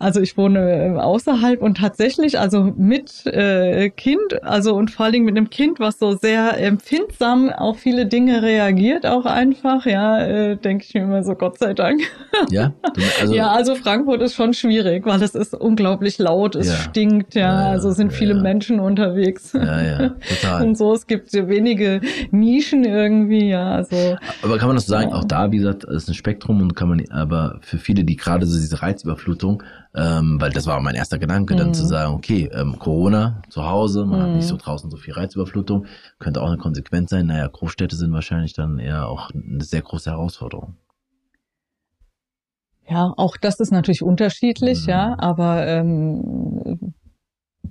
also 0.00 0.20
ich 0.20 0.36
wohne 0.36 0.96
äh, 0.96 0.98
außerhalb 0.98 1.62
und 1.62 1.76
tatsächlich, 1.76 2.40
also 2.40 2.74
mit 2.76 3.24
äh, 3.26 3.88
Kind, 3.90 4.42
also 4.42 4.74
und 4.74 4.90
vor 4.90 5.04
allen 5.04 5.12
Dingen 5.12 5.26
mit 5.26 5.36
einem 5.36 5.48
Kind, 5.48 5.78
was 5.78 6.00
so 6.00 6.16
sehr 6.16 6.58
empfindsam 6.58 7.50
auf 7.50 7.78
viele 7.78 8.06
Dinge 8.06 8.42
reagiert 8.42 9.06
auch 9.12 9.26
einfach, 9.26 9.86
ja, 9.86 10.18
äh, 10.20 10.56
denke 10.56 10.84
ich 10.88 10.94
mir 10.94 11.02
immer 11.02 11.22
so, 11.22 11.34
Gott 11.34 11.58
sei 11.58 11.74
Dank. 11.74 12.00
Ja, 12.50 12.72
also, 13.20 13.34
ja, 13.34 13.52
also 13.52 13.74
Frankfurt 13.74 14.22
ist 14.22 14.34
schon 14.34 14.54
schwierig, 14.54 15.06
weil 15.06 15.22
es 15.22 15.34
ist 15.34 15.54
unglaublich 15.54 16.18
laut, 16.18 16.56
es 16.56 16.68
ja. 16.68 16.74
stinkt, 16.74 17.34
ja, 17.34 17.40
ja, 17.40 17.70
also 17.70 17.90
sind 17.90 18.12
ja, 18.12 18.18
viele 18.18 18.34
Menschen 18.34 18.80
unterwegs. 18.80 19.52
Ja, 19.52 19.82
ja, 19.82 20.08
total. 20.08 20.62
Und 20.66 20.76
so, 20.76 20.94
es 20.94 21.06
gibt 21.06 21.32
wenige 21.32 22.00
Nischen 22.30 22.84
irgendwie, 22.84 23.50
ja, 23.50 23.72
also. 23.72 24.16
Aber 24.42 24.58
kann 24.58 24.68
man 24.68 24.76
das 24.76 24.86
sagen, 24.86 25.12
auch 25.12 25.24
da, 25.24 25.52
wie 25.52 25.58
gesagt, 25.58 25.84
ist 25.84 26.08
ein 26.08 26.14
Spektrum 26.14 26.60
und 26.60 26.74
kann 26.74 26.88
man, 26.88 27.04
aber 27.10 27.58
für 27.60 27.78
viele, 27.78 28.04
die 28.04 28.16
gerade 28.16 28.46
so 28.46 28.58
diese 28.58 28.82
Reizüberflutung, 28.82 29.62
ähm, 29.94 30.40
weil 30.40 30.50
das 30.50 30.66
war 30.66 30.80
mein 30.80 30.94
erster 30.94 31.18
Gedanke, 31.18 31.54
mhm. 31.54 31.58
dann 31.58 31.74
zu 31.74 31.86
sagen, 31.86 32.14
okay, 32.14 32.48
ähm, 32.52 32.78
Corona 32.78 33.42
zu 33.50 33.68
Hause, 33.68 34.06
man 34.06 34.18
mhm. 34.18 34.22
hat 34.22 34.30
nicht 34.36 34.48
so 34.48 34.56
draußen 34.56 34.90
so 34.90 34.96
viel 34.96 35.14
Reizüberflutung, 35.14 35.86
könnte 36.18 36.40
auch 36.40 36.48
eine 36.48 36.58
Konsequenz 36.58 37.10
sein. 37.10 37.26
Naja, 37.26 37.46
Großstädte 37.48 37.96
sind 37.96 38.12
wahrscheinlich 38.12 38.54
dann 38.54 38.78
eher 38.78 39.08
auch 39.08 39.30
eine 39.30 39.62
sehr 39.62 39.82
große 39.82 40.10
Herausforderung. 40.10 40.76
Ja, 42.88 43.12
auch 43.16 43.36
das 43.36 43.60
ist 43.60 43.70
natürlich 43.70 44.02
unterschiedlich, 44.02 44.82
mhm. 44.84 44.90
ja, 44.90 45.16
aber 45.18 45.66
ähm, 45.66 46.94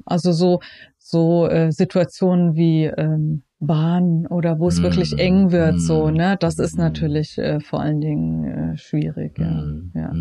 also 0.06 0.32
so 0.32 0.60
so 0.98 1.48
äh, 1.48 1.72
Situationen 1.72 2.56
wie 2.56 2.86
ähm, 2.86 3.44
Bahn 3.60 4.26
oder 4.28 4.60
wo 4.60 4.70
es 4.70 4.80
mm. 4.80 4.84
wirklich 4.84 5.20
eng 5.20 5.52
wird, 5.52 5.80
so, 5.80 6.10
ne, 6.10 6.36
das 6.40 6.58
ist 6.58 6.78
mhm. 6.78 6.84
natürlich 6.84 7.38
äh, 7.38 7.60
vor 7.60 7.80
allen 7.80 8.02
Dingen 8.02 8.44
äh, 8.46 8.78
schwierig, 8.78 9.38
ja. 9.38 9.64
ja. 9.94 10.12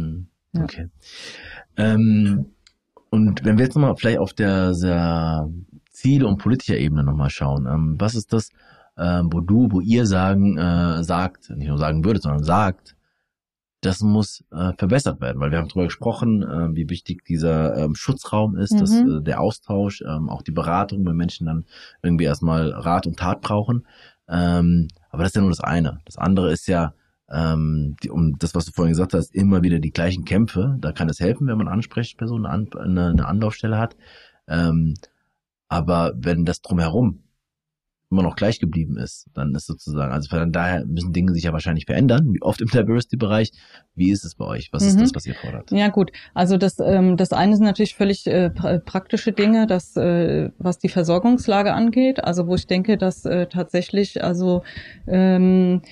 Okay. 0.58 0.88
Ähm, 1.80 2.46
und 3.10 3.44
wenn 3.44 3.58
wir 3.58 3.64
jetzt 3.64 3.74
nochmal 3.74 3.96
vielleicht 3.96 4.18
auf 4.18 4.32
der, 4.32 4.72
der 4.72 5.48
Ziele- 5.90 6.26
und 6.26 6.38
politischer 6.38 6.78
Ebene 6.78 7.02
nochmal 7.02 7.30
schauen, 7.30 7.66
ähm, 7.66 7.96
was 7.98 8.14
ist 8.14 8.32
das, 8.32 8.50
äh, 8.96 9.22
wo 9.24 9.40
du, 9.40 9.68
wo 9.70 9.80
ihr 9.80 10.06
sagen, 10.06 10.56
äh, 10.58 11.02
sagt, 11.02 11.50
nicht 11.50 11.68
nur 11.68 11.78
sagen 11.78 12.04
würdet, 12.04 12.22
sondern 12.22 12.44
sagt, 12.44 12.96
das 13.80 14.00
muss 14.00 14.44
äh, 14.52 14.72
verbessert 14.76 15.20
werden, 15.20 15.40
weil 15.40 15.50
wir 15.50 15.58
haben 15.58 15.68
darüber 15.68 15.86
gesprochen, 15.86 16.42
äh, 16.42 16.76
wie 16.76 16.90
wichtig 16.90 17.24
dieser 17.24 17.76
ähm, 17.76 17.94
Schutzraum 17.94 18.56
ist, 18.56 18.74
mhm. 18.74 18.78
dass 18.78 18.94
äh, 18.94 19.22
der 19.22 19.40
Austausch, 19.40 20.02
ähm, 20.02 20.28
auch 20.28 20.42
die 20.42 20.52
Beratung, 20.52 21.06
wenn 21.06 21.16
Menschen 21.16 21.46
dann 21.46 21.64
irgendwie 22.02 22.24
erstmal 22.24 22.70
Rat 22.70 23.06
und 23.06 23.18
Tat 23.18 23.40
brauchen. 23.40 23.86
Ähm, 24.28 24.88
aber 25.08 25.22
das 25.22 25.30
ist 25.30 25.36
ja 25.36 25.40
nur 25.40 25.50
das 25.50 25.60
eine. 25.60 25.98
Das 26.04 26.18
andere 26.18 26.52
ist 26.52 26.68
ja, 26.68 26.92
ähm, 27.30 27.96
die, 28.02 28.10
um 28.10 28.38
das, 28.38 28.54
was 28.54 28.66
du 28.66 28.72
vorhin 28.72 28.92
gesagt 28.92 29.14
hast, 29.14 29.34
immer 29.34 29.62
wieder 29.62 29.78
die 29.78 29.92
gleichen 29.92 30.24
Kämpfe. 30.24 30.76
Da 30.80 30.92
kann 30.92 31.08
es 31.08 31.20
helfen, 31.20 31.46
wenn 31.46 31.58
man 31.58 31.68
Ansprechpersonen, 31.68 32.46
eine, 32.46 33.06
eine 33.06 33.26
Anlaufstelle 33.26 33.78
hat. 33.78 33.96
Ähm, 34.48 34.94
aber 35.68 36.12
wenn 36.16 36.44
das 36.44 36.60
drumherum 36.62 37.22
immer 38.10 38.22
noch 38.24 38.34
gleich 38.34 38.58
geblieben 38.58 38.96
ist, 38.96 39.28
dann 39.34 39.54
ist 39.54 39.66
sozusagen, 39.66 40.12
also 40.12 40.28
von 40.28 40.50
daher 40.50 40.84
müssen 40.84 41.12
Dinge 41.12 41.32
sich 41.32 41.44
ja 41.44 41.52
wahrscheinlich 41.52 41.86
verändern, 41.86 42.32
wie 42.32 42.42
oft 42.42 42.60
im 42.60 42.66
Diversity-Bereich. 42.66 43.52
Wie 43.94 44.10
ist 44.10 44.24
es 44.24 44.34
bei 44.34 44.44
euch? 44.46 44.72
Was 44.72 44.82
mhm. 44.82 44.88
ist 44.88 45.00
das, 45.00 45.14
was 45.14 45.26
ihr 45.26 45.36
fordert? 45.36 45.70
Ja 45.70 45.88
gut, 45.88 46.10
also 46.34 46.56
das, 46.56 46.80
ähm, 46.80 47.16
das 47.16 47.32
eine 47.32 47.54
sind 47.54 47.64
natürlich 47.64 47.94
völlig 47.94 48.26
äh, 48.26 48.50
praktische 48.50 49.30
Dinge, 49.30 49.68
das, 49.68 49.96
äh, 49.96 50.50
was 50.58 50.78
die 50.78 50.88
Versorgungslage 50.88 51.72
angeht, 51.72 52.24
also 52.24 52.48
wo 52.48 52.56
ich 52.56 52.66
denke, 52.66 52.98
dass 52.98 53.24
äh, 53.24 53.46
tatsächlich, 53.46 54.24
also 54.24 54.64
ähm, 55.06 55.82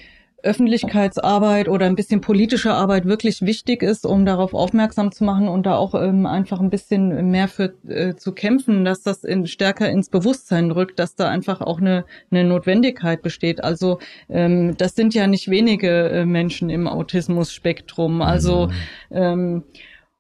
Öffentlichkeitsarbeit 0.43 1.69
oder 1.69 1.87
ein 1.87 1.97
bisschen 1.97 2.21
politische 2.21 2.73
Arbeit 2.73 3.07
wirklich 3.07 3.43
wichtig 3.43 3.83
ist, 3.83 4.07
um 4.07 4.25
darauf 4.25 4.55
aufmerksam 4.55 5.11
zu 5.11 5.25
machen 5.25 5.49
und 5.49 5.67
da 5.67 5.77
auch 5.77 5.95
ähm, 5.95 6.27
einfach 6.27 6.61
ein 6.61 6.71
bisschen 6.71 7.31
mehr 7.31 7.49
für 7.49 7.75
äh, 7.89 8.15
zu 8.15 8.33
kämpfen, 8.33 8.85
dass 8.85 9.03
das 9.03 9.25
in, 9.25 9.47
stärker 9.49 9.91
ins 9.91 10.11
Bewusstsein 10.11 10.71
rückt, 10.71 11.01
dass 11.01 11.17
da 11.17 11.29
einfach 11.29 11.61
auch 11.61 11.81
eine, 11.81 12.05
eine 12.31 12.45
Notwendigkeit 12.45 13.21
besteht. 13.21 13.65
Also 13.65 13.99
ähm, 14.29 14.77
das 14.77 14.95
sind 14.95 15.13
ja 15.13 15.27
nicht 15.27 15.51
wenige 15.51 16.09
äh, 16.09 16.25
Menschen 16.25 16.71
im 16.71 16.87
Autismus-Spektrum. 16.87 18.23
Also 18.23 18.69
mhm. 18.69 18.73
ähm, 19.11 19.65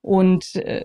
und 0.03 0.57
äh, 0.57 0.85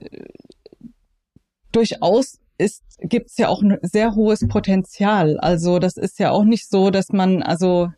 durchaus 1.72 2.40
ist, 2.60 2.84
gibt 3.00 3.32
es 3.32 3.38
ja 3.38 3.48
auch 3.48 3.64
ein 3.64 3.80
sehr 3.82 4.14
hohes 4.14 4.48
Potenzial. 4.48 5.40
Also 5.40 5.80
das 5.80 5.98
ist 5.98 6.20
ja 6.20 6.30
auch 6.30 6.44
nicht 6.44 6.70
so, 6.70 6.92
dass 6.92 7.10
man, 7.10 7.42
also 7.42 7.90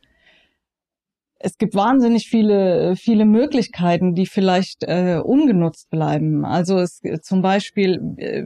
es 1.46 1.60
gibt 1.60 1.76
wahnsinnig 1.76 2.28
viele, 2.28 2.96
viele 2.96 3.24
Möglichkeiten, 3.24 4.16
die 4.16 4.26
vielleicht 4.26 4.84
äh, 4.84 5.22
ungenutzt 5.24 5.92
bleiben. 5.92 6.44
Also 6.44 6.80
es 6.80 7.02
zum 7.22 7.44
Beispiel 7.44 8.02
äh, 8.18 8.46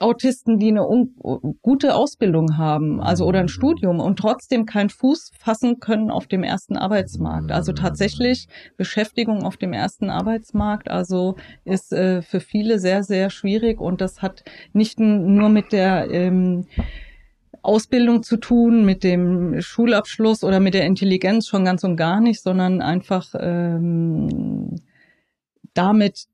Autisten, 0.00 0.58
die 0.58 0.68
eine 0.68 0.86
gute 1.62 1.94
Ausbildung 1.94 2.56
haben, 2.56 3.00
also 3.00 3.26
oder 3.26 3.38
ein 3.40 3.48
Studium 3.48 4.00
und 4.00 4.18
trotzdem 4.18 4.64
keinen 4.64 4.88
Fuß 4.88 5.30
fassen 5.38 5.78
können 5.78 6.10
auf 6.10 6.26
dem 6.26 6.42
ersten 6.42 6.76
Arbeitsmarkt. 6.76 7.52
Also 7.52 7.72
tatsächlich 7.74 8.48
Beschäftigung 8.76 9.44
auf 9.44 9.56
dem 9.56 9.72
ersten 9.72 10.10
Arbeitsmarkt, 10.10 10.90
also 10.90 11.36
ist 11.64 11.92
äh, 11.92 12.22
für 12.22 12.40
viele 12.40 12.80
sehr, 12.80 13.04
sehr 13.04 13.30
schwierig 13.30 13.80
und 13.80 14.00
das 14.00 14.20
hat 14.20 14.42
nicht 14.72 14.98
nur 14.98 15.48
mit 15.48 15.72
der 15.72 16.10
ähm, 16.10 16.66
Ausbildung 17.62 18.22
zu 18.22 18.36
tun, 18.36 18.84
mit 18.84 19.04
dem 19.04 19.60
Schulabschluss 19.60 20.44
oder 20.44 20.60
mit 20.60 20.74
der 20.74 20.86
Intelligenz 20.86 21.46
schon 21.46 21.64
ganz 21.64 21.84
und 21.84 21.96
gar 21.96 22.20
nicht, 22.20 22.42
sondern 22.42 22.80
einfach 22.80 23.34
ähm, 23.38 24.80
damit, 25.74 26.26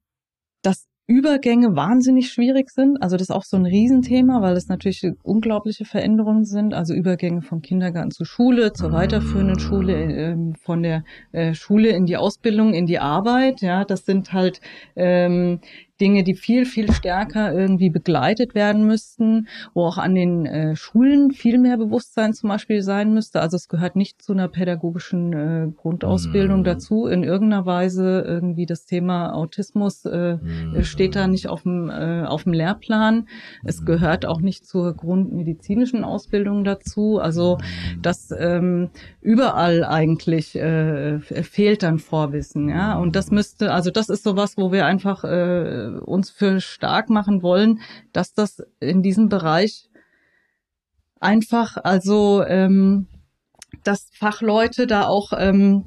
dass 0.62 0.87
Übergänge 1.09 1.77
wahnsinnig 1.77 2.33
schwierig 2.33 2.70
sind. 2.70 3.01
Also 3.01 3.16
das 3.16 3.29
ist 3.29 3.35
auch 3.35 3.45
so 3.45 3.57
ein 3.57 3.64
Riesenthema, 3.64 4.43
weil 4.43 4.55
das 4.55 4.66
natürlich 4.66 5.07
unglaubliche 5.22 5.85
Veränderungen 5.85 6.45
sind. 6.45 6.74
Also 6.74 6.95
Übergänge 6.95 7.43
vom 7.43 7.62
Kindergarten 7.62 8.11
zur 8.11 8.27
Schule, 8.27 8.72
zur 8.72 8.93
weiterführenden 8.93 9.61
Schule, 9.61 9.95
äh, 9.95 10.37
von 10.61 10.83
der 10.83 11.05
äh, 11.31 11.55
Schule 11.55 11.91
in 11.91 12.07
die 12.07 12.16
Ausbildung, 12.16 12.74
in 12.74 12.87
die 12.87 12.99
Arbeit. 12.99 13.61
Ja, 13.61 13.85
das 13.85 14.05
sind 14.05 14.33
halt 14.33 14.61
ähm, 14.97 15.61
Dinge, 16.01 16.25
die 16.25 16.35
viel, 16.35 16.67
viel 16.67 16.93
stärker 16.93 17.53
irgendwie 17.53 17.91
begleitet 17.91 18.55
werden 18.55 18.87
müssten, 18.87 19.49
wo 19.75 19.85
auch 19.85 19.99
an 19.99 20.15
den 20.15 20.47
äh, 20.47 20.77
Schulen 20.77 21.31
viel 21.33 21.59
mehr 21.59 21.77
Bewusstsein 21.77 22.35
zum 22.35 22.49
Beispiel 22.49 22.83
sein 22.83 23.15
müsste. 23.15 23.41
Also 23.41 23.57
es 23.57 23.69
gehört 23.69 23.97
nicht 23.97 24.23
zu 24.23 24.33
einer 24.33 24.49
pädagogischen 24.49 25.33
äh, 25.33 25.69
Grundausbildung 25.75 26.61
mm. 26.61 26.65
dazu. 26.65 27.07
In 27.07 27.23
irgendeiner 27.23 27.67
Weise 27.67 28.25
irgendwie 28.27 28.67
das 28.67 28.85
Thema 28.85 29.35
Autismus 29.35 30.05
äh, 30.05 30.37
mm. 30.37 30.83
steht 30.83 31.17
da 31.17 31.27
nicht 31.27 31.49
auf 31.49 31.63
dem, 31.63 31.91
äh, 31.91 32.25
auf 32.25 32.45
dem 32.45 32.53
Lehrplan. 32.53 33.29
Es 33.65 33.81
mhm. 33.81 33.87
gehört 33.87 34.27
auch 34.27 34.41
nicht 34.41 34.67
zur 34.67 34.95
grundmedizinischen 34.95 36.05
Ausbildung 36.05 36.65
dazu. 36.65 37.19
Also 37.19 37.59
mhm. 37.59 38.03
das 38.03 38.33
ähm, 38.37 38.91
überall 39.21 39.85
eigentlich 39.85 40.57
äh, 40.57 41.21
fehlt 41.21 41.83
dann 41.83 41.99
Vorwissen. 41.99 42.69
Ja, 42.69 42.99
und 42.99 43.17
das 43.17 43.31
müsste, 43.31 43.73
also 43.73 43.91
das 43.91 44.09
ist 44.09 44.25
sowas, 44.25 44.57
wo 44.57 44.73
wir 44.73 44.87
einfach 44.87 45.25
äh, 45.25 45.86
uns 46.05 46.30
für 46.30 46.61
stark 46.61 47.11
machen 47.11 47.43
wollen, 47.43 47.80
dass 48.12 48.32
das 48.32 48.62
in 48.80 49.03
diesem 49.03 49.28
Bereich 49.28 49.89
einfach, 51.20 51.76
also 51.76 52.45
ähm, 52.45 53.09
dass 53.84 54.09
Fachleute 54.12 54.87
da 54.87 55.07
auch 55.07 55.32
ähm, 55.37 55.87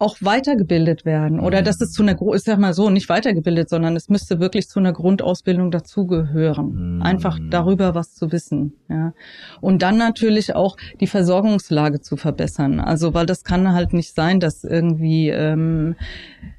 auch 0.00 0.18
weitergebildet 0.20 1.04
werden 1.04 1.40
oder 1.40 1.60
dass 1.60 1.80
es 1.80 1.90
zu 1.90 2.02
einer, 2.02 2.16
ich 2.34 2.42
sag 2.42 2.58
mal 2.58 2.72
so, 2.72 2.88
nicht 2.88 3.08
weitergebildet, 3.08 3.68
sondern 3.68 3.96
es 3.96 4.08
müsste 4.08 4.38
wirklich 4.38 4.68
zu 4.68 4.78
einer 4.78 4.92
Grundausbildung 4.92 5.72
dazugehören. 5.72 6.96
Mhm. 6.96 7.02
Einfach 7.02 7.38
darüber 7.50 7.96
was 7.96 8.14
zu 8.14 8.30
wissen, 8.30 8.74
ja. 8.88 9.12
Und 9.60 9.82
dann 9.82 9.98
natürlich 9.98 10.54
auch 10.54 10.76
die 11.00 11.08
Versorgungslage 11.08 12.00
zu 12.00 12.16
verbessern. 12.16 12.78
Also, 12.78 13.12
weil 13.12 13.26
das 13.26 13.42
kann 13.42 13.72
halt 13.72 13.92
nicht 13.92 14.14
sein, 14.14 14.38
dass 14.38 14.62
irgendwie, 14.62 15.30
ähm, 15.30 15.96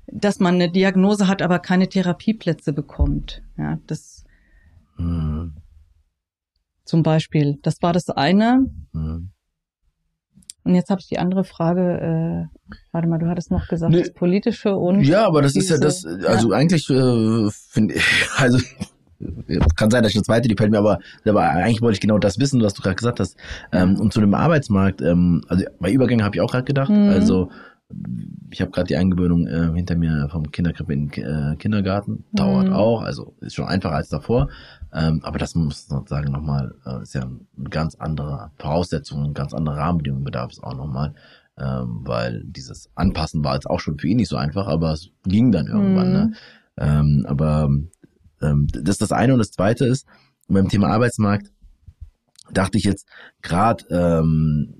dass 0.07 0.41
man 0.41 0.55
eine 0.55 0.69
Diagnose 0.69 1.29
hat, 1.29 1.41
aber 1.41 1.59
keine 1.59 1.87
Therapieplätze 1.87 2.73
bekommt. 2.73 3.41
Ja, 3.57 3.79
das 3.87 4.25
mhm. 4.97 5.53
zum 6.83 7.03
Beispiel. 7.03 7.57
Das 7.61 7.81
war 7.81 7.93
das 7.93 8.09
eine. 8.09 8.65
Mhm. 8.91 9.31
Und 10.63 10.75
jetzt 10.75 10.89
habe 10.89 10.99
ich 11.01 11.07
die 11.07 11.19
andere 11.19 11.43
Frage, 11.43 12.49
äh, 12.51 12.75
warte 12.91 13.07
mal, 13.07 13.17
du 13.17 13.27
hattest 13.27 13.51
noch 13.51 13.67
gesagt, 13.67 13.91
nee. 13.91 13.99
das 13.99 14.13
politische 14.13 14.75
und. 14.75 15.01
Ja, 15.03 15.25
aber 15.25 15.41
das 15.41 15.53
diese, 15.53 15.75
ist 15.75 15.79
ja 15.81 15.85
das, 15.85 16.05
also 16.25 16.51
ja. 16.51 16.57
eigentlich 16.57 16.89
äh, 16.89 17.49
finde 17.51 17.95
ich, 17.95 18.03
also 18.37 18.59
kann 19.75 19.91
sein, 19.91 20.03
dass 20.03 20.11
ich 20.11 20.17
das 20.17 20.27
zweite, 20.27 20.47
die 20.47 20.55
fällt 20.55 20.71
mir 20.71 20.77
aber, 20.77 20.99
aber 21.25 21.41
eigentlich 21.41 21.81
wollte 21.81 21.95
ich 21.95 22.01
genau 22.01 22.19
das 22.19 22.39
wissen, 22.39 22.61
was 22.61 22.73
du 22.73 22.81
gerade 22.81 22.95
gesagt 22.95 23.19
hast. 23.19 23.35
Ähm, 23.71 23.99
und 23.99 24.13
zu 24.13 24.21
dem 24.21 24.33
Arbeitsmarkt, 24.33 25.01
ähm, 25.01 25.41
also 25.47 25.65
bei 25.79 25.91
Übergängen 25.91 26.23
habe 26.23 26.35
ich 26.35 26.41
auch 26.41 26.51
gerade 26.51 26.63
gedacht, 26.63 26.89
mhm. 26.89 27.09
also 27.09 27.49
ich 28.51 28.61
habe 28.61 28.71
gerade 28.71 28.87
die 28.87 28.95
Eingewöhnung 28.95 29.47
äh, 29.47 29.71
hinter 29.75 29.95
mir 29.95 30.29
vom 30.31 30.51
Kinderkrippe 30.51 30.93
in 30.93 31.09
den 31.09 31.23
äh, 31.23 31.55
Kindergarten. 31.57 32.23
Dauert 32.31 32.67
mhm. 32.67 32.73
auch, 32.73 33.01
also 33.01 33.33
ist 33.41 33.55
schon 33.55 33.65
einfacher 33.65 33.95
als 33.95 34.09
davor. 34.09 34.49
Ähm, 34.93 35.21
aber 35.23 35.37
das 35.37 35.55
muss 35.55 35.89
man 35.89 36.07
sagen 36.07 36.31
nochmal, 36.31 36.73
äh, 36.85 37.01
ist 37.01 37.13
ja 37.13 37.21
eine 37.21 37.69
ganz 37.69 37.95
andere 37.95 38.51
Voraussetzung, 38.57 39.33
ganz 39.33 39.53
andere 39.53 39.77
Rahmenbedingungen 39.77 40.23
bedarf 40.23 40.51
es 40.51 40.63
auch 40.63 40.75
nochmal. 40.75 41.13
Ähm, 41.57 42.01
weil 42.05 42.43
dieses 42.45 42.89
Anpassen 42.95 43.43
war 43.43 43.55
jetzt 43.55 43.69
auch 43.69 43.81
schon 43.81 43.99
für 43.99 44.07
ihn 44.07 44.17
nicht 44.17 44.29
so 44.29 44.37
einfach, 44.37 44.67
aber 44.67 44.93
es 44.93 45.09
ging 45.25 45.51
dann 45.51 45.67
irgendwann. 45.67 46.13
Ne? 46.13 46.23
Mhm. 46.25 46.31
Ne? 46.31 46.33
Ähm, 46.77 47.25
aber 47.27 47.69
ähm, 48.41 48.67
das 48.71 48.95
ist 48.95 49.01
das 49.01 49.11
eine 49.11 49.33
und 49.33 49.39
das 49.39 49.51
zweite 49.51 49.85
ist, 49.85 50.07
beim 50.47 50.69
Thema 50.69 50.87
Arbeitsmarkt 50.87 51.51
dachte 52.51 52.77
ich 52.77 52.83
jetzt 52.83 53.07
gerade, 53.41 53.85
ähm, 53.89 54.73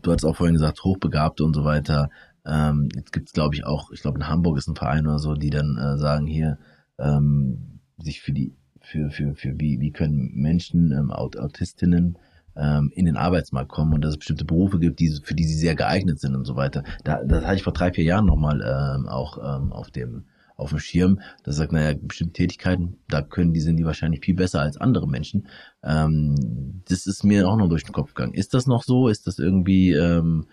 du 0.00 0.12
hast 0.12 0.24
auch 0.24 0.36
vorhin 0.36 0.54
gesagt, 0.54 0.82
Hochbegabte 0.84 1.44
und 1.44 1.54
so 1.54 1.64
weiter, 1.64 2.08
ähm, 2.46 2.88
jetzt 2.94 3.12
gibt's 3.12 3.32
glaube 3.32 3.54
ich 3.54 3.66
auch, 3.66 3.90
ich 3.90 4.00
glaube 4.00 4.18
in 4.18 4.28
Hamburg 4.28 4.56
ist 4.58 4.68
ein 4.68 4.76
Verein 4.76 5.06
oder 5.06 5.18
so, 5.18 5.34
die 5.34 5.50
dann 5.50 5.76
äh, 5.76 5.98
sagen 5.98 6.26
hier, 6.26 6.58
ähm, 6.98 7.80
sich 7.98 8.20
für 8.20 8.32
die, 8.32 8.54
für, 8.86 9.10
für, 9.10 9.34
für 9.34 9.58
wie, 9.58 9.80
wie 9.80 9.90
können 9.90 10.30
Menschen, 10.34 10.92
ähm, 10.92 11.10
Autistinnen 11.10 12.18
ähm, 12.56 12.90
in 12.94 13.06
den 13.06 13.16
Arbeitsmarkt 13.16 13.70
kommen 13.70 13.92
und 13.92 14.02
dass 14.02 14.12
es 14.12 14.18
bestimmte 14.18 14.44
Berufe 14.44 14.78
gibt, 14.78 15.00
die, 15.00 15.18
für 15.22 15.34
die 15.34 15.44
sie 15.44 15.58
sehr 15.58 15.74
geeignet 15.74 16.20
sind 16.20 16.34
und 16.34 16.44
so 16.44 16.56
weiter. 16.56 16.84
Da, 17.04 17.22
das 17.24 17.44
hatte 17.44 17.56
ich 17.56 17.62
vor 17.64 17.72
drei, 17.72 17.92
vier 17.92 18.04
Jahren 18.04 18.26
nochmal 18.26 18.60
ähm, 18.62 19.08
auch 19.08 19.38
ähm, 19.38 19.72
auf 19.72 19.90
dem 19.90 20.24
auf 20.58 20.70
dem 20.70 20.78
Schirm, 20.78 21.20
das 21.44 21.56
sagt, 21.56 21.72
naja, 21.72 21.94
bestimmte 22.00 22.32
Tätigkeiten, 22.32 22.96
da 23.08 23.20
können 23.20 23.52
die, 23.52 23.60
sind 23.60 23.76
die 23.76 23.84
wahrscheinlich 23.84 24.24
viel 24.24 24.34
besser 24.34 24.62
als 24.62 24.78
andere 24.78 25.06
Menschen. 25.06 25.48
Ähm, 25.82 26.82
das 26.88 27.06
ist 27.06 27.24
mir 27.24 27.46
auch 27.46 27.58
noch 27.58 27.68
durch 27.68 27.84
den 27.84 27.92
Kopf 27.92 28.14
gegangen. 28.14 28.32
Ist 28.32 28.54
das 28.54 28.66
noch 28.66 28.82
so? 28.82 29.08
Ist 29.08 29.26
das 29.26 29.38
irgendwie, 29.38 29.92
ähm, 29.92 30.46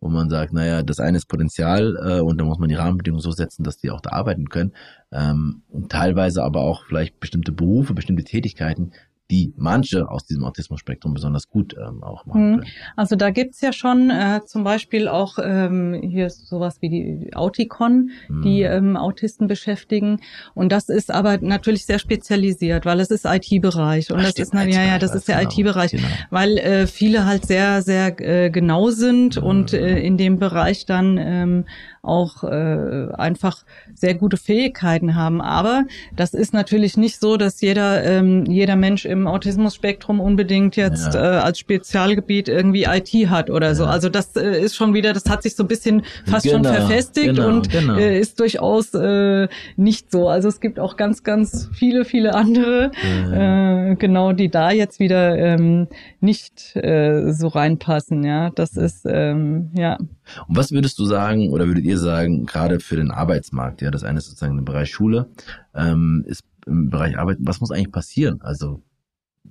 wo 0.00 0.08
man 0.08 0.30
sagt, 0.30 0.52
naja, 0.52 0.82
das 0.82 0.98
eine 0.98 1.18
ist 1.18 1.26
Potenzial 1.26 1.96
äh, 2.02 2.20
und 2.20 2.40
da 2.40 2.44
muss 2.44 2.58
man 2.58 2.68
die 2.68 2.74
Rahmenbedingungen 2.74 3.22
so 3.22 3.32
setzen, 3.32 3.64
dass 3.64 3.76
die 3.76 3.90
auch 3.90 4.00
da 4.00 4.10
arbeiten 4.10 4.48
können. 4.48 4.72
Ähm, 5.12 5.62
und 5.68 5.92
teilweise 5.92 6.42
aber 6.42 6.60
auch 6.60 6.84
vielleicht 6.86 7.20
bestimmte 7.20 7.52
Berufe, 7.52 7.94
bestimmte 7.94 8.24
Tätigkeiten, 8.24 8.92
die 9.30 9.54
manche 9.56 10.08
aus 10.08 10.24
diesem 10.24 10.44
Autismus-Spektrum 10.44 11.14
besonders 11.14 11.48
gut 11.48 11.74
ähm, 11.78 12.02
auch 12.02 12.26
machen 12.26 12.42
mhm. 12.42 12.56
können. 12.56 12.70
Also 12.96 13.16
da 13.16 13.30
gibt's 13.30 13.60
ja 13.60 13.72
schon 13.72 14.10
äh, 14.10 14.40
zum 14.44 14.64
Beispiel 14.64 15.08
auch 15.08 15.38
ähm, 15.42 16.00
hier 16.02 16.30
sowas 16.30 16.78
wie 16.80 16.88
die 16.88 17.34
Auticon, 17.34 18.10
mhm. 18.28 18.42
die 18.42 18.62
ähm, 18.62 18.96
Autisten 18.96 19.46
beschäftigen. 19.46 20.20
Und 20.54 20.72
das 20.72 20.88
ist 20.88 21.10
aber 21.10 21.38
natürlich 21.38 21.86
sehr 21.86 21.98
spezialisiert, 21.98 22.84
weil 22.84 23.00
es 23.00 23.10
ist 23.10 23.24
IT-Bereich. 23.24 24.10
Und 24.10 24.20
Ach, 24.20 24.24
das 24.24 24.34
ist 24.36 24.54
na, 24.54 24.64
ja, 24.64 24.82
ja, 24.82 24.98
das 24.98 25.14
ist 25.14 25.28
der 25.28 25.38
genau, 25.38 25.50
IT-Bereich, 25.50 25.92
genau. 25.92 26.06
weil 26.30 26.58
äh, 26.58 26.86
viele 26.86 27.24
halt 27.24 27.46
sehr, 27.46 27.82
sehr 27.82 28.18
äh, 28.20 28.50
genau 28.50 28.90
sind 28.90 29.36
mhm. 29.36 29.42
und 29.42 29.72
äh, 29.72 29.98
in 29.98 30.16
dem 30.16 30.38
Bereich 30.38 30.86
dann 30.86 31.18
ähm, 31.18 31.64
auch 32.02 32.44
äh, 32.44 33.08
einfach 33.12 33.64
sehr 33.94 34.14
gute 34.14 34.36
Fähigkeiten 34.36 35.14
haben. 35.14 35.40
Aber 35.40 35.84
das 36.16 36.34
ist 36.34 36.54
natürlich 36.54 36.96
nicht 36.96 37.20
so, 37.20 37.36
dass 37.36 37.60
jeder, 37.60 38.02
ähm, 38.04 38.46
jeder 38.46 38.76
Mensch 38.76 39.04
im 39.04 39.19
Autismus-Spektrum 39.26 40.20
unbedingt 40.20 40.76
jetzt 40.76 41.14
ja. 41.14 41.38
äh, 41.38 41.38
als 41.38 41.58
Spezialgebiet 41.58 42.48
irgendwie 42.48 42.84
IT 42.84 43.30
hat 43.30 43.50
oder 43.50 43.74
so. 43.74 43.84
Also 43.86 44.08
das 44.08 44.36
äh, 44.36 44.60
ist 44.60 44.76
schon 44.76 44.94
wieder, 44.94 45.12
das 45.12 45.24
hat 45.28 45.42
sich 45.42 45.56
so 45.56 45.64
ein 45.64 45.68
bisschen 45.68 46.02
fast 46.26 46.44
genau, 46.44 46.56
schon 46.56 46.64
verfestigt 46.64 47.36
genau, 47.36 47.48
und 47.48 47.70
genau. 47.70 47.96
Äh, 47.96 48.18
ist 48.18 48.40
durchaus 48.40 48.94
äh, 48.94 49.48
nicht 49.76 50.10
so. 50.10 50.28
Also 50.28 50.48
es 50.48 50.60
gibt 50.60 50.78
auch 50.78 50.96
ganz, 50.96 51.22
ganz 51.22 51.68
viele, 51.72 52.04
viele 52.04 52.34
andere, 52.34 52.90
äh, 53.32 53.96
genau, 53.96 54.32
die 54.32 54.50
da 54.50 54.70
jetzt 54.70 55.00
wieder 55.00 55.36
ähm, 55.36 55.88
nicht 56.20 56.76
äh, 56.76 57.32
so 57.32 57.48
reinpassen. 57.48 58.24
Ja, 58.24 58.50
das 58.50 58.76
ist 58.76 59.06
ähm, 59.06 59.70
ja. 59.74 59.96
Und 59.96 60.56
was 60.56 60.72
würdest 60.72 60.98
du 60.98 61.04
sagen 61.04 61.50
oder 61.50 61.66
würdet 61.66 61.84
ihr 61.84 61.98
sagen, 61.98 62.46
gerade 62.46 62.80
für 62.80 62.96
den 62.96 63.10
Arbeitsmarkt, 63.10 63.82
ja, 63.82 63.90
das 63.90 64.04
eine 64.04 64.18
ist 64.18 64.26
sozusagen 64.26 64.58
im 64.58 64.64
Bereich 64.64 64.90
Schule, 64.90 65.28
ähm, 65.74 66.24
ist 66.26 66.44
im 66.66 66.90
Bereich 66.90 67.18
Arbeit, 67.18 67.38
was 67.40 67.60
muss 67.60 67.70
eigentlich 67.70 67.92
passieren? 67.92 68.40
Also 68.42 68.82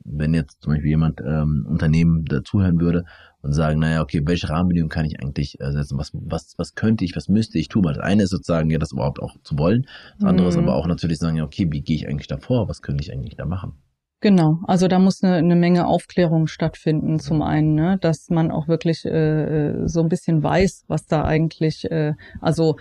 wenn 0.04 0.34
jetzt 0.34 0.62
zum 0.62 0.74
Beispiel 0.74 0.90
jemand 0.90 1.22
ähm, 1.22 1.66
Unternehmen 1.68 2.26
dazuhören 2.26 2.80
würde 2.80 3.06
und 3.42 3.54
sagen, 3.54 3.80
naja, 3.80 4.02
okay, 4.02 4.22
welche 4.26 4.50
Rahmenbedingungen 4.50 4.90
kann 4.90 5.06
ich 5.06 5.22
eigentlich 5.22 5.60
äh, 5.60 5.72
setzen? 5.72 5.98
Was, 5.98 6.12
was, 6.14 6.54
was 6.58 6.76
könnte 6.76 7.06
ich, 7.06 7.16
was 7.16 7.30
müsste 7.30 7.58
ich 7.58 7.68
tun? 7.68 7.84
Weil 7.86 7.94
das 7.94 8.04
eine 8.04 8.24
ist 8.24 8.32
sozusagen, 8.32 8.70
ja, 8.70 8.78
das 8.78 8.92
überhaupt 8.92 9.22
auch 9.22 9.36
zu 9.44 9.58
wollen. 9.58 9.86
Das 10.18 10.28
andere 10.28 10.46
mhm. 10.46 10.50
ist 10.50 10.58
aber 10.58 10.76
auch 10.76 10.88
natürlich 10.88 11.18
sagen, 11.18 11.38
ja, 11.38 11.44
okay, 11.44 11.68
wie 11.70 11.82
gehe 11.82 11.96
ich 11.96 12.08
eigentlich 12.08 12.28
davor? 12.28 12.68
Was 12.68 12.82
könnte 12.82 13.04
ich 13.04 13.14
eigentlich 13.14 13.36
da 13.36 13.46
machen? 13.46 13.74
Genau, 14.22 14.60
also 14.68 14.90
da 14.90 15.00
muss 15.00 15.24
eine, 15.24 15.36
eine 15.36 15.56
Menge 15.56 15.88
Aufklärung 15.88 16.48
stattfinden. 16.48 17.20
Zum 17.20 17.42
einen, 17.42 17.74
ne, 17.76 17.98
dass 18.02 18.30
man 18.30 18.52
auch 18.52 18.68
wirklich 18.68 19.06
äh, 19.06 19.88
so 19.88 20.02
ein 20.02 20.10
bisschen 20.10 20.44
weiß, 20.44 20.84
was 20.88 21.06
da 21.06 21.24
eigentlich, 21.24 21.90
äh, 21.90 22.16
also 22.42 22.76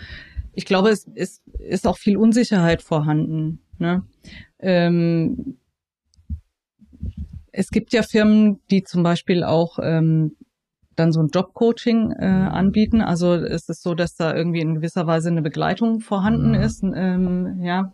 ich 0.53 0.65
glaube, 0.65 0.89
es 0.89 1.05
ist, 1.05 1.43
ist 1.61 1.87
auch 1.87 1.99
viel 1.99 2.17
Unsicherheit 2.17 2.83
vorhanden. 2.83 3.61
Ne? 3.79 4.03
Ähm, 4.59 5.59
es 7.53 7.71
gibt 7.71 7.93
ja 7.93 8.03
Firmen, 8.03 8.61
die 8.71 8.83
zum 8.83 9.03
Beispiel 9.03 9.45
auch 9.45 9.79
ähm, 9.83 10.37
dann 10.97 11.13
so 11.13 11.21
ein 11.21 11.29
Jobcoaching 11.29 12.13
äh, 12.13 12.25
anbieten. 12.25 13.01
Also 13.01 13.35
es 13.35 13.69
ist 13.69 13.83
so, 13.83 13.95
dass 13.95 14.17
da 14.17 14.35
irgendwie 14.35 14.61
in 14.61 14.75
gewisser 14.75 15.07
Weise 15.07 15.29
eine 15.29 15.43
Begleitung 15.43 16.01
vorhanden 16.01 16.51
mhm. 16.51 16.61
ist. 16.61 16.83
Ähm, 16.83 17.61
ja, 17.63 17.93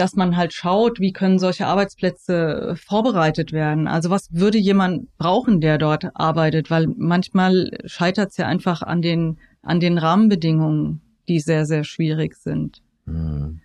dass 0.00 0.14
man 0.14 0.36
halt 0.36 0.54
schaut, 0.54 0.98
wie 0.98 1.12
können 1.12 1.38
solche 1.38 1.66
Arbeitsplätze 1.66 2.74
vorbereitet 2.76 3.52
werden. 3.52 3.86
Also 3.86 4.08
was 4.08 4.32
würde 4.32 4.56
jemand 4.56 5.14
brauchen, 5.18 5.60
der 5.60 5.76
dort 5.76 6.06
arbeitet? 6.14 6.70
Weil 6.70 6.86
manchmal 6.96 7.70
scheitert 7.84 8.30
es 8.30 8.38
ja 8.38 8.46
einfach 8.46 8.80
an 8.80 9.02
den, 9.02 9.38
an 9.60 9.78
den 9.78 9.98
Rahmenbedingungen, 9.98 11.02
die 11.28 11.38
sehr, 11.38 11.66
sehr 11.66 11.84
schwierig 11.84 12.34
sind. 12.36 12.82
Hm. 13.04 13.60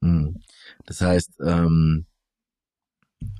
Hm. 0.00 0.36
Das 0.88 1.02
heißt, 1.02 1.40
ähm, 1.44 2.06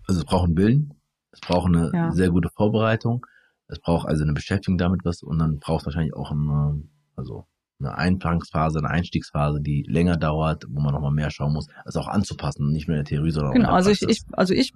also 0.07 0.21
es 0.21 0.27
braucht 0.27 0.45
einen 0.45 0.57
Willen, 0.59 1.01
es 1.33 1.41
braucht 1.41 1.67
eine 1.69 1.91
ja. 1.95 2.13
sehr 2.13 2.29
gute 2.29 2.51
Vorbereitung, 2.51 3.27
es 3.69 3.79
braucht 3.79 4.07
also 4.07 4.23
eine 4.23 4.35
Beschäftigung 4.35 4.77
damit 4.77 5.03
was 5.07 5.23
und 5.23 5.39
dann 5.39 5.59
braucht 5.59 5.81
es 5.81 5.87
wahrscheinlich 5.87 6.13
auch 6.13 6.31
eine, 6.31 6.83
also 7.17 7.47
eine 7.81 7.97
Einfangsphase, 7.97 8.79
eine 8.79 8.91
Einstiegsphase, 8.91 9.61
die 9.61 9.85
länger 9.89 10.17
dauert, 10.17 10.65
wo 10.69 10.81
man 10.81 10.93
nochmal 10.93 11.13
mehr 11.13 11.31
schauen 11.31 11.53
muss, 11.53 11.69
also 11.85 12.01
auch 12.01 12.09
anzupassen, 12.09 12.73
nicht 12.73 12.89
nur 12.89 12.97
in 12.97 13.05
der 13.05 13.09
Theorie, 13.09 13.31
sondern 13.31 13.53
genau, 13.53 13.69
auch 13.69 13.79
in 13.79 13.85
der 13.85 13.91
also 13.91 13.91
ich, 13.91 14.03
ich, 14.03 14.23
also 14.33 14.55
ich 14.55 14.73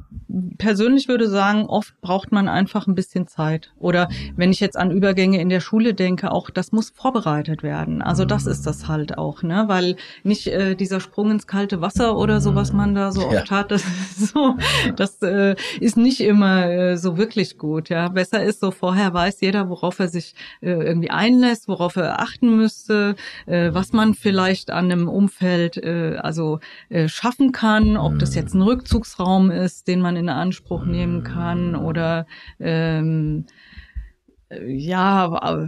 persönlich 0.59 1.09
würde 1.09 1.29
sagen, 1.29 1.67
oft 1.67 2.01
braucht 2.01 2.31
man 2.31 2.49
einfach 2.49 2.87
ein 2.87 2.95
bisschen 2.95 3.27
Zeit. 3.27 3.73
Oder 3.79 4.09
wenn 4.37 4.51
ich 4.51 4.61
jetzt 4.61 4.77
an 4.77 4.91
Übergänge 4.91 5.41
in 5.41 5.49
der 5.49 5.61
Schule 5.61 5.95
denke, 5.95 6.31
auch 6.31 6.51
das 6.51 6.71
muss 6.71 6.91
vorbereitet 6.91 7.63
werden. 7.63 8.03
Also 8.03 8.25
das 8.25 8.47
ist 8.47 8.67
das 8.67 8.87
halt 8.89 9.19
auch, 9.19 9.43
ne? 9.43 9.65
Weil 9.67 9.97
nicht 10.23 10.47
äh, 10.47 10.77
dieser 10.77 11.01
Sprung 11.01 11.31
ins 11.33 11.47
kalte 11.47 11.81
Wasser 11.81 12.17
oder 12.17 12.41
so, 12.41 12.55
was 12.55 12.73
man 12.73 12.95
da 12.95 13.11
so 13.11 13.27
oft 13.27 13.51
ja. 13.51 13.51
hat, 13.51 13.71
das 13.73 13.83
ist 13.85 14.29
so, 14.29 14.57
das 14.97 15.21
äh, 15.23 15.57
ist 15.81 15.97
nicht 15.97 16.21
immer 16.21 16.67
äh, 16.71 16.97
so 16.97 17.17
wirklich 17.17 17.59
gut. 17.59 17.89
Ja, 17.89 18.09
besser 18.09 18.43
ist 18.43 18.61
so 18.61 18.71
vorher 18.71 19.13
weiß 19.13 19.41
jeder, 19.41 19.69
worauf 19.69 19.99
er 19.99 20.09
sich 20.09 20.35
äh, 20.61 20.71
irgendwie 20.71 21.11
einlässt, 21.11 21.67
worauf 21.67 21.97
er 21.97 22.21
achten 22.21 22.57
müsste, 22.57 22.92
äh, 23.47 23.75
was 23.75 23.93
man 23.93 24.15
vielleicht 24.15 24.71
an 24.71 24.87
einem 24.87 25.09
Umfeld 25.09 25.77
äh, 25.77 26.17
also 26.21 26.61
äh, 26.89 27.09
schaffen 27.09 27.53
kann, 27.53 27.97
ob 27.97 28.19
das 28.19 28.35
jetzt 28.35 28.55
ein 28.55 28.63
Rückzugsraum 28.63 29.51
ist, 29.51 29.89
den 29.89 30.01
man 30.01 30.17
in 30.17 30.29
Anspruch 30.29 30.85
nehmen 30.85 31.25
kann 31.25 31.77
oder 31.77 32.27
ähm, 32.61 33.47
äh, 34.49 34.71
ja, 34.71 35.67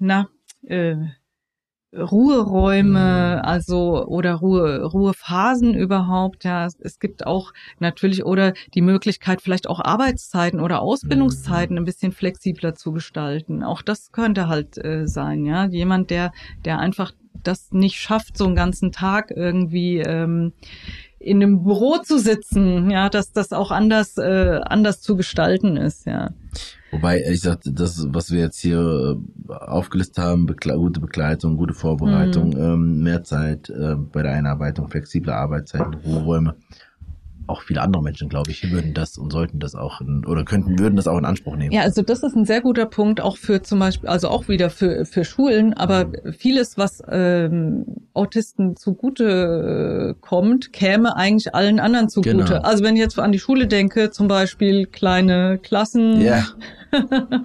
na, 0.00 0.28
äh, 0.66 0.96
Ruheräume, 1.94 3.44
also 3.44 4.06
oder 4.06 4.34
Ruhe, 4.34 4.82
Ruhephasen 4.82 5.74
überhaupt. 5.74 6.44
Ja, 6.44 6.66
es 6.66 6.98
gibt 6.98 7.26
auch 7.26 7.52
natürlich 7.80 8.24
oder 8.24 8.54
die 8.74 8.80
Möglichkeit, 8.80 9.42
vielleicht 9.42 9.68
auch 9.68 9.80
Arbeitszeiten 9.80 10.60
oder 10.60 10.80
Ausbildungszeiten 10.80 11.76
ein 11.76 11.84
bisschen 11.84 12.12
flexibler 12.12 12.74
zu 12.74 12.92
gestalten. 12.92 13.62
Auch 13.62 13.82
das 13.82 14.10
könnte 14.10 14.48
halt 14.48 14.82
äh, 14.82 15.06
sein. 15.06 15.44
Ja, 15.44 15.66
jemand, 15.66 16.10
der 16.10 16.32
der 16.64 16.78
einfach 16.78 17.12
das 17.42 17.72
nicht 17.72 17.96
schafft, 17.96 18.36
so 18.38 18.46
einen 18.46 18.56
ganzen 18.56 18.92
Tag 18.92 19.30
irgendwie 19.30 19.98
ähm, 19.98 20.52
in 21.22 21.42
einem 21.42 21.62
Büro 21.62 21.98
zu 21.98 22.18
sitzen. 22.18 22.90
Ja, 22.90 23.08
dass 23.08 23.32
das 23.32 23.52
auch 23.52 23.70
anders 23.70 24.18
äh, 24.18 24.60
anders 24.64 25.00
zu 25.00 25.16
gestalten 25.16 25.76
ist. 25.76 26.06
Ja. 26.06 26.30
Wobei, 26.90 27.22
ich 27.22 27.40
sagte, 27.40 27.72
das, 27.72 28.06
was 28.10 28.30
wir 28.30 28.40
jetzt 28.40 28.60
hier 28.60 29.16
äh, 29.48 29.52
aufgelistet 29.52 30.22
haben, 30.22 30.44
Bekle 30.46 30.76
gute 30.76 31.00
Begleitung, 31.00 31.56
gute 31.56 31.72
Vorbereitung, 31.72 32.50
mhm. 32.50 32.58
ähm, 32.58 33.02
mehr 33.02 33.24
Zeit 33.24 33.70
äh, 33.70 33.94
bei 33.94 34.22
der 34.22 34.32
Einarbeitung, 34.32 34.88
flexible 34.88 35.32
Arbeitszeiten, 35.32 35.94
Ruheräume, 35.94 36.56
auch 37.46 37.62
viele 37.62 37.80
andere 37.82 38.02
Menschen, 38.02 38.28
glaube 38.28 38.50
ich, 38.50 38.70
würden 38.70 38.94
das 38.94 39.18
und 39.18 39.30
sollten 39.30 39.58
das 39.58 39.74
auch 39.74 40.00
in, 40.00 40.24
oder 40.26 40.44
könnten, 40.44 40.78
würden 40.78 40.96
das 40.96 41.06
auch 41.06 41.18
in 41.18 41.24
Anspruch 41.24 41.56
nehmen. 41.56 41.72
Ja, 41.72 41.82
also 41.82 42.02
das 42.02 42.22
ist 42.22 42.36
ein 42.36 42.44
sehr 42.44 42.60
guter 42.60 42.86
Punkt, 42.86 43.20
auch 43.20 43.36
für 43.36 43.62
zum 43.62 43.78
Beispiel, 43.78 44.08
also 44.08 44.28
auch 44.28 44.48
wieder 44.48 44.70
für, 44.70 45.04
für 45.04 45.24
Schulen, 45.24 45.74
aber 45.74 46.12
vieles, 46.36 46.78
was 46.78 47.02
ähm, 47.10 47.84
Autisten 48.14 48.76
zugute 48.76 50.14
äh, 50.16 50.20
kommt, 50.20 50.72
käme 50.72 51.16
eigentlich 51.16 51.54
allen 51.54 51.80
anderen 51.80 52.08
zugute. 52.08 52.36
Genau. 52.36 52.60
Also 52.60 52.84
wenn 52.84 52.96
ich 52.96 53.02
jetzt 53.02 53.18
an 53.18 53.32
die 53.32 53.38
Schule 53.38 53.66
denke, 53.66 54.10
zum 54.10 54.28
Beispiel 54.28 54.86
kleine 54.86 55.58
Klassen, 55.58 56.20
yeah. 56.20 56.44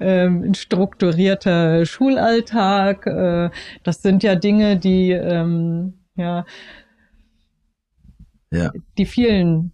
ähm, 0.00 0.44
ein 0.44 0.54
strukturierter 0.54 1.84
Schulalltag, 1.84 3.06
äh, 3.06 3.50
das 3.82 4.02
sind 4.02 4.22
ja 4.22 4.36
Dinge, 4.36 4.76
die 4.76 5.10
ähm, 5.10 5.94
ja 6.16 6.44
ja. 8.52 8.72
die 8.98 9.06
vielen 9.06 9.72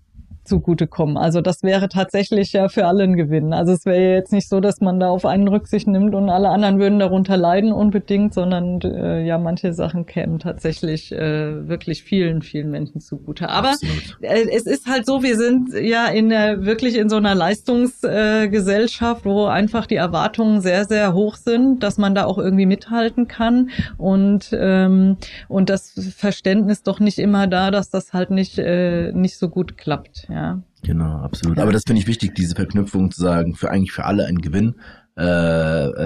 zugutekommen. 0.48 1.16
Also 1.16 1.40
das 1.40 1.62
wäre 1.62 1.88
tatsächlich 1.88 2.52
ja 2.52 2.68
für 2.68 2.86
alle 2.86 3.04
ein 3.04 3.16
Gewinn. 3.16 3.52
Also 3.52 3.72
es 3.72 3.84
wäre 3.84 4.14
jetzt 4.14 4.32
nicht 4.32 4.48
so, 4.48 4.60
dass 4.60 4.80
man 4.80 4.98
da 4.98 5.08
auf 5.10 5.24
einen 5.26 5.48
Rücksicht 5.48 5.86
nimmt 5.86 6.14
und 6.14 6.30
alle 6.30 6.48
anderen 6.48 6.78
würden 6.78 6.98
darunter 6.98 7.36
leiden 7.36 7.72
unbedingt, 7.72 8.34
sondern 8.34 8.80
äh, 8.80 9.24
ja, 9.24 9.38
manche 9.38 9.72
Sachen 9.72 10.06
kämen 10.06 10.38
tatsächlich 10.38 11.12
äh, 11.12 11.68
wirklich 11.68 12.02
vielen, 12.02 12.42
vielen 12.42 12.70
Menschen 12.70 13.00
zugute. 13.00 13.48
Aber 13.48 13.74
äh, 14.20 14.46
es 14.50 14.66
ist 14.66 14.86
halt 14.86 15.06
so, 15.06 15.22
wir 15.22 15.36
sind 15.36 15.74
ja 15.74 16.06
in 16.06 16.30
der, 16.30 16.64
wirklich 16.64 16.96
in 16.96 17.08
so 17.08 17.16
einer 17.16 17.34
Leistungsgesellschaft, 17.34 19.26
äh, 19.26 19.28
wo 19.28 19.44
einfach 19.46 19.86
die 19.86 19.96
Erwartungen 19.96 20.60
sehr, 20.60 20.84
sehr 20.84 21.12
hoch 21.12 21.36
sind, 21.36 21.82
dass 21.82 21.98
man 21.98 22.14
da 22.14 22.24
auch 22.24 22.38
irgendwie 22.38 22.66
mithalten 22.66 23.28
kann 23.28 23.70
und 23.96 24.50
ähm, 24.52 25.16
und 25.48 25.70
das 25.70 25.92
Verständnis 26.16 26.82
doch 26.82 27.00
nicht 27.00 27.18
immer 27.18 27.46
da, 27.46 27.70
dass 27.70 27.90
das 27.90 28.12
halt 28.12 28.30
nicht 28.30 28.58
äh, 28.58 29.12
nicht 29.12 29.38
so 29.38 29.48
gut 29.48 29.76
klappt. 29.76 30.26
Ja. 30.30 30.37
Ja. 30.38 30.62
Genau, 30.82 31.16
absolut. 31.18 31.58
Aber 31.58 31.72
das 31.72 31.82
finde 31.84 32.00
ich 32.00 32.06
wichtig, 32.06 32.36
diese 32.36 32.54
Verknüpfung 32.54 33.10
zu 33.10 33.20
sagen, 33.20 33.56
für 33.56 33.70
eigentlich 33.70 33.90
für 33.90 34.04
alle 34.04 34.26
ein 34.26 34.38
Gewinn. 34.38 34.76
Äh, 35.16 35.24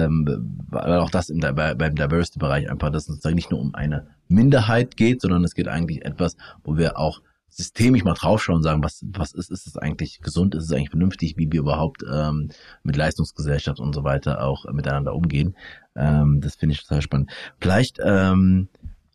ähm, 0.05 0.57
weil 0.69 0.97
auch 0.97 1.11
das 1.11 1.29
im, 1.29 1.39
bei, 1.39 1.75
beim 1.75 1.93
Diversity-Bereich 1.93 2.71
einfach, 2.71 2.89
dass 2.89 3.03
es 3.03 3.09
sozusagen 3.09 3.35
nicht 3.35 3.51
nur 3.51 3.59
um 3.59 3.75
eine 3.75 4.07
Minderheit 4.27 4.97
geht, 4.97 5.21
sondern 5.21 5.43
es 5.43 5.53
geht 5.53 5.67
eigentlich 5.67 6.03
etwas, 6.03 6.35
wo 6.63 6.77
wir 6.77 6.97
auch 6.97 7.21
systemisch 7.47 8.03
mal 8.03 8.15
draufschauen 8.15 8.57
und 8.57 8.63
sagen, 8.63 8.83
was, 8.83 9.05
was 9.05 9.33
ist, 9.33 9.51
ist 9.51 9.67
es 9.67 9.77
eigentlich 9.77 10.21
gesund, 10.21 10.55
ist 10.55 10.63
es 10.63 10.71
eigentlich 10.71 10.89
vernünftig, 10.89 11.37
wie 11.37 11.51
wir 11.51 11.59
überhaupt 11.59 12.03
ähm, 12.11 12.49
mit 12.81 12.95
Leistungsgesellschaft 12.95 13.79
und 13.79 13.93
so 13.93 14.03
weiter 14.03 14.43
auch 14.43 14.65
äh, 14.65 14.73
miteinander 14.73 15.13
umgehen. 15.13 15.55
Ähm, 15.95 16.41
das 16.41 16.55
finde 16.55 16.73
ich 16.73 16.81
total 16.81 17.03
spannend. 17.03 17.29
Vielleicht 17.59 17.99
ähm, 18.03 18.69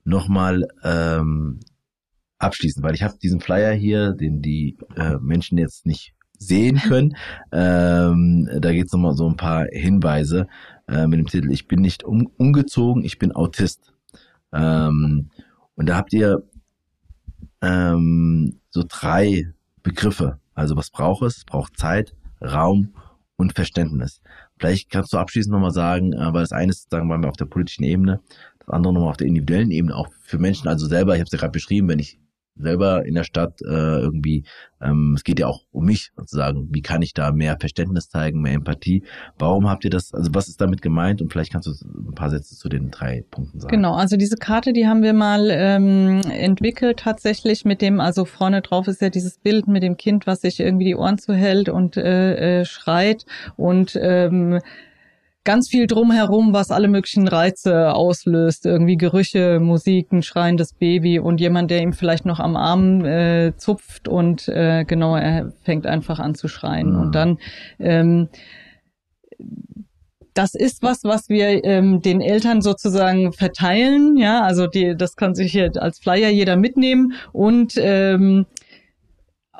nochmal 0.04 0.68
ähm, 0.84 1.58
abschließen, 2.38 2.82
weil 2.82 2.94
ich 2.94 3.02
habe 3.02 3.18
diesen 3.20 3.40
Flyer 3.40 3.72
hier, 3.72 4.12
den 4.12 4.42
die 4.42 4.76
äh, 4.96 5.16
Menschen 5.20 5.58
jetzt 5.58 5.86
nicht 5.86 6.14
sehen 6.38 6.76
können. 6.88 7.16
ähm, 7.52 8.48
da 8.60 8.72
geht 8.72 8.86
es 8.86 8.92
nochmal 8.92 9.14
so 9.14 9.28
ein 9.28 9.36
paar 9.36 9.66
Hinweise 9.72 10.46
äh, 10.88 11.06
mit 11.06 11.18
dem 11.18 11.26
Titel 11.26 11.50
Ich 11.50 11.66
bin 11.66 11.80
nicht 11.80 12.04
um, 12.04 12.28
umgezogen, 12.36 13.04
ich 13.04 13.18
bin 13.18 13.34
Autist. 13.34 13.92
Ähm, 14.52 15.30
und 15.74 15.88
da 15.88 15.96
habt 15.96 16.12
ihr 16.12 16.42
ähm, 17.60 18.60
so 18.70 18.84
drei 18.88 19.52
Begriffe. 19.82 20.38
Also 20.54 20.76
was 20.76 20.90
braucht 20.90 21.22
es? 21.22 21.38
Es 21.38 21.44
braucht 21.44 21.78
Zeit, 21.78 22.14
Raum 22.40 22.94
und 23.36 23.54
Verständnis. 23.54 24.20
Vielleicht 24.58 24.90
kannst 24.90 25.12
du 25.12 25.18
abschließend 25.18 25.52
nochmal 25.52 25.70
sagen, 25.70 26.12
äh, 26.12 26.32
weil 26.32 26.42
das 26.42 26.52
eine 26.52 26.70
ist, 26.70 26.90
sagen 26.90 27.08
wir 27.08 27.18
mal, 27.18 27.28
auf 27.28 27.36
der 27.36 27.46
politischen 27.46 27.84
Ebene, 27.84 28.20
das 28.58 28.68
andere 28.68 28.92
nochmal 28.92 29.10
auf 29.10 29.16
der 29.16 29.26
individuellen 29.26 29.70
Ebene, 29.70 29.94
auch 29.94 30.08
für 30.22 30.38
Menschen, 30.38 30.68
also 30.68 30.86
selber, 30.86 31.14
ich 31.14 31.20
habe 31.20 31.26
es 31.26 31.32
ja 31.32 31.38
gerade 31.38 31.52
beschrieben, 31.52 31.88
wenn 31.88 31.98
ich 31.98 32.18
selber 32.58 33.04
in 33.06 33.14
der 33.14 33.24
Stadt 33.24 33.60
äh, 33.62 34.00
irgendwie, 34.00 34.44
ähm, 34.80 35.14
es 35.16 35.24
geht 35.24 35.40
ja 35.40 35.46
auch 35.46 35.62
um 35.72 35.84
mich 35.84 36.10
sozusagen, 36.16 36.68
wie 36.70 36.82
kann 36.82 37.02
ich 37.02 37.14
da 37.14 37.32
mehr 37.32 37.56
Verständnis 37.58 38.08
zeigen, 38.08 38.40
mehr 38.40 38.54
Empathie. 38.54 39.04
Warum 39.38 39.68
habt 39.68 39.84
ihr 39.84 39.90
das, 39.90 40.12
also 40.12 40.30
was 40.34 40.48
ist 40.48 40.60
damit 40.60 40.82
gemeint 40.82 41.20
und 41.22 41.32
vielleicht 41.32 41.52
kannst 41.52 41.66
du 41.68 41.72
ein 41.86 42.14
paar 42.14 42.30
Sätze 42.30 42.56
zu 42.56 42.68
den 42.68 42.90
drei 42.90 43.24
Punkten 43.30 43.60
sagen. 43.60 43.74
Genau, 43.74 43.94
also 43.94 44.16
diese 44.16 44.36
Karte, 44.36 44.72
die 44.72 44.86
haben 44.86 45.02
wir 45.02 45.12
mal 45.14 45.48
ähm, 45.50 46.20
entwickelt 46.30 47.00
tatsächlich 47.00 47.64
mit 47.64 47.82
dem, 47.82 48.00
also 48.00 48.24
vorne 48.24 48.62
drauf 48.62 48.88
ist 48.88 49.00
ja 49.02 49.10
dieses 49.10 49.38
Bild 49.38 49.68
mit 49.68 49.82
dem 49.82 49.96
Kind, 49.96 50.26
was 50.26 50.40
sich 50.42 50.60
irgendwie 50.60 50.86
die 50.86 50.96
Ohren 50.96 51.18
zuhält 51.18 51.68
und 51.68 51.96
äh, 51.96 52.60
äh, 52.60 52.64
schreit 52.64 53.24
und 53.56 53.98
ähm, 54.00 54.60
ganz 55.48 55.70
viel 55.70 55.86
drumherum, 55.86 56.52
was 56.52 56.70
alle 56.70 56.88
möglichen 56.88 57.26
Reize 57.26 57.94
auslöst. 57.94 58.66
Irgendwie 58.66 58.98
Gerüche, 58.98 59.60
Musik, 59.60 60.12
ein 60.12 60.22
schreiendes 60.22 60.74
Baby 60.74 61.20
und 61.20 61.40
jemand, 61.40 61.70
der 61.70 61.80
ihm 61.80 61.94
vielleicht 61.94 62.26
noch 62.26 62.38
am 62.38 62.54
Arm 62.54 63.02
äh, 63.06 63.56
zupft 63.56 64.08
und 64.08 64.46
äh, 64.48 64.84
genau, 64.84 65.16
er 65.16 65.50
fängt 65.62 65.86
einfach 65.86 66.18
an 66.18 66.34
zu 66.34 66.48
schreien. 66.48 66.90
Mhm. 66.90 67.00
Und 67.00 67.14
dann 67.14 67.38
ähm, 67.78 68.28
das 70.34 70.54
ist 70.54 70.82
was, 70.82 71.02
was 71.04 71.30
wir 71.30 71.64
ähm, 71.64 72.02
den 72.02 72.20
Eltern 72.20 72.60
sozusagen 72.60 73.32
verteilen, 73.32 74.18
ja, 74.18 74.42
also 74.42 74.66
die, 74.66 74.96
das 74.98 75.16
kann 75.16 75.34
sich 75.34 75.50
hier 75.52 75.70
als 75.76 75.98
Flyer 75.98 76.28
jeder 76.28 76.56
mitnehmen 76.56 77.14
und 77.32 77.72
ähm, 77.78 78.44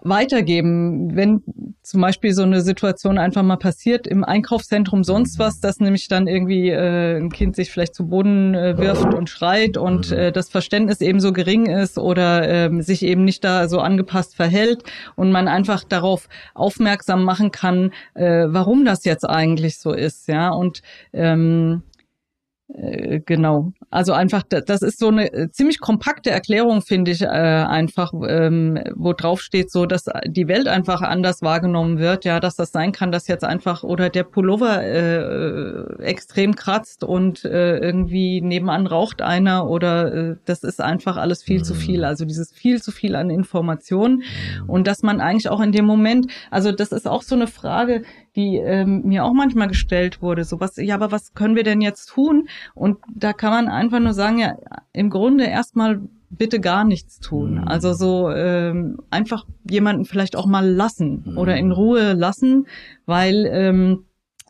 weitergeben, 0.03 1.17
wenn 1.17 1.43
zum 1.83 2.01
Beispiel 2.01 2.33
so 2.33 2.43
eine 2.43 2.61
Situation 2.61 3.19
einfach 3.19 3.43
mal 3.43 3.57
passiert 3.57 4.07
im 4.07 4.25
Einkaufszentrum 4.25 5.05
sonst 5.05 5.39
was, 5.39 5.61
dass 5.61 5.81
nämlich 5.81 6.09
dann 6.09 6.27
irgendwie 6.27 6.69
äh, 6.69 7.17
ein 7.17 7.31
Kind 7.31 7.57
sich 7.57 7.71
vielleicht 7.71 7.95
zu 7.95 8.09
Boden 8.09 8.55
äh, 8.55 8.77
wirft 8.79 9.15
und 9.15 9.31
schreit 9.31 9.77
und 9.77 10.13
äh, 10.13 10.31
das 10.31 10.51
Verständnis 10.51 11.01
eben 11.01 11.21
so 11.21 11.33
gering 11.33 11.67
ist 11.67 11.99
oder 11.99 12.49
äh, 12.49 12.83
sich 12.83 13.03
eben 13.03 13.25
nicht 13.25 13.43
da 13.43 13.69
so 13.69 13.81
angepasst 13.81 14.37
verhält 14.37 14.83
und 15.17 15.33
man 15.33 15.49
einfach 15.49 15.85
darauf 15.85 16.29
aufmerksam 16.55 17.25
machen 17.25 17.51
kann, 17.51 17.93
äh, 18.15 18.47
warum 18.49 18.85
das 18.85 19.05
jetzt 19.05 19.25
eigentlich 19.25 19.79
so 19.79 19.93
ist, 19.93 20.29
ja. 20.29 20.51
Und 20.51 20.83
ähm, 21.13 21.83
äh, 21.83 21.88
genau. 22.69 23.73
Also 23.91 24.13
einfach, 24.13 24.43
das 24.43 24.83
ist 24.83 24.99
so 24.99 25.09
eine 25.09 25.33
äh, 25.33 25.51
ziemlich 25.51 25.81
kompakte 25.81 26.31
Erklärung, 26.31 26.83
finde 26.83 27.13
ich, 27.13 27.23
äh, 27.23 27.27
einfach, 27.27 28.13
ähm, 28.29 28.79
wo 28.95 29.15
drauf 29.15 29.41
steht, 29.41 29.71
so, 29.71 29.87
dass 29.87 30.05
die 30.27 30.49
Welt 30.49 30.69
einfach 30.69 31.01
anders 31.01 31.41
wahrgenommen 31.41 31.99
wird, 31.99 32.27
ja, 32.27 32.41
dass 32.41 32.57
das 32.57 32.71
sein 32.71 32.93
kann, 32.93 33.11
dass 33.11 33.27
jetzt 33.27 33.45
einfach 33.45 33.85
oder 33.85 34.11
der 34.11 34.25
Pullover 34.25 34.83
äh, 34.83 36.03
extrem 36.03 36.57
kratzt 36.57 37.05
und 37.05 37.45
äh, 37.47 37.79
irgendwie 37.79 38.43
nebenan 38.43 38.87
raucht 38.87 39.23
einer 39.23 39.69
oder 39.69 40.15
äh, 40.15 40.37
das 40.45 40.63
ist 40.63 40.83
einfach 40.83 41.17
alles 41.17 41.43
viel 41.43 41.61
mhm. 41.61 41.65
zu 41.65 41.75
viel. 41.75 42.05
Also 42.05 42.27
dieses 42.27 42.53
viel 42.53 42.83
zu 42.83 42.93
viel 42.93 43.17
an 43.17 43.31
Informationen 43.31 44.17
mhm. 44.17 44.69
und 44.69 44.87
dass 44.87 45.03
man 45.03 45.23
eigentlich 45.23 45.49
auch 45.49 45.61
in 45.61 45.73
dem 45.73 45.87
Moment, 45.87 46.31
also 46.51 46.71
das 46.71 46.93
ist 46.93 47.09
auch 47.09 47.23
so 47.23 47.35
eine 47.35 47.47
Frage, 47.47 48.03
die 48.39 48.57
ähm, 48.57 49.03
mir 49.05 49.25
auch 49.25 49.33
manchmal 49.33 49.67
gestellt 49.67 50.23
wurde. 50.23 50.45
So 50.45 50.61
was, 50.61 50.77
ja, 50.77 50.95
aber 50.95 51.11
was 51.11 51.35
können 51.35 51.57
wir 51.57 51.65
denn 51.65 51.81
jetzt 51.81 52.07
tun? 52.07 52.49
Und 52.75 52.99
da 53.13 53.33
kann 53.33 53.51
man 53.51 53.69
einfach 53.69 53.99
nur 53.99 54.15
sagen, 54.15 54.39
ja, 54.39 54.57
im 54.93 55.11
Grunde 55.11 55.45
erstmal 55.45 56.01
bitte 56.31 56.61
gar 56.61 56.85
nichts 56.85 57.19
tun. 57.19 57.57
Mhm. 57.57 57.69
Also 57.69 57.95
so 57.95 58.31
ähm, 58.31 58.99
einfach 59.11 59.45
jemanden 59.69 60.05
vielleicht 60.05 60.37
auch 60.37 60.47
mal 60.47 60.69
lassen 60.69 61.25
mhm. 61.27 61.39
oder 61.39 61.57
in 61.57 61.73
Ruhe 61.73 62.13
lassen, 62.13 62.69
weil 63.07 63.45
ähm, 63.51 64.05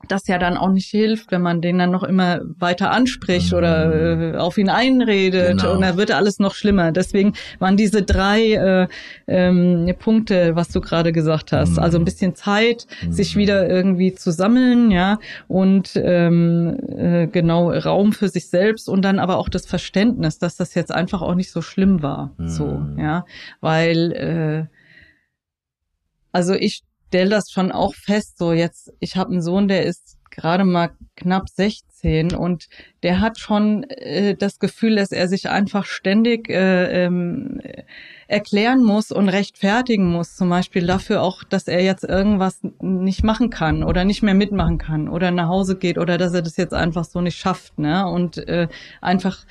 das 0.07 0.27
ja 0.29 0.39
dann 0.39 0.57
auch 0.57 0.71
nicht 0.71 0.89
hilft, 0.89 1.33
wenn 1.33 1.43
man 1.43 1.61
den 1.61 1.79
dann 1.79 1.91
noch 1.91 2.05
immer 2.05 2.41
weiter 2.59 2.91
anspricht 2.93 3.53
mhm. 3.53 3.59
oder 3.59 4.35
äh, 4.35 4.37
auf 4.37 4.57
ihn 4.59 4.69
einredet 4.69 5.59
genau. 5.59 5.75
und 5.75 5.81
dann 5.81 5.97
wird 5.97 6.13
alles 6.13 6.39
noch 6.39 6.55
schlimmer. 6.55 6.93
Deswegen 6.93 7.33
waren 7.59 7.77
diese 7.77 8.03
drei 8.03 8.53
äh, 8.53 8.89
ähm, 9.27 9.93
Punkte, 9.99 10.55
was 10.55 10.69
du 10.69 10.81
gerade 10.81 11.13
gesagt 11.13 11.53
hast, 11.53 11.73
mhm. 11.73 11.79
also 11.81 11.99
ein 11.99 12.05
bisschen 12.05 12.35
Zeit, 12.35 12.87
mhm. 13.03 13.13
sich 13.13 13.37
wieder 13.37 13.69
irgendwie 13.69 14.15
zu 14.15 14.31
sammeln, 14.31 14.91
ja, 14.91 15.19
und 15.49 15.93
ähm, 15.97 16.77
äh, 16.97 17.27
genau 17.27 17.71
Raum 17.73 18.13
für 18.13 18.29
sich 18.29 18.49
selbst 18.49 18.89
und 18.89 19.03
dann 19.03 19.19
aber 19.19 19.39
auch 19.39 19.49
das 19.49 19.67
Verständnis, 19.67 20.39
dass 20.39 20.57
das 20.57 20.75
jetzt 20.75 20.93
einfach 20.93 21.23
auch 21.23 21.35
nicht 21.35 21.51
so 21.51 21.63
schlimm 21.63 22.03
war, 22.03 22.33
so, 22.39 22.67
mhm. 22.67 22.99
ja, 22.99 23.25
weil 23.61 24.13
äh, 24.13 24.79
also 26.33 26.55
ich 26.55 26.83
stelle 27.09 27.31
das 27.31 27.51
schon 27.51 27.73
auch 27.73 27.95
fest, 27.95 28.39
so 28.39 28.53
jetzt, 28.53 28.93
ich 29.01 29.17
habe 29.17 29.33
einen 29.33 29.43
Sohn, 29.43 29.67
der 29.69 29.85
ist 29.85 30.19
gerade 30.31 30.65
mal 30.65 30.91
knapp 31.17 31.49
16 31.49 32.35
und 32.35 32.69
der 33.03 33.21
hat 33.21 33.39
schon 33.39 33.85
äh, 33.85 34.37
das 34.37 34.59
Gefühl, 34.59 34.97
dass 34.97 35.11
er 35.11 35.27
sich 35.27 35.49
einfach 35.49 35.85
ständig 35.85 36.49
äh, 36.49 37.07
ähm, 37.07 37.61
erklären 38.29 38.85
muss 38.85 39.11
und 39.11 39.29
rechtfertigen 39.29 40.13
muss, 40.13 40.37
zum 40.37 40.51
Beispiel 40.51 40.87
dafür 40.87 41.23
auch, 41.23 41.45
dass 41.45 41.67
er 41.67 41.83
jetzt 41.83 42.05
irgendwas 42.05 42.61
nicht 42.81 43.25
machen 43.25 43.51
kann 43.51 43.83
oder 43.83 44.05
nicht 44.05 44.23
mehr 44.23 44.35
mitmachen 44.35 44.79
kann 44.79 45.09
oder 45.09 45.31
nach 45.31 45.49
Hause 45.49 45.77
geht 45.77 45.99
oder 45.99 46.19
dass 46.19 46.35
er 46.35 46.43
das 46.43 46.57
jetzt 46.57 46.75
einfach 46.75 47.05
so 47.05 47.21
nicht 47.21 47.39
schafft, 47.39 47.79
ne? 47.79 48.07
Und 48.07 48.37
äh, 48.37 48.69
einfach 49.01 49.45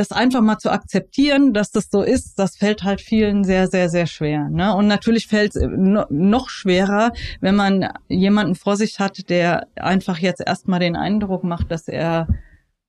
das 0.00 0.12
einfach 0.12 0.40
mal 0.40 0.56
zu 0.56 0.70
akzeptieren, 0.70 1.52
dass 1.52 1.70
das 1.72 1.90
so 1.90 2.02
ist, 2.02 2.38
das 2.38 2.56
fällt 2.56 2.84
halt 2.84 3.02
vielen 3.02 3.44
sehr, 3.44 3.68
sehr, 3.68 3.90
sehr 3.90 4.06
schwer. 4.06 4.48
Ne? 4.48 4.74
Und 4.74 4.86
natürlich 4.86 5.26
fällt 5.26 5.54
es 5.54 5.68
noch 6.08 6.48
schwerer, 6.48 7.12
wenn 7.42 7.54
man 7.54 7.86
jemanden 8.08 8.54
vor 8.54 8.76
sich 8.76 8.98
hat, 8.98 9.28
der 9.28 9.66
einfach 9.76 10.16
jetzt 10.18 10.40
erstmal 10.40 10.80
den 10.80 10.96
Eindruck 10.96 11.44
macht, 11.44 11.70
dass 11.70 11.86
er 11.86 12.28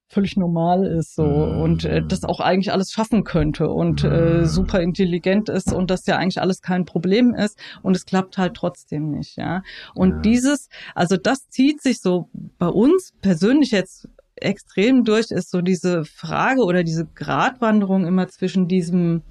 völlig 0.08 0.38
normal 0.38 0.86
ist 0.86 1.16
so 1.16 1.24
mm. 1.24 1.62
und 1.62 1.86
äh, 1.86 2.02
das 2.06 2.24
auch 2.24 2.40
eigentlich 2.40 2.72
alles 2.72 2.92
schaffen 2.92 3.24
könnte 3.24 3.70
und 3.70 4.04
äh, 4.04 4.46
super 4.46 4.82
intelligent 4.82 5.48
ist 5.48 5.72
und 5.72 5.90
das 5.90 6.06
ja 6.06 6.18
eigentlich 6.18 6.42
alles 6.42 6.62
kein 6.62 6.86
Problem 6.86 7.34
ist 7.34 7.58
und 7.82 7.96
es 7.96 8.06
klappt 8.06 8.38
halt 8.38 8.56
trotzdem 8.56 9.12
nicht, 9.12 9.38
ja. 9.38 9.64
Und 9.96 10.10
ja. 10.10 10.20
dieses, 10.20 10.68
also 10.96 11.16
das 11.16 11.48
zieht 11.48 11.82
sich 11.82 12.02
so 12.02 12.30
bei 12.58 12.68
uns 12.68 13.14
persönlich 13.22 13.72
jetzt 13.72 14.10
extrem 14.42 15.04
durch, 15.04 15.32
ist 15.32 15.52
so 15.52 15.62
diese 15.62 16.06
Frage 16.06 16.64
oder 16.64 16.84
diese 16.84 17.06
Gratwanderung 17.06 18.06
immer 18.06 18.28
zwischen 18.28 18.68
diesem 18.68 19.22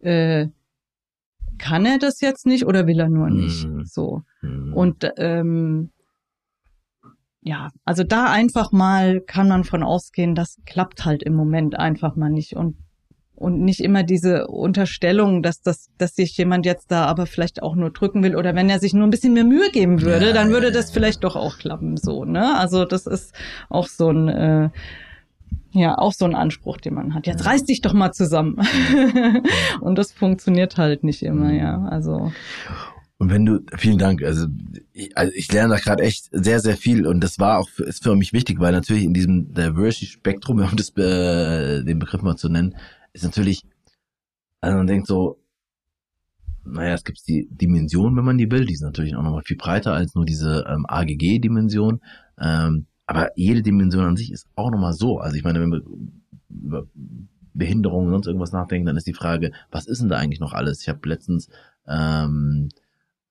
äh, 0.00 0.48
kann 1.58 1.84
er 1.84 1.98
das 1.98 2.20
jetzt 2.20 2.46
nicht 2.46 2.66
oder 2.66 2.86
will 2.86 3.00
er 3.00 3.08
nur 3.08 3.30
nicht? 3.30 3.66
Mhm. 3.66 3.84
So. 3.84 4.22
Mhm. 4.42 4.74
Und 4.74 5.12
ähm, 5.16 5.90
ja, 7.40 7.70
also 7.84 8.04
da 8.04 8.30
einfach 8.30 8.72
mal 8.72 9.20
kann 9.20 9.48
man 9.48 9.64
von 9.64 9.82
ausgehen, 9.82 10.34
das 10.34 10.58
klappt 10.66 11.04
halt 11.04 11.22
im 11.22 11.34
Moment 11.34 11.78
einfach 11.78 12.16
mal 12.16 12.30
nicht. 12.30 12.54
Und 12.54 12.76
und 13.38 13.60
nicht 13.60 13.80
immer 13.80 14.02
diese 14.02 14.48
Unterstellung, 14.48 15.42
dass 15.42 15.62
das, 15.62 15.90
dass 15.96 16.16
sich 16.16 16.36
jemand 16.36 16.66
jetzt 16.66 16.90
da 16.90 17.06
aber 17.06 17.26
vielleicht 17.26 17.62
auch 17.62 17.76
nur 17.76 17.90
drücken 17.90 18.22
will 18.22 18.34
oder 18.34 18.54
wenn 18.54 18.68
er 18.68 18.80
sich 18.80 18.94
nur 18.94 19.06
ein 19.06 19.10
bisschen 19.10 19.32
mehr 19.32 19.44
Mühe 19.44 19.70
geben 19.70 20.02
würde, 20.02 20.26
ja, 20.26 20.32
dann 20.32 20.50
würde 20.50 20.72
das 20.72 20.90
vielleicht 20.90 21.22
doch 21.22 21.36
auch 21.36 21.58
klappen, 21.58 21.96
so, 21.96 22.24
ne? 22.24 22.58
Also 22.58 22.84
das 22.84 23.06
ist 23.06 23.34
auch 23.68 23.86
so 23.86 24.10
ein, 24.10 24.28
äh, 24.28 24.70
ja, 25.70 25.96
auch 25.96 26.12
so 26.12 26.24
ein 26.24 26.34
Anspruch, 26.34 26.78
den 26.78 26.94
man 26.94 27.14
hat. 27.14 27.26
Jetzt 27.26 27.46
reiß 27.46 27.64
dich 27.64 27.80
doch 27.80 27.92
mal 27.92 28.12
zusammen. 28.12 28.60
und 29.80 29.96
das 29.96 30.12
funktioniert 30.12 30.76
halt 30.76 31.04
nicht 31.04 31.22
immer, 31.22 31.52
ja. 31.52 31.84
Also. 31.84 32.32
Und 33.18 33.30
wenn 33.30 33.44
du, 33.44 33.60
vielen 33.76 33.98
Dank, 33.98 34.22
also 34.22 34.46
ich, 34.92 35.16
also 35.16 35.32
ich 35.34 35.52
lerne 35.52 35.74
da 35.74 35.80
gerade 35.80 36.02
echt 36.02 36.28
sehr, 36.32 36.60
sehr 36.60 36.76
viel 36.76 37.06
und 37.06 37.22
das 37.22 37.38
war 37.38 37.58
auch, 37.58 37.68
ist 37.78 38.02
für 38.02 38.16
mich 38.16 38.32
wichtig, 38.32 38.60
weil 38.60 38.72
natürlich 38.72 39.04
in 39.04 39.12
diesem 39.12 39.52
Diversity-Spektrum, 39.54 40.60
um 40.60 40.76
das, 40.76 40.90
äh, 40.96 41.84
den 41.84 41.98
Begriff 41.98 42.22
mal 42.22 42.36
zu 42.36 42.48
nennen, 42.48 42.74
ist 43.18 43.24
natürlich, 43.24 43.62
also 44.60 44.76
man 44.76 44.86
denkt 44.86 45.06
so, 45.06 45.38
naja, 46.64 46.94
es 46.94 47.04
gibt 47.04 47.26
die 47.26 47.48
Dimension, 47.50 48.16
wenn 48.16 48.24
man 48.24 48.38
die 48.38 48.50
will, 48.50 48.66
die 48.66 48.74
ist 48.74 48.82
natürlich 48.82 49.16
auch 49.16 49.22
nochmal 49.22 49.42
viel 49.44 49.56
breiter 49.56 49.94
als 49.94 50.14
nur 50.14 50.24
diese 50.24 50.64
ähm, 50.68 50.84
AGG-Dimension. 50.86 52.00
Ähm, 52.38 52.86
aber 53.06 53.30
jede 53.36 53.62
Dimension 53.62 54.04
an 54.04 54.16
sich 54.16 54.32
ist 54.32 54.46
auch 54.54 54.70
nochmal 54.70 54.92
so. 54.92 55.18
Also 55.18 55.36
ich 55.36 55.44
meine, 55.44 55.60
wenn 55.60 55.72
wir 55.72 55.82
über 56.50 56.86
Behinderungen 57.54 58.08
und 58.08 58.12
sonst 58.12 58.26
irgendwas 58.26 58.52
nachdenken, 58.52 58.86
dann 58.86 58.96
ist 58.96 59.06
die 59.06 59.14
Frage, 59.14 59.52
was 59.70 59.86
ist 59.86 60.02
denn 60.02 60.08
da 60.08 60.16
eigentlich 60.16 60.40
noch 60.40 60.52
alles? 60.52 60.82
Ich 60.82 60.88
habe 60.88 61.08
letztens 61.08 61.48
ähm, 61.86 62.68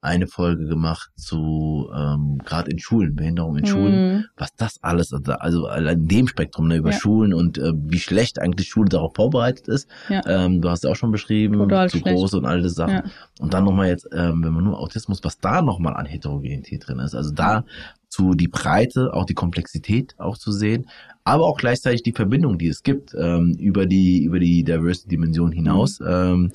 eine 0.01 0.27
Folge 0.27 0.67
gemacht 0.67 1.09
zu 1.15 1.89
ähm, 1.95 2.37
gerade 2.45 2.69
in 2.69 2.77
Schulen, 2.79 3.15
Behinderung 3.15 3.57
in 3.57 3.63
mhm. 3.63 3.67
Schulen, 3.67 4.25
was 4.37 4.55
das 4.55 4.83
alles, 4.83 5.11
also, 5.11 5.65
also 5.65 5.67
in 5.67 6.07
dem 6.07 6.27
Spektrum 6.27 6.67
ne, 6.67 6.77
über 6.77 6.91
ja. 6.91 6.97
Schulen 6.99 7.33
und 7.33 7.57
äh, 7.57 7.73
wie 7.75 7.99
schlecht 7.99 8.39
eigentlich 8.39 8.69
Schule 8.69 8.89
darauf 8.89 9.15
vorbereitet 9.15 9.67
ist. 9.67 9.89
Ja. 10.09 10.21
Ähm, 10.27 10.61
du 10.61 10.69
hast 10.69 10.83
ja 10.83 10.91
auch 10.91 10.95
schon 10.95 11.11
beschrieben, 11.11 11.57
Total 11.57 11.89
zu 11.89 11.97
schlecht. 11.97 12.15
groß 12.15 12.35
und 12.35 12.45
all 12.45 12.57
diese 12.61 12.75
Sachen. 12.75 12.93
Ja. 12.93 13.03
Und 13.39 13.53
dann 13.53 13.63
nochmal 13.63 13.87
jetzt, 13.87 14.07
ähm, 14.11 14.43
wenn 14.43 14.53
man 14.53 14.63
nur 14.63 14.79
Autismus, 14.79 15.23
was 15.23 15.39
da 15.39 15.61
nochmal 15.61 15.95
an 15.95 16.05
Heterogenität 16.05 16.87
drin 16.87 16.99
ist. 16.99 17.15
Also 17.15 17.31
da 17.31 17.65
zu 18.09 18.35
die 18.35 18.47
Breite, 18.47 19.13
auch 19.13 19.25
die 19.25 19.33
Komplexität 19.33 20.15
auch 20.19 20.37
zu 20.37 20.51
sehen, 20.51 20.87
aber 21.23 21.45
auch 21.45 21.57
gleichzeitig 21.57 22.03
die 22.03 22.13
Verbindung, 22.13 22.57
die 22.57 22.67
es 22.67 22.83
gibt 22.83 23.13
ähm, 23.17 23.55
über 23.59 23.85
die 23.85 24.23
über 24.23 24.39
die 24.39 24.63
Diversity-Dimension 24.63 25.51
hinaus, 25.51 25.99
mhm. 25.99 26.07
ähm, 26.07 26.51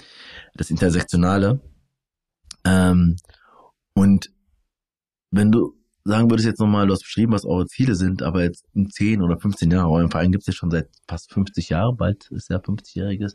das 0.54 0.70
Intersektionale. 0.70 1.60
Ähm, 2.64 3.16
und 3.94 4.30
wenn 5.30 5.50
du 5.50 5.74
sagen 6.04 6.30
würdest 6.30 6.46
jetzt 6.46 6.60
nochmal, 6.60 6.86
du 6.86 6.92
hast 6.92 7.02
beschrieben, 7.02 7.32
was 7.32 7.44
eure 7.44 7.66
Ziele 7.66 7.94
sind, 7.94 8.22
aber 8.22 8.42
jetzt 8.42 8.64
in 8.74 8.90
10 8.90 9.22
oder 9.22 9.38
15 9.38 9.70
Jahren, 9.70 9.86
euren 9.86 10.10
Verein 10.10 10.32
gibt 10.32 10.42
es 10.42 10.48
ja 10.48 10.52
schon 10.52 10.70
seit 10.70 10.88
fast 11.08 11.32
50 11.32 11.68
Jahren, 11.68 11.96
bald 11.96 12.30
ist 12.30 12.50
ja 12.50 12.58
50-jähriges. 12.58 13.34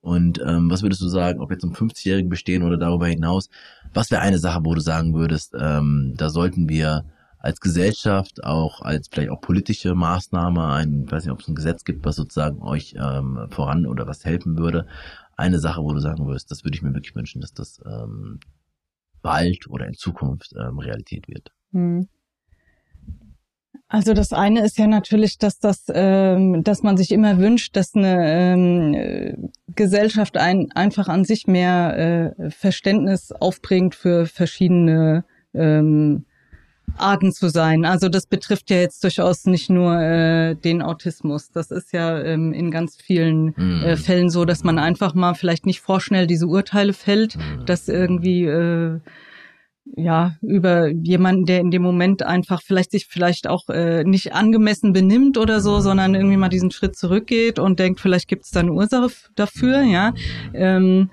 Und 0.00 0.40
ähm, 0.46 0.70
was 0.70 0.82
würdest 0.82 1.02
du 1.02 1.08
sagen, 1.08 1.40
ob 1.40 1.50
jetzt 1.50 1.64
um 1.64 1.72
50-jährigen 1.72 2.30
bestehen 2.30 2.62
oder 2.62 2.78
darüber 2.78 3.06
hinaus, 3.06 3.50
was 3.92 4.10
wäre 4.10 4.22
eine 4.22 4.38
Sache, 4.38 4.60
wo 4.64 4.74
du 4.74 4.80
sagen 4.80 5.14
würdest, 5.14 5.54
ähm, 5.58 6.14
da 6.16 6.30
sollten 6.30 6.68
wir 6.68 7.04
als 7.38 7.60
Gesellschaft, 7.60 8.44
auch 8.44 8.80
als 8.82 9.08
vielleicht 9.08 9.30
auch 9.30 9.40
politische 9.40 9.94
Maßnahme, 9.94 10.68
ein, 10.68 11.04
ich 11.04 11.12
weiß 11.12 11.24
nicht, 11.24 11.32
ob 11.32 11.40
es 11.40 11.48
ein 11.48 11.54
Gesetz 11.54 11.84
gibt, 11.84 12.04
was 12.04 12.16
sozusagen 12.16 12.62
euch 12.62 12.94
ähm, 12.98 13.46
voran 13.50 13.86
oder 13.86 14.06
was 14.06 14.24
helfen 14.24 14.58
würde. 14.58 14.86
Eine 15.36 15.58
Sache, 15.58 15.82
wo 15.82 15.92
du 15.92 16.00
sagen 16.00 16.26
würdest, 16.26 16.50
das 16.50 16.64
würde 16.64 16.76
ich 16.76 16.82
mir 16.82 16.94
wirklich 16.94 17.14
wünschen, 17.14 17.40
dass 17.40 17.52
das 17.52 17.80
ähm, 17.84 18.40
bald 19.26 19.68
oder 19.68 19.86
in 19.86 19.94
Zukunft 19.94 20.54
ähm, 20.56 20.78
Realität 20.78 21.26
wird. 21.26 21.50
Hm. 21.72 22.08
Also 23.88 24.14
das 24.14 24.32
eine 24.32 24.64
ist 24.64 24.78
ja 24.78 24.86
natürlich, 24.86 25.38
dass 25.38 25.58
das, 25.58 25.84
ähm, 25.92 26.62
dass 26.62 26.82
man 26.84 26.96
sich 26.96 27.10
immer 27.10 27.38
wünscht, 27.38 27.74
dass 27.76 27.94
eine 27.94 28.16
ähm, 28.28 29.50
Gesellschaft 29.74 30.36
ein, 30.36 30.70
einfach 30.72 31.08
an 31.08 31.24
sich 31.24 31.46
mehr 31.48 32.34
äh, 32.38 32.50
Verständnis 32.50 33.32
aufbringt 33.32 33.96
für 33.96 34.26
verschiedene 34.26 35.24
ähm, 35.54 36.26
Arten 36.98 37.32
zu 37.32 37.48
sein. 37.48 37.84
Also 37.84 38.08
das 38.08 38.26
betrifft 38.26 38.70
ja 38.70 38.78
jetzt 38.78 39.02
durchaus 39.04 39.44
nicht 39.46 39.70
nur 39.70 40.00
äh, 40.00 40.54
den 40.54 40.82
Autismus. 40.82 41.50
Das 41.50 41.70
ist 41.70 41.92
ja 41.92 42.20
ähm, 42.20 42.52
in 42.52 42.70
ganz 42.70 42.96
vielen 42.96 43.54
mm. 43.56 43.82
äh, 43.84 43.96
Fällen 43.96 44.30
so, 44.30 44.44
dass 44.44 44.64
man 44.64 44.78
einfach 44.78 45.14
mal 45.14 45.34
vielleicht 45.34 45.66
nicht 45.66 45.80
vorschnell 45.80 46.26
diese 46.26 46.46
Urteile 46.46 46.92
fällt, 46.92 47.36
mm. 47.36 47.64
dass 47.66 47.88
irgendwie 47.88 48.44
äh, 48.44 49.00
ja 49.96 50.36
über 50.42 50.88
jemanden, 50.88 51.44
der 51.44 51.60
in 51.60 51.70
dem 51.70 51.82
Moment 51.82 52.22
einfach 52.22 52.62
vielleicht 52.62 52.90
sich 52.90 53.06
vielleicht 53.06 53.46
auch 53.48 53.68
äh, 53.68 54.04
nicht 54.04 54.32
angemessen 54.32 54.92
benimmt 54.92 55.38
oder 55.38 55.60
so, 55.60 55.80
sondern 55.80 56.14
irgendwie 56.14 56.36
mal 56.36 56.48
diesen 56.48 56.70
Schritt 56.70 56.96
zurückgeht 56.96 57.58
und 57.58 57.78
denkt, 57.78 58.00
vielleicht 58.00 58.28
gibt 58.28 58.44
es 58.44 58.50
da 58.50 58.60
eine 58.60 58.72
Ursache 58.72 59.10
dafür, 59.34 59.82
ja. 59.82 60.12
Ähm, 60.54 61.10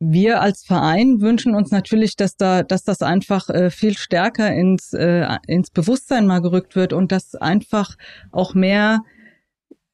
wir 0.00 0.40
als 0.40 0.64
Verein 0.64 1.20
wünschen 1.20 1.54
uns 1.54 1.70
natürlich, 1.70 2.16
dass 2.16 2.36
da, 2.36 2.62
dass 2.62 2.84
das 2.84 3.02
einfach 3.02 3.50
äh, 3.50 3.70
viel 3.70 3.96
stärker 3.96 4.52
ins 4.52 4.94
äh, 4.94 5.26
ins 5.46 5.70
Bewusstsein 5.70 6.26
mal 6.26 6.40
gerückt 6.40 6.74
wird 6.74 6.94
und 6.94 7.12
dass 7.12 7.34
einfach 7.34 7.96
auch 8.32 8.54
mehr 8.54 9.02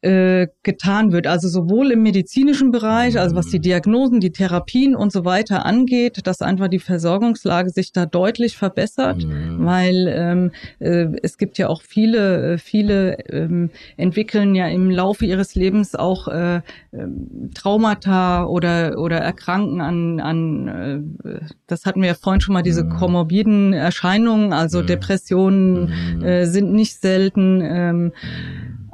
äh, 0.02 0.48
getan 0.62 1.12
wird. 1.12 1.26
Also 1.26 1.48
sowohl 1.48 1.90
im 1.90 2.02
medizinischen 2.02 2.70
Bereich, 2.70 3.18
also 3.18 3.34
was 3.34 3.46
die 3.46 3.60
Diagnosen, 3.60 4.20
die 4.20 4.30
Therapien 4.30 4.94
und 4.94 5.10
so 5.10 5.24
weiter 5.24 5.64
angeht, 5.64 6.26
dass 6.26 6.42
einfach 6.42 6.68
die 6.68 6.78
Versorgungslage 6.78 7.70
sich 7.70 7.92
da 7.92 8.06
deutlich 8.06 8.56
verbessert, 8.56 9.24
mhm. 9.24 9.64
weil 9.64 10.06
ähm, 10.08 10.50
äh, 10.80 11.06
es 11.22 11.38
gibt 11.38 11.58
ja 11.58 11.68
auch 11.68 11.82
viele, 11.82 12.54
äh, 12.54 12.58
viele 12.58 13.18
ähm, 13.30 13.70
entwickeln 13.96 14.54
ja 14.54 14.68
im 14.68 14.90
Laufe 14.90 15.24
ihres 15.24 15.54
Lebens 15.54 15.94
auch 15.94 16.28
äh, 16.28 16.60
ähm, 16.92 17.50
Traumata 17.54 18.44
oder 18.44 18.98
oder 18.98 19.18
erkranken 19.18 19.80
an, 19.80 20.20
an 20.20 21.16
äh, 21.24 21.38
das 21.66 21.84
hatten 21.86 22.00
wir 22.00 22.08
ja 22.08 22.14
vorhin 22.14 22.40
schon 22.40 22.52
mal, 22.52 22.62
diese 22.62 22.84
mhm. 22.84 22.90
komorbiden 22.90 23.72
Erscheinungen, 23.72 24.52
also 24.52 24.82
mhm. 24.82 24.86
Depressionen 24.86 26.18
mhm. 26.18 26.24
äh, 26.24 26.46
sind 26.46 26.72
nicht 26.72 27.00
selten. 27.00 27.60
Ähm, 27.62 28.12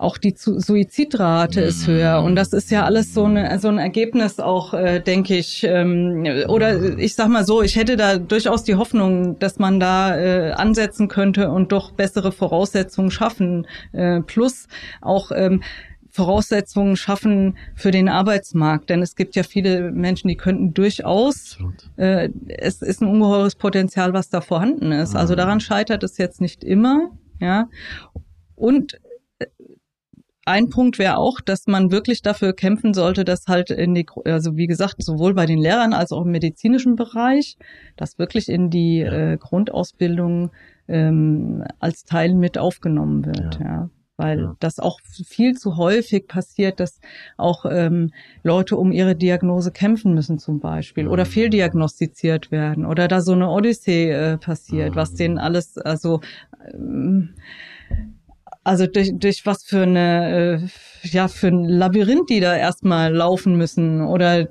auch 0.03 0.19
die 0.19 0.35
Suizidrate 0.37 1.61
ist 1.61 1.87
höher. 1.87 2.23
Und 2.23 2.37
das 2.37 2.53
ist 2.53 2.71
ja 2.71 2.85
alles 2.85 3.15
so, 3.15 3.25
eine, 3.25 3.59
so 3.59 3.69
ein 3.69 3.79
Ergebnis 3.79 4.41
auch, 4.41 4.75
äh, 4.75 5.01
denke 5.01 5.37
ich. 5.37 5.65
Ähm, 5.65 6.27
oder 6.49 6.99
ich 6.99 7.15
sag 7.15 7.29
mal 7.29 7.45
so, 7.45 7.63
ich 7.63 7.77
hätte 7.77 7.97
da 7.97 8.19
durchaus 8.19 8.65
die 8.65 8.75
Hoffnung, 8.75 9.39
dass 9.39 9.59
man 9.59 9.81
da 9.81 10.17
äh, 10.17 10.53
ansetzen 10.53 11.09
könnte 11.09 11.51
und 11.51 11.73
doch 11.73 11.93
bessere 11.93 12.33
Voraussetzungen 12.33 13.11
schaffen. 13.11 13.67
Äh, 13.93 14.21
plus 14.21 14.67
auch 15.01 15.31
ähm, 15.35 15.63
Voraussetzungen 16.11 16.97
schaffen 16.97 17.57
für 17.75 17.91
den 17.91 18.09
Arbeitsmarkt. 18.09 18.91
Denn 18.91 19.03
es 19.03 19.17
gibt 19.17 19.35
ja 19.35 19.45
viele 19.45 19.93
Menschen, 19.93 20.29
die 20.29 20.37
könnten 20.37 20.75
durchaus, 20.75 21.59
äh, 21.97 22.29
es 22.49 22.83
ist 22.83 23.01
ein 23.01 23.09
ungeheures 23.09 23.55
Potenzial, 23.55 24.13
was 24.13 24.29
da 24.29 24.41
vorhanden 24.41 24.93
ist. 24.93 25.17
Also 25.17 25.35
daran 25.35 25.61
scheitert 25.61 26.03
es 26.03 26.19
jetzt 26.19 26.41
nicht 26.41 26.65
immer. 26.65 27.11
Ja. 27.41 27.69
Und 28.55 29.01
ein 30.45 30.69
Punkt 30.69 30.99
wäre 30.99 31.19
auch, 31.19 31.41
dass 31.41 31.67
man 31.67 31.93
wirklich 31.93 32.23
dafür 32.23 32.53
kämpfen 32.53 32.95
sollte, 32.95 33.25
dass 33.25 33.47
halt 33.47 33.71
in 33.71 33.95
die, 33.95 34.07
also 34.25 34.57
wie 34.57 34.67
gesagt, 34.67 34.97
sowohl 35.03 35.35
bei 35.35 35.47
den 35.47 35.59
Lehrern 35.59 35.93
als 35.93 36.13
auch 36.13 36.25
im 36.25 36.33
medizinischen 36.33 36.97
Bereich, 36.97 37.57
dass 37.97 38.19
wirklich 38.19 38.49
in 38.49 38.71
die 38.71 38.99
ja. 38.99 39.33
äh, 39.33 39.37
Grundausbildung 39.37 40.51
ähm, 40.89 41.65
als 41.79 42.05
Teil 42.05 42.35
mit 42.35 42.59
aufgenommen 42.59 43.25
wird. 43.25 43.59
Ja. 43.61 43.65
ja 43.65 43.91
weil 44.17 44.41
ja. 44.41 44.57
das 44.61 44.79
auch 44.79 45.01
viel 45.27 45.55
zu 45.55 45.77
häufig 45.77 46.29
passiert, 46.29 46.81
dass 46.81 47.01
auch 47.37 47.65
ähm, 47.69 48.13
Leute 48.43 48.77
um 48.77 48.93
ihre 48.93 49.17
Diagnose 49.17 49.73
kämpfen 49.73 50.15
müssen 50.15 50.39
zum 50.39 50.61
Beispiel 50.61 51.09
oder 51.09 51.25
fehldiagnostiziert 51.25 52.51
werden 52.51 52.85
oder 52.87 53.09
da 53.09 53.21
so 53.21 53.33
eine 53.33 53.49
Odyssee 53.51 54.11
äh, 54.11 54.39
passiert, 54.39 54.95
was 54.97 55.15
denen 55.15 55.39
alles, 55.39 55.79
also 55.79 56.21
ähm, 56.73 57.35
also 58.65 58.87
durch, 58.87 59.13
durch 59.15 59.45
was 59.45 59.65
für 59.65 59.83
eine, 59.83 60.61
äh, 60.63 61.09
ja, 61.09 61.29
für 61.29 61.49
ein 61.49 61.65
Labyrinth, 61.65 62.31
die 62.31 62.41
da 62.41 62.57
erstmal 62.57 63.13
laufen 63.13 63.57
müssen 63.57 64.03
oder 64.03 64.47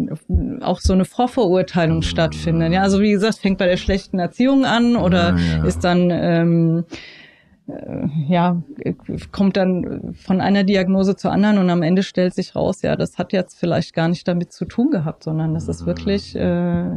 auch 0.62 0.80
so 0.80 0.94
eine 0.94 1.06
Vorverurteilung 1.06 1.98
mhm. 1.98 2.04
stattfindet. 2.04 2.74
Ja, 2.74 2.82
also 2.82 3.02
wie 3.02 3.12
gesagt, 3.12 3.40
fängt 3.40 3.58
bei 3.58 3.68
der 3.68 3.78
schlechten 3.78 4.20
Erziehung 4.20 4.66
an 4.66 4.96
oder 4.98 5.38
ja, 5.38 5.58
ja. 5.58 5.66
ist 5.66 5.84
dann 5.84 6.10
ähm, 6.12 6.86
äh, 7.68 8.08
ja, 8.28 8.62
kommt 9.32 9.56
dann 9.56 10.14
von 10.14 10.42
einer 10.42 10.66
Diagnose 10.66 11.16
zur 11.16 11.32
anderen 11.32 11.58
und 11.58 11.70
am 11.70 11.82
Ende 11.82 12.04
stellt 12.04 12.34
sich 12.34 12.56
raus, 12.56 12.82
ja, 12.82 12.98
das 12.98 13.18
hat 13.18 13.32
jetzt 13.32 13.58
vielleicht 13.58 13.94
gar 13.94 14.10
nicht 14.10 14.28
damit 14.28 14.52
zu 14.52 14.66
tun 14.66 14.92
gehabt, 14.92 15.24
sondern 15.24 15.54
das 15.54 15.70
ist 15.70 15.86
wirklich, 15.86 16.36
äh, 16.36 16.40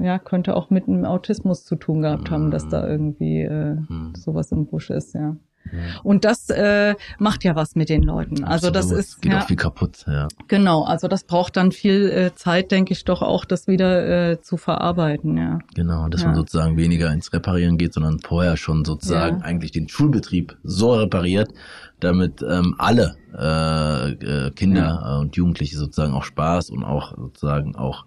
ja, 0.04 0.18
könnte 0.18 0.56
auch 0.56 0.70
mit 0.70 0.88
einem 0.88 1.04
Autismus 1.04 1.64
zu 1.64 1.76
tun 1.76 2.02
gehabt 2.02 2.30
haben, 2.30 2.50
dass 2.50 2.68
da 2.68 2.86
irgendwie 2.88 3.42
äh, 3.42 3.76
hm. 3.86 4.14
sowas 4.16 4.50
im 4.50 4.66
Busch 4.66 4.90
ist, 4.90 5.14
ja. 5.14 5.36
Und 6.02 6.24
das 6.24 6.50
äh, 6.50 6.94
macht 7.18 7.44
ja 7.44 7.56
was 7.56 7.74
mit 7.74 7.88
den 7.88 8.02
Leuten. 8.02 8.44
Also 8.44 8.70
das 8.70 8.90
ist 8.90 9.22
geht 9.22 9.32
ja, 9.32 9.40
auch 9.40 9.46
viel 9.46 9.56
kaputt. 9.56 10.04
Ja. 10.06 10.28
Genau, 10.48 10.84
also 10.84 11.08
das 11.08 11.24
braucht 11.24 11.56
dann 11.56 11.72
viel 11.72 12.10
äh, 12.10 12.34
Zeit, 12.34 12.70
denke 12.70 12.92
ich, 12.92 13.04
doch 13.04 13.22
auch, 13.22 13.44
das 13.44 13.66
wieder 13.66 14.30
äh, 14.30 14.40
zu 14.40 14.56
verarbeiten. 14.56 15.36
Ja. 15.36 15.58
Genau, 15.74 16.08
dass 16.08 16.22
ja. 16.22 16.28
man 16.28 16.36
sozusagen 16.36 16.76
weniger 16.76 17.12
ins 17.12 17.32
Reparieren 17.32 17.78
geht, 17.78 17.94
sondern 17.94 18.20
vorher 18.20 18.56
schon 18.56 18.84
sozusagen 18.84 19.38
ja. 19.38 19.44
eigentlich 19.44 19.72
den 19.72 19.88
Schulbetrieb 19.88 20.56
so 20.62 20.94
repariert, 20.94 21.52
damit 22.00 22.42
ähm, 22.42 22.74
alle 22.78 23.16
äh, 23.36 24.10
äh, 24.10 24.50
Kinder 24.50 25.00
ja. 25.02 25.18
und 25.18 25.36
Jugendliche 25.36 25.76
sozusagen 25.76 26.14
auch 26.14 26.24
Spaß 26.24 26.70
und 26.70 26.84
auch 26.84 27.16
sozusagen 27.16 27.76
auch 27.76 28.04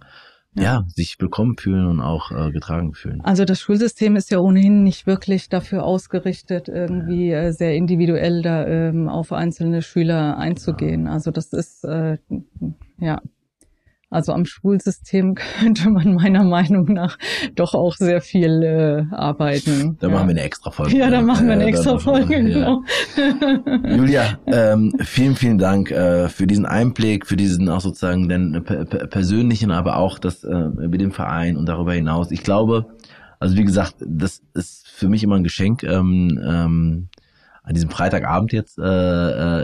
ja, 0.63 0.85
sich 0.87 1.19
willkommen 1.19 1.57
fühlen 1.57 1.87
und 1.87 2.01
auch 2.01 2.31
äh, 2.31 2.51
getragen 2.51 2.93
fühlen. 2.93 3.21
Also 3.21 3.45
das 3.45 3.59
Schulsystem 3.59 4.15
ist 4.15 4.31
ja 4.31 4.39
ohnehin 4.39 4.83
nicht 4.83 5.07
wirklich 5.07 5.49
dafür 5.49 5.83
ausgerichtet, 5.83 6.67
irgendwie 6.67 7.31
äh, 7.31 7.51
sehr 7.51 7.75
individuell 7.75 8.41
da 8.41 8.65
ähm, 8.65 9.09
auf 9.09 9.31
einzelne 9.31 9.81
Schüler 9.81 10.37
einzugehen. 10.37 11.07
Also 11.07 11.31
das 11.31 11.53
ist 11.53 11.83
äh, 11.83 12.17
ja 12.99 13.21
also 14.09 14.31
am 14.33 14.45
Schulsystem 14.45 15.35
könnte 15.59 15.89
man 15.89 16.15
meiner 16.15 16.43
Meinung 16.43 16.85
nach 16.93 17.17
doch 17.55 17.73
auch 17.73 17.95
sehr 17.95 18.21
viel 18.21 18.63
äh, 18.63 19.15
arbeiten. 19.15 19.97
Da 19.99 20.07
ja. 20.07 20.13
machen 20.13 20.27
wir 20.27 20.31
eine 20.31 20.43
extra 20.43 20.71
Folge. 20.71 20.97
Ja, 20.97 21.09
da 21.09 21.21
machen 21.21 21.47
wir 21.47 21.53
eine 21.53 21.65
extra 21.65 21.97
Folge, 21.97 22.43
genau. 22.43 22.83
Ja. 23.15 23.95
Julia, 23.95 24.39
ähm, 24.47 24.93
vielen, 24.99 25.35
vielen 25.35 25.57
Dank 25.57 25.91
äh, 25.91 26.29
für 26.29 26.47
diesen 26.47 26.65
Einblick, 26.65 27.25
für 27.25 27.35
diesen 27.35 27.69
auch 27.69 27.81
sozusagen 27.81 28.29
den 28.29 28.63
persönlichen, 28.63 29.71
aber 29.71 29.97
auch 29.97 30.19
das 30.19 30.43
äh, 30.43 30.69
mit 30.69 31.01
dem 31.01 31.11
Verein 31.11 31.57
und 31.57 31.67
darüber 31.67 31.93
hinaus. 31.93 32.31
Ich 32.31 32.43
glaube, 32.43 32.85
also 33.39 33.55
wie 33.55 33.63
gesagt, 33.63 33.95
das 33.99 34.41
ist 34.53 34.87
für 34.87 35.09
mich 35.09 35.23
immer 35.23 35.35
ein 35.35 35.43
Geschenk. 35.43 35.83
Ähm, 35.83 36.39
ähm, 36.43 37.09
an 37.67 37.73
diesem 37.73 37.89
Freitagabend 37.89 38.53
jetzt 38.53 38.79
äh, 38.79 38.81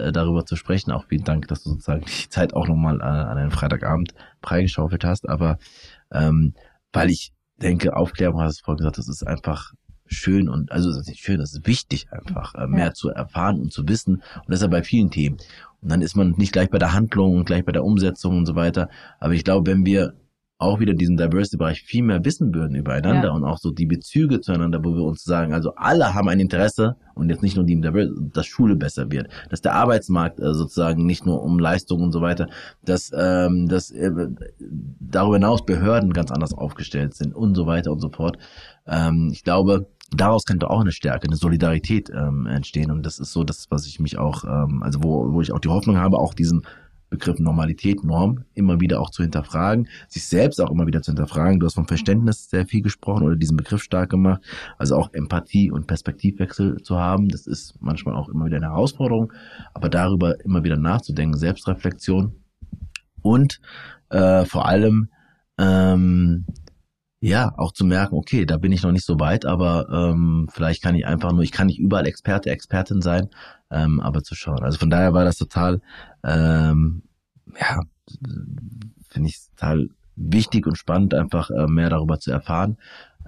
äh, 0.08 0.12
darüber 0.12 0.46
zu 0.46 0.58
sprechen. 0.58 0.92
Auch 0.92 1.06
vielen 1.06 1.24
Dank, 1.24 1.48
dass 1.48 1.64
du 1.64 1.70
sozusagen 1.70 2.04
die 2.04 2.30
Zeit 2.30 2.54
auch 2.54 2.68
nochmal 2.68 3.00
äh, 3.00 3.04
an 3.04 3.38
einen 3.38 3.52
Freitagabend 3.52 4.14
freigeschaufelt 4.42 5.06
hast. 5.06 5.30
Aber 5.30 5.58
ähm, 6.12 6.54
weil 6.92 7.10
ich 7.10 7.32
denke, 7.62 7.96
Aufklärung, 7.96 8.42
hast 8.42 8.60
du 8.60 8.66
vorhin 8.66 8.80
gesagt, 8.80 8.98
das 8.98 9.08
ist 9.08 9.26
einfach 9.26 9.72
schön 10.06 10.50
und 10.50 10.70
also 10.74 10.90
das 10.90 11.00
ist 11.00 11.08
nicht 11.08 11.24
schön, 11.24 11.40
das 11.40 11.54
ist 11.54 11.66
wichtig 11.66 12.08
einfach, 12.12 12.54
äh, 12.56 12.68
mehr 12.68 12.88
ja. 12.88 12.94
zu 12.94 13.10
erfahren 13.10 13.62
und 13.62 13.72
zu 13.72 13.88
wissen. 13.88 14.16
Und 14.16 14.50
das 14.50 14.60
ist 14.60 14.64
ja 14.64 14.68
bei 14.68 14.84
vielen 14.84 15.10
Themen. 15.10 15.38
Und 15.82 15.90
dann 15.90 16.02
ist 16.02 16.18
man 16.18 16.32
nicht 16.32 16.52
gleich 16.52 16.70
bei 16.70 16.80
der 16.80 16.92
Handlung 16.92 17.38
und 17.38 17.46
gleich 17.46 17.64
bei 17.64 17.72
der 17.72 17.86
Umsetzung 17.86 18.38
und 18.40 18.46
so 18.46 18.56
weiter. 18.56 18.90
Aber 19.22 19.34
ich 19.34 19.46
glaube, 19.46 19.72
wenn 19.72 19.86
wir 19.86 20.14
auch 20.64 20.80
wieder 20.80 20.94
diesen 20.94 21.18
Diversity-Bereich 21.18 21.84
viel 21.84 22.04
mehr 22.04 22.24
wissen 22.24 22.54
würden 22.54 22.76
übereinander 22.76 23.30
ja. 23.30 23.32
und 23.32 23.44
auch 23.44 23.58
so 23.58 23.72
die 23.72 23.86
Bezüge 23.86 24.42
zueinander, 24.42 24.80
wo 24.84 24.96
wir 24.96 25.04
uns 25.04 25.24
sagen, 25.24 25.54
also 25.54 25.74
alle 25.76 26.14
haben 26.14 26.30
ein 26.30 26.40
Interesse 26.40 26.96
und 27.16 27.30
jetzt 27.30 27.44
nicht 27.44 27.56
nur 27.56 27.66
die, 27.66 27.80
dass 28.34 28.46
Schule 28.46 28.76
besser 28.76 29.12
wird, 29.12 29.28
dass 29.50 29.62
der 29.62 29.76
Arbeitsmarkt 29.76 30.40
äh, 30.40 30.54
sozusagen 30.54 31.06
nicht 31.06 31.26
nur 31.26 31.44
um 31.44 31.60
Leistung 31.60 32.02
und 32.02 32.12
so 32.12 32.22
weiter, 32.22 32.48
dass, 32.84 33.12
ähm, 33.16 33.68
dass 33.68 33.92
äh, 33.92 34.12
darüber 35.00 35.36
hinaus 35.36 35.66
Behörden 35.66 36.14
ganz 36.14 36.32
anders 36.32 36.54
aufgestellt 36.54 37.14
sind 37.14 37.36
und 37.36 37.56
so 37.56 37.66
weiter 37.66 37.92
und 37.92 38.00
so 38.00 38.10
fort. 38.10 38.38
Ähm, 38.88 39.30
ich 39.32 39.44
glaube, 39.44 39.88
daraus 40.16 40.46
könnte 40.46 40.70
auch 40.70 40.82
eine 40.82 40.92
Stärke, 40.92 41.28
eine 41.28 41.38
Solidarität 41.38 42.10
ähm, 42.10 42.46
entstehen 42.46 42.92
und 42.92 43.06
das 43.06 43.20
ist 43.20 43.34
so 43.34 43.44
das, 43.44 43.68
was 43.70 43.86
ich 43.88 44.00
mich 44.00 44.18
auch, 44.18 44.44
ähm, 44.44 44.82
also 44.84 45.04
wo, 45.04 45.34
wo 45.34 45.42
ich 45.42 45.52
auch 45.52 45.60
die 45.60 45.70
Hoffnung 45.70 45.98
habe, 45.98 46.18
auch 46.18 46.34
diesen 46.34 46.64
Begriff 47.14 47.40
Normalität, 47.40 48.04
Norm 48.04 48.44
immer 48.56 48.80
wieder 48.80 49.00
auch 49.00 49.12
zu 49.12 49.22
hinterfragen, 49.22 49.88
sich 50.08 50.26
selbst 50.26 50.60
auch 50.60 50.72
immer 50.72 50.88
wieder 50.88 51.04
zu 51.04 51.12
hinterfragen. 51.12 51.60
Du 51.60 51.68
hast 51.68 51.76
vom 51.76 51.88
Verständnis 51.88 52.50
sehr 52.50 52.66
viel 52.66 52.82
gesprochen 52.82 53.24
oder 53.24 53.36
diesen 53.36 53.56
Begriff 53.56 53.84
stark 53.84 54.10
gemacht. 54.10 54.42
Also 54.80 54.96
auch 54.96 55.14
Empathie 55.14 55.70
und 55.70 55.86
Perspektivwechsel 55.86 56.82
zu 56.82 57.00
haben, 57.00 57.30
das 57.30 57.46
ist 57.46 57.76
manchmal 57.80 58.16
auch 58.16 58.30
immer 58.30 58.46
wieder 58.46 58.58
eine 58.58 58.72
Herausforderung, 58.72 59.32
aber 59.76 59.90
darüber 59.90 60.44
immer 60.44 60.64
wieder 60.64 60.78
nachzudenken, 60.78 61.38
Selbstreflexion 61.38 62.34
und 63.22 63.62
äh, 64.10 64.46
vor 64.46 64.68
allem 64.68 65.10
ähm, 65.60 66.46
ja, 67.24 67.54
auch 67.56 67.72
zu 67.72 67.86
merken, 67.86 68.16
okay, 68.16 68.46
da 68.46 68.58
bin 68.58 68.74
ich 68.74 68.84
noch 68.84 68.92
nicht 68.92 69.06
so 69.06 69.18
weit, 69.18 69.46
aber 69.46 69.88
ähm, 69.90 70.50
vielleicht 70.52 70.84
kann 70.84 70.94
ich 70.94 71.06
einfach 71.06 71.32
nur, 71.32 71.44
ich 71.44 71.54
kann 71.54 71.68
nicht 71.68 71.80
überall 71.80 72.06
Experte, 72.06 72.50
Expertin 72.50 73.02
sein, 73.02 73.30
ähm, 73.72 74.02
aber 74.02 74.24
zu 74.24 74.36
schauen. 74.36 74.62
Also 74.62 74.78
von 74.78 74.90
daher 74.90 75.14
war 75.14 75.24
das 75.24 75.38
total, 75.38 75.80
ähm, 76.26 77.04
ja, 77.58 77.80
finde 79.08 79.30
ich 79.30 79.40
total 79.56 79.88
wichtig 80.18 80.68
und 80.68 80.78
spannend, 80.78 81.14
einfach 81.14 81.50
äh, 81.50 81.66
mehr 81.68 81.90
darüber 81.90 82.20
zu 82.20 82.30
erfahren. 82.30 82.76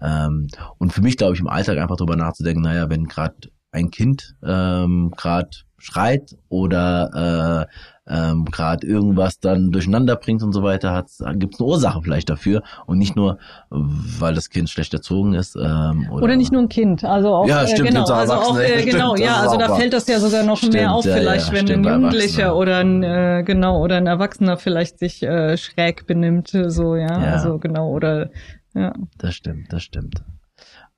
Ähm, 0.01 0.49
und 0.77 0.91
für 0.91 1.01
mich, 1.01 1.15
glaube 1.15 1.35
ich, 1.35 1.39
im 1.39 1.47
Alltag 1.47 1.77
einfach 1.77 1.95
darüber 1.95 2.17
nachzudenken, 2.17 2.63
naja, 2.63 2.89
wenn 2.89 3.05
gerade 3.05 3.49
ein 3.71 3.91
Kind 3.91 4.35
ähm, 4.43 5.13
gerade 5.15 5.51
schreit 5.77 6.35
oder 6.49 7.69
äh, 7.69 7.73
ähm, 8.07 8.45
gerade 8.45 8.85
irgendwas 8.85 9.39
dann 9.39 9.71
durcheinander 9.71 10.15
bringt 10.15 10.43
und 10.43 10.53
so 10.53 10.63
weiter, 10.63 11.05
gibt 11.33 11.55
es 11.55 11.59
eine 11.59 11.67
Ursache 11.67 12.01
vielleicht 12.03 12.29
dafür 12.29 12.61
und 12.85 12.97
nicht 12.97 13.15
nur, 13.15 13.39
weil 13.69 14.35
das 14.35 14.49
Kind 14.49 14.69
schlecht 14.69 14.93
erzogen 14.93 15.33
ist. 15.33 15.55
Ähm, 15.55 16.07
oder, 16.11 16.23
oder 16.23 16.35
nicht 16.35 16.51
nur 16.51 16.61
ein 16.61 16.69
Kind, 16.69 17.03
also 17.03 17.33
auch 17.33 17.47
ja, 17.47 17.65
stimmt, 17.67 17.89
äh, 17.89 17.91
genau, 17.91 18.05
also 18.05 18.33
auch 18.33 18.59
äh, 18.59 18.79
stimmt, 18.79 18.91
genau, 18.91 19.15
ja, 19.17 19.37
also 19.37 19.57
da 19.57 19.75
fällt 19.75 19.93
das 19.93 20.07
ja 20.07 20.19
sogar 20.19 20.43
noch 20.43 20.57
stimmt, 20.57 20.73
mehr 20.73 20.93
auf, 20.93 21.03
vielleicht, 21.03 21.47
ja, 21.47 21.53
wenn 21.53 21.67
stimmt, 21.67 21.87
ein 21.87 21.93
Jugendlicher 21.93 22.55
oder 22.55 22.77
ein 22.77 23.03
äh, 23.03 23.43
genau 23.45 23.81
oder 23.81 23.97
ein 23.97 24.07
Erwachsener 24.07 24.57
vielleicht 24.57 24.99
sich 24.99 25.23
äh, 25.23 25.57
schräg 25.57 26.05
benimmt, 26.05 26.49
so 26.49 26.95
ja, 26.95 27.07
ja, 27.07 27.33
also 27.33 27.57
genau 27.57 27.89
oder 27.89 28.29
ja. 28.73 28.93
Das 29.17 29.33
stimmt, 29.33 29.71
das 29.71 29.83
stimmt 29.83 30.21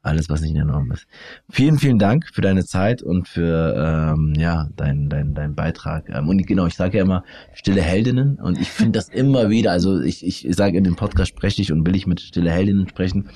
alles, 0.08 0.30
was 0.30 0.42
nicht 0.42 0.52
in 0.52 0.56
der 0.56 0.66
Norm 0.66 0.92
ist. 0.92 1.06
Vielen, 1.50 1.78
vielen 1.78 2.00
Dank 2.00 2.26
für 2.34 2.42
deine 2.42 2.66
Zeit 2.66 3.04
und 3.04 3.28
für 3.28 3.76
ähm, 4.16 4.34
ja 4.38 4.70
dein, 4.76 5.10
dein, 5.10 5.34
dein 5.34 5.54
Beitrag. 5.54 6.10
Ähm, 6.10 6.30
und 6.30 6.46
genau, 6.48 6.66
ich 6.66 6.76
sage 6.76 6.98
ja 6.98 7.04
immer 7.04 7.24
stille 7.54 7.82
Heldinnen 7.82 8.40
und 8.42 8.60
ich 8.60 8.70
finde 8.70 8.94
das 8.94 9.10
immer 9.10 9.50
wieder, 9.50 9.72
also 9.72 10.02
ich, 10.02 10.26
ich 10.26 10.48
sage 10.56 10.78
in 10.78 10.84
dem 10.84 10.96
Podcast 10.96 11.30
spreche 11.30 11.62
ich 11.62 11.72
und 11.72 11.86
will 11.86 11.96
ich 11.96 12.08
mit 12.08 12.22
stille 12.22 12.50
Heldinnen 12.50 12.88
sprechen, 12.88 13.30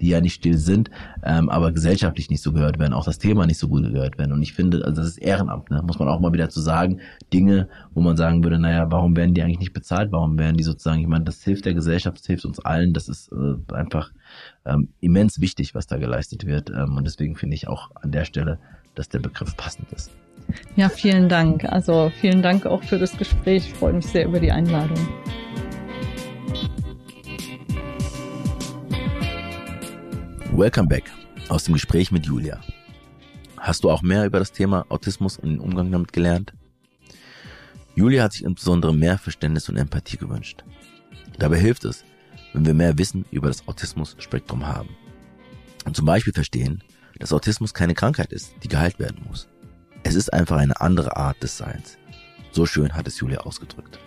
die 0.00 0.08
ja 0.08 0.20
nicht 0.20 0.34
still 0.34 0.56
sind, 0.56 0.90
ähm, 1.22 1.48
aber 1.48 1.72
gesellschaftlich 1.72 2.30
nicht 2.30 2.42
so 2.42 2.52
gehört 2.52 2.78
werden, 2.78 2.94
auch 2.94 3.04
das 3.04 3.18
Thema 3.18 3.46
nicht 3.46 3.58
so 3.58 3.68
gut 3.68 3.84
gehört 3.92 4.18
werden. 4.18 4.32
Und 4.32 4.42
ich 4.42 4.54
finde, 4.54 4.84
also 4.84 5.02
das 5.02 5.10
ist 5.10 5.18
Ehrenamt, 5.18 5.70
ne? 5.70 5.82
muss 5.86 5.98
man 5.98 6.08
auch 6.08 6.20
mal 6.20 6.32
wieder 6.32 6.48
zu 6.48 6.60
sagen, 6.60 7.00
Dinge, 7.32 7.68
wo 7.92 8.00
man 8.00 8.16
sagen 8.16 8.42
würde, 8.42 8.58
naja, 8.58 8.86
warum 8.90 9.16
werden 9.16 9.34
die 9.34 9.42
eigentlich 9.42 9.58
nicht 9.58 9.72
bezahlt? 9.74 10.10
Warum 10.10 10.38
werden 10.38 10.56
die 10.56 10.64
sozusagen, 10.64 11.00
ich 11.00 11.06
meine, 11.06 11.24
das 11.24 11.42
hilft 11.42 11.66
der 11.66 11.74
Gesellschaft, 11.74 12.18
das 12.18 12.26
hilft 12.26 12.44
uns 12.46 12.58
allen, 12.60 12.92
das 12.94 13.08
ist 13.08 13.30
äh, 13.32 13.74
einfach 13.74 14.10
ähm, 14.64 14.88
immens 15.00 15.40
wichtig, 15.40 15.74
was 15.74 15.86
da 15.86 15.98
geleistet 15.98 16.46
wird. 16.46 16.70
Ähm, 16.70 16.96
und 16.96 17.04
deswegen 17.04 17.36
finde 17.36 17.56
ich 17.56 17.68
auch 17.68 17.90
an 17.96 18.12
der 18.12 18.24
Stelle, 18.24 18.58
dass 18.94 19.08
der 19.08 19.20
Begriff 19.20 19.56
passend 19.56 19.92
ist. 19.92 20.10
Ja, 20.76 20.88
vielen 20.88 21.28
Dank. 21.28 21.64
Also 21.64 22.12
vielen 22.20 22.42
Dank 22.42 22.66
auch 22.66 22.82
für 22.82 22.98
das 22.98 23.16
Gespräch. 23.16 23.68
Ich 23.68 23.74
freue 23.74 23.94
mich 23.94 24.06
sehr 24.06 24.26
über 24.26 24.40
die 24.40 24.52
Einladung. 24.52 24.98
Welcome 30.52 30.88
back 30.88 31.10
aus 31.48 31.64
dem 31.64 31.74
Gespräch 31.74 32.12
mit 32.12 32.26
Julia. 32.26 32.60
Hast 33.56 33.82
du 33.82 33.90
auch 33.90 34.02
mehr 34.02 34.26
über 34.26 34.38
das 34.38 34.52
Thema 34.52 34.86
Autismus 34.88 35.38
und 35.38 35.48
den 35.48 35.58
Umgang 35.58 35.90
damit 35.90 36.12
gelernt? 36.12 36.52
Julia 37.96 38.24
hat 38.24 38.32
sich 38.32 38.44
insbesondere 38.44 38.94
mehr 38.94 39.18
Verständnis 39.18 39.68
und 39.68 39.76
Empathie 39.76 40.16
gewünscht. 40.16 40.64
Dabei 41.38 41.58
hilft 41.58 41.84
es, 41.84 42.04
wenn 42.54 42.64
wir 42.64 42.74
mehr 42.74 42.96
Wissen 42.96 43.26
über 43.30 43.48
das 43.48 43.68
Autismus-Spektrum 43.68 44.66
haben. 44.66 44.88
Und 45.84 45.94
zum 45.94 46.06
Beispiel 46.06 46.32
verstehen, 46.32 46.82
dass 47.18 47.32
Autismus 47.32 47.74
keine 47.74 47.94
Krankheit 47.94 48.32
ist, 48.32 48.54
die 48.62 48.68
geheilt 48.68 48.98
werden 48.98 49.22
muss. 49.28 49.48
Es 50.02 50.14
ist 50.14 50.32
einfach 50.32 50.56
eine 50.56 50.80
andere 50.80 51.16
Art 51.16 51.42
des 51.42 51.56
Seins. 51.56 51.98
So 52.52 52.64
schön 52.66 52.94
hat 52.94 53.06
es 53.06 53.20
Julia 53.20 53.40
ausgedrückt. 53.40 53.98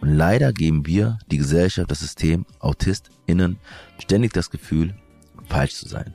Und 0.00 0.14
leider 0.14 0.52
geben 0.52 0.86
wir, 0.86 1.18
die 1.30 1.38
Gesellschaft, 1.38 1.90
das 1.90 2.00
System, 2.00 2.46
AutistInnen 2.60 3.58
ständig 3.98 4.32
das 4.32 4.50
Gefühl, 4.50 4.94
falsch 5.48 5.74
zu 5.74 5.88
sein. 5.88 6.14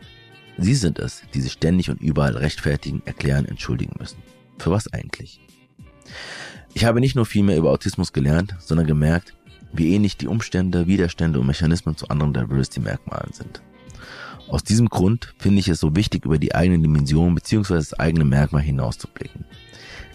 Sie 0.57 0.76
sind 0.76 0.99
es, 0.99 1.24
die 1.34 1.41
sich 1.41 1.53
ständig 1.53 1.89
und 1.89 2.01
überall 2.01 2.38
rechtfertigen, 2.38 3.01
erklären, 3.05 3.45
entschuldigen 3.45 3.95
müssen. 3.99 4.22
Für 4.59 4.72
was 4.72 4.91
eigentlich? 4.93 5.41
Ich 6.74 6.86
habe 6.86 6.99
nicht 6.99 7.16
nur 7.16 7.26
viel 7.26 7.43
mehr 7.43 7.57
über 7.57 7.72
Autismus 7.72 8.14
gelernt, 8.14 8.55
sondern 8.59 8.88
gemerkt, 8.88 9.34
wie 9.74 9.93
ähnlich 9.93 10.17
die 10.17 10.28
Umstände, 10.28 10.88
Widerstände 10.88 11.39
und 11.39 11.47
Mechanismen 11.47 11.97
zu 11.97 12.07
anderen 12.07 12.34
Diversity-Merkmalen 12.34 13.34
sind. 13.34 13.61
Aus 14.47 14.63
diesem 14.63 14.89
Grund 14.89 15.34
finde 15.38 15.59
ich 15.59 15.67
es 15.67 15.80
so 15.80 15.95
wichtig, 15.95 16.26
über 16.26 16.38
die 16.38 16.53
eigene 16.53 16.80
Dimension 16.80 17.34
bzw. 17.34 17.76
das 17.76 17.93
eigene 17.93 18.26
Merkmal 18.26 18.61
hinauszublicken. 18.61 19.45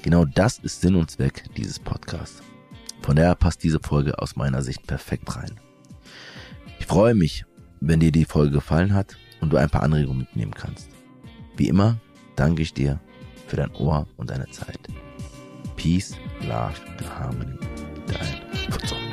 Genau 0.03 0.25
das 0.25 0.59
ist 0.59 0.81
Sinn 0.81 0.95
und 0.95 1.11
Zweck 1.11 1.45
dieses 1.57 1.79
Podcasts. 1.79 2.43
Von 3.03 3.17
daher 3.17 3.35
passt 3.35 3.65
diese 3.65 3.81
Folge 3.81 4.19
aus 4.19 4.37
meiner 4.37 4.63
Sicht 4.63 4.87
perfekt 4.87 5.35
rein. 5.37 5.59
Ich 6.79 6.87
freue 6.87 7.15
mich, 7.15 7.45
wenn 7.81 8.01
dir 8.01 8.13
die 8.13 8.25
Folge 8.25 8.53
gefallen 8.53 8.95
hat 8.95 9.17
und 9.41 9.53
du 9.53 9.57
ein 9.57 9.71
paar 9.71 9.83
Anregungen 9.83 10.21
mitnehmen 10.21 10.55
kannst. 10.55 10.89
Wie 11.57 11.69
immer 11.69 11.99
danke 12.37 12.63
ich 12.63 12.75
dir 12.75 13.01
für 13.47 13.57
dein 13.57 13.75
Ohr 13.75 14.07
und 14.17 14.31
deine 14.31 14.49
Zeit. 14.51 14.79
Peace, 15.77 16.17
Love 16.43 16.75
and 16.87 17.19
Harmony. 17.19 17.59
Dein 18.07 18.73
Futsal. 18.73 19.08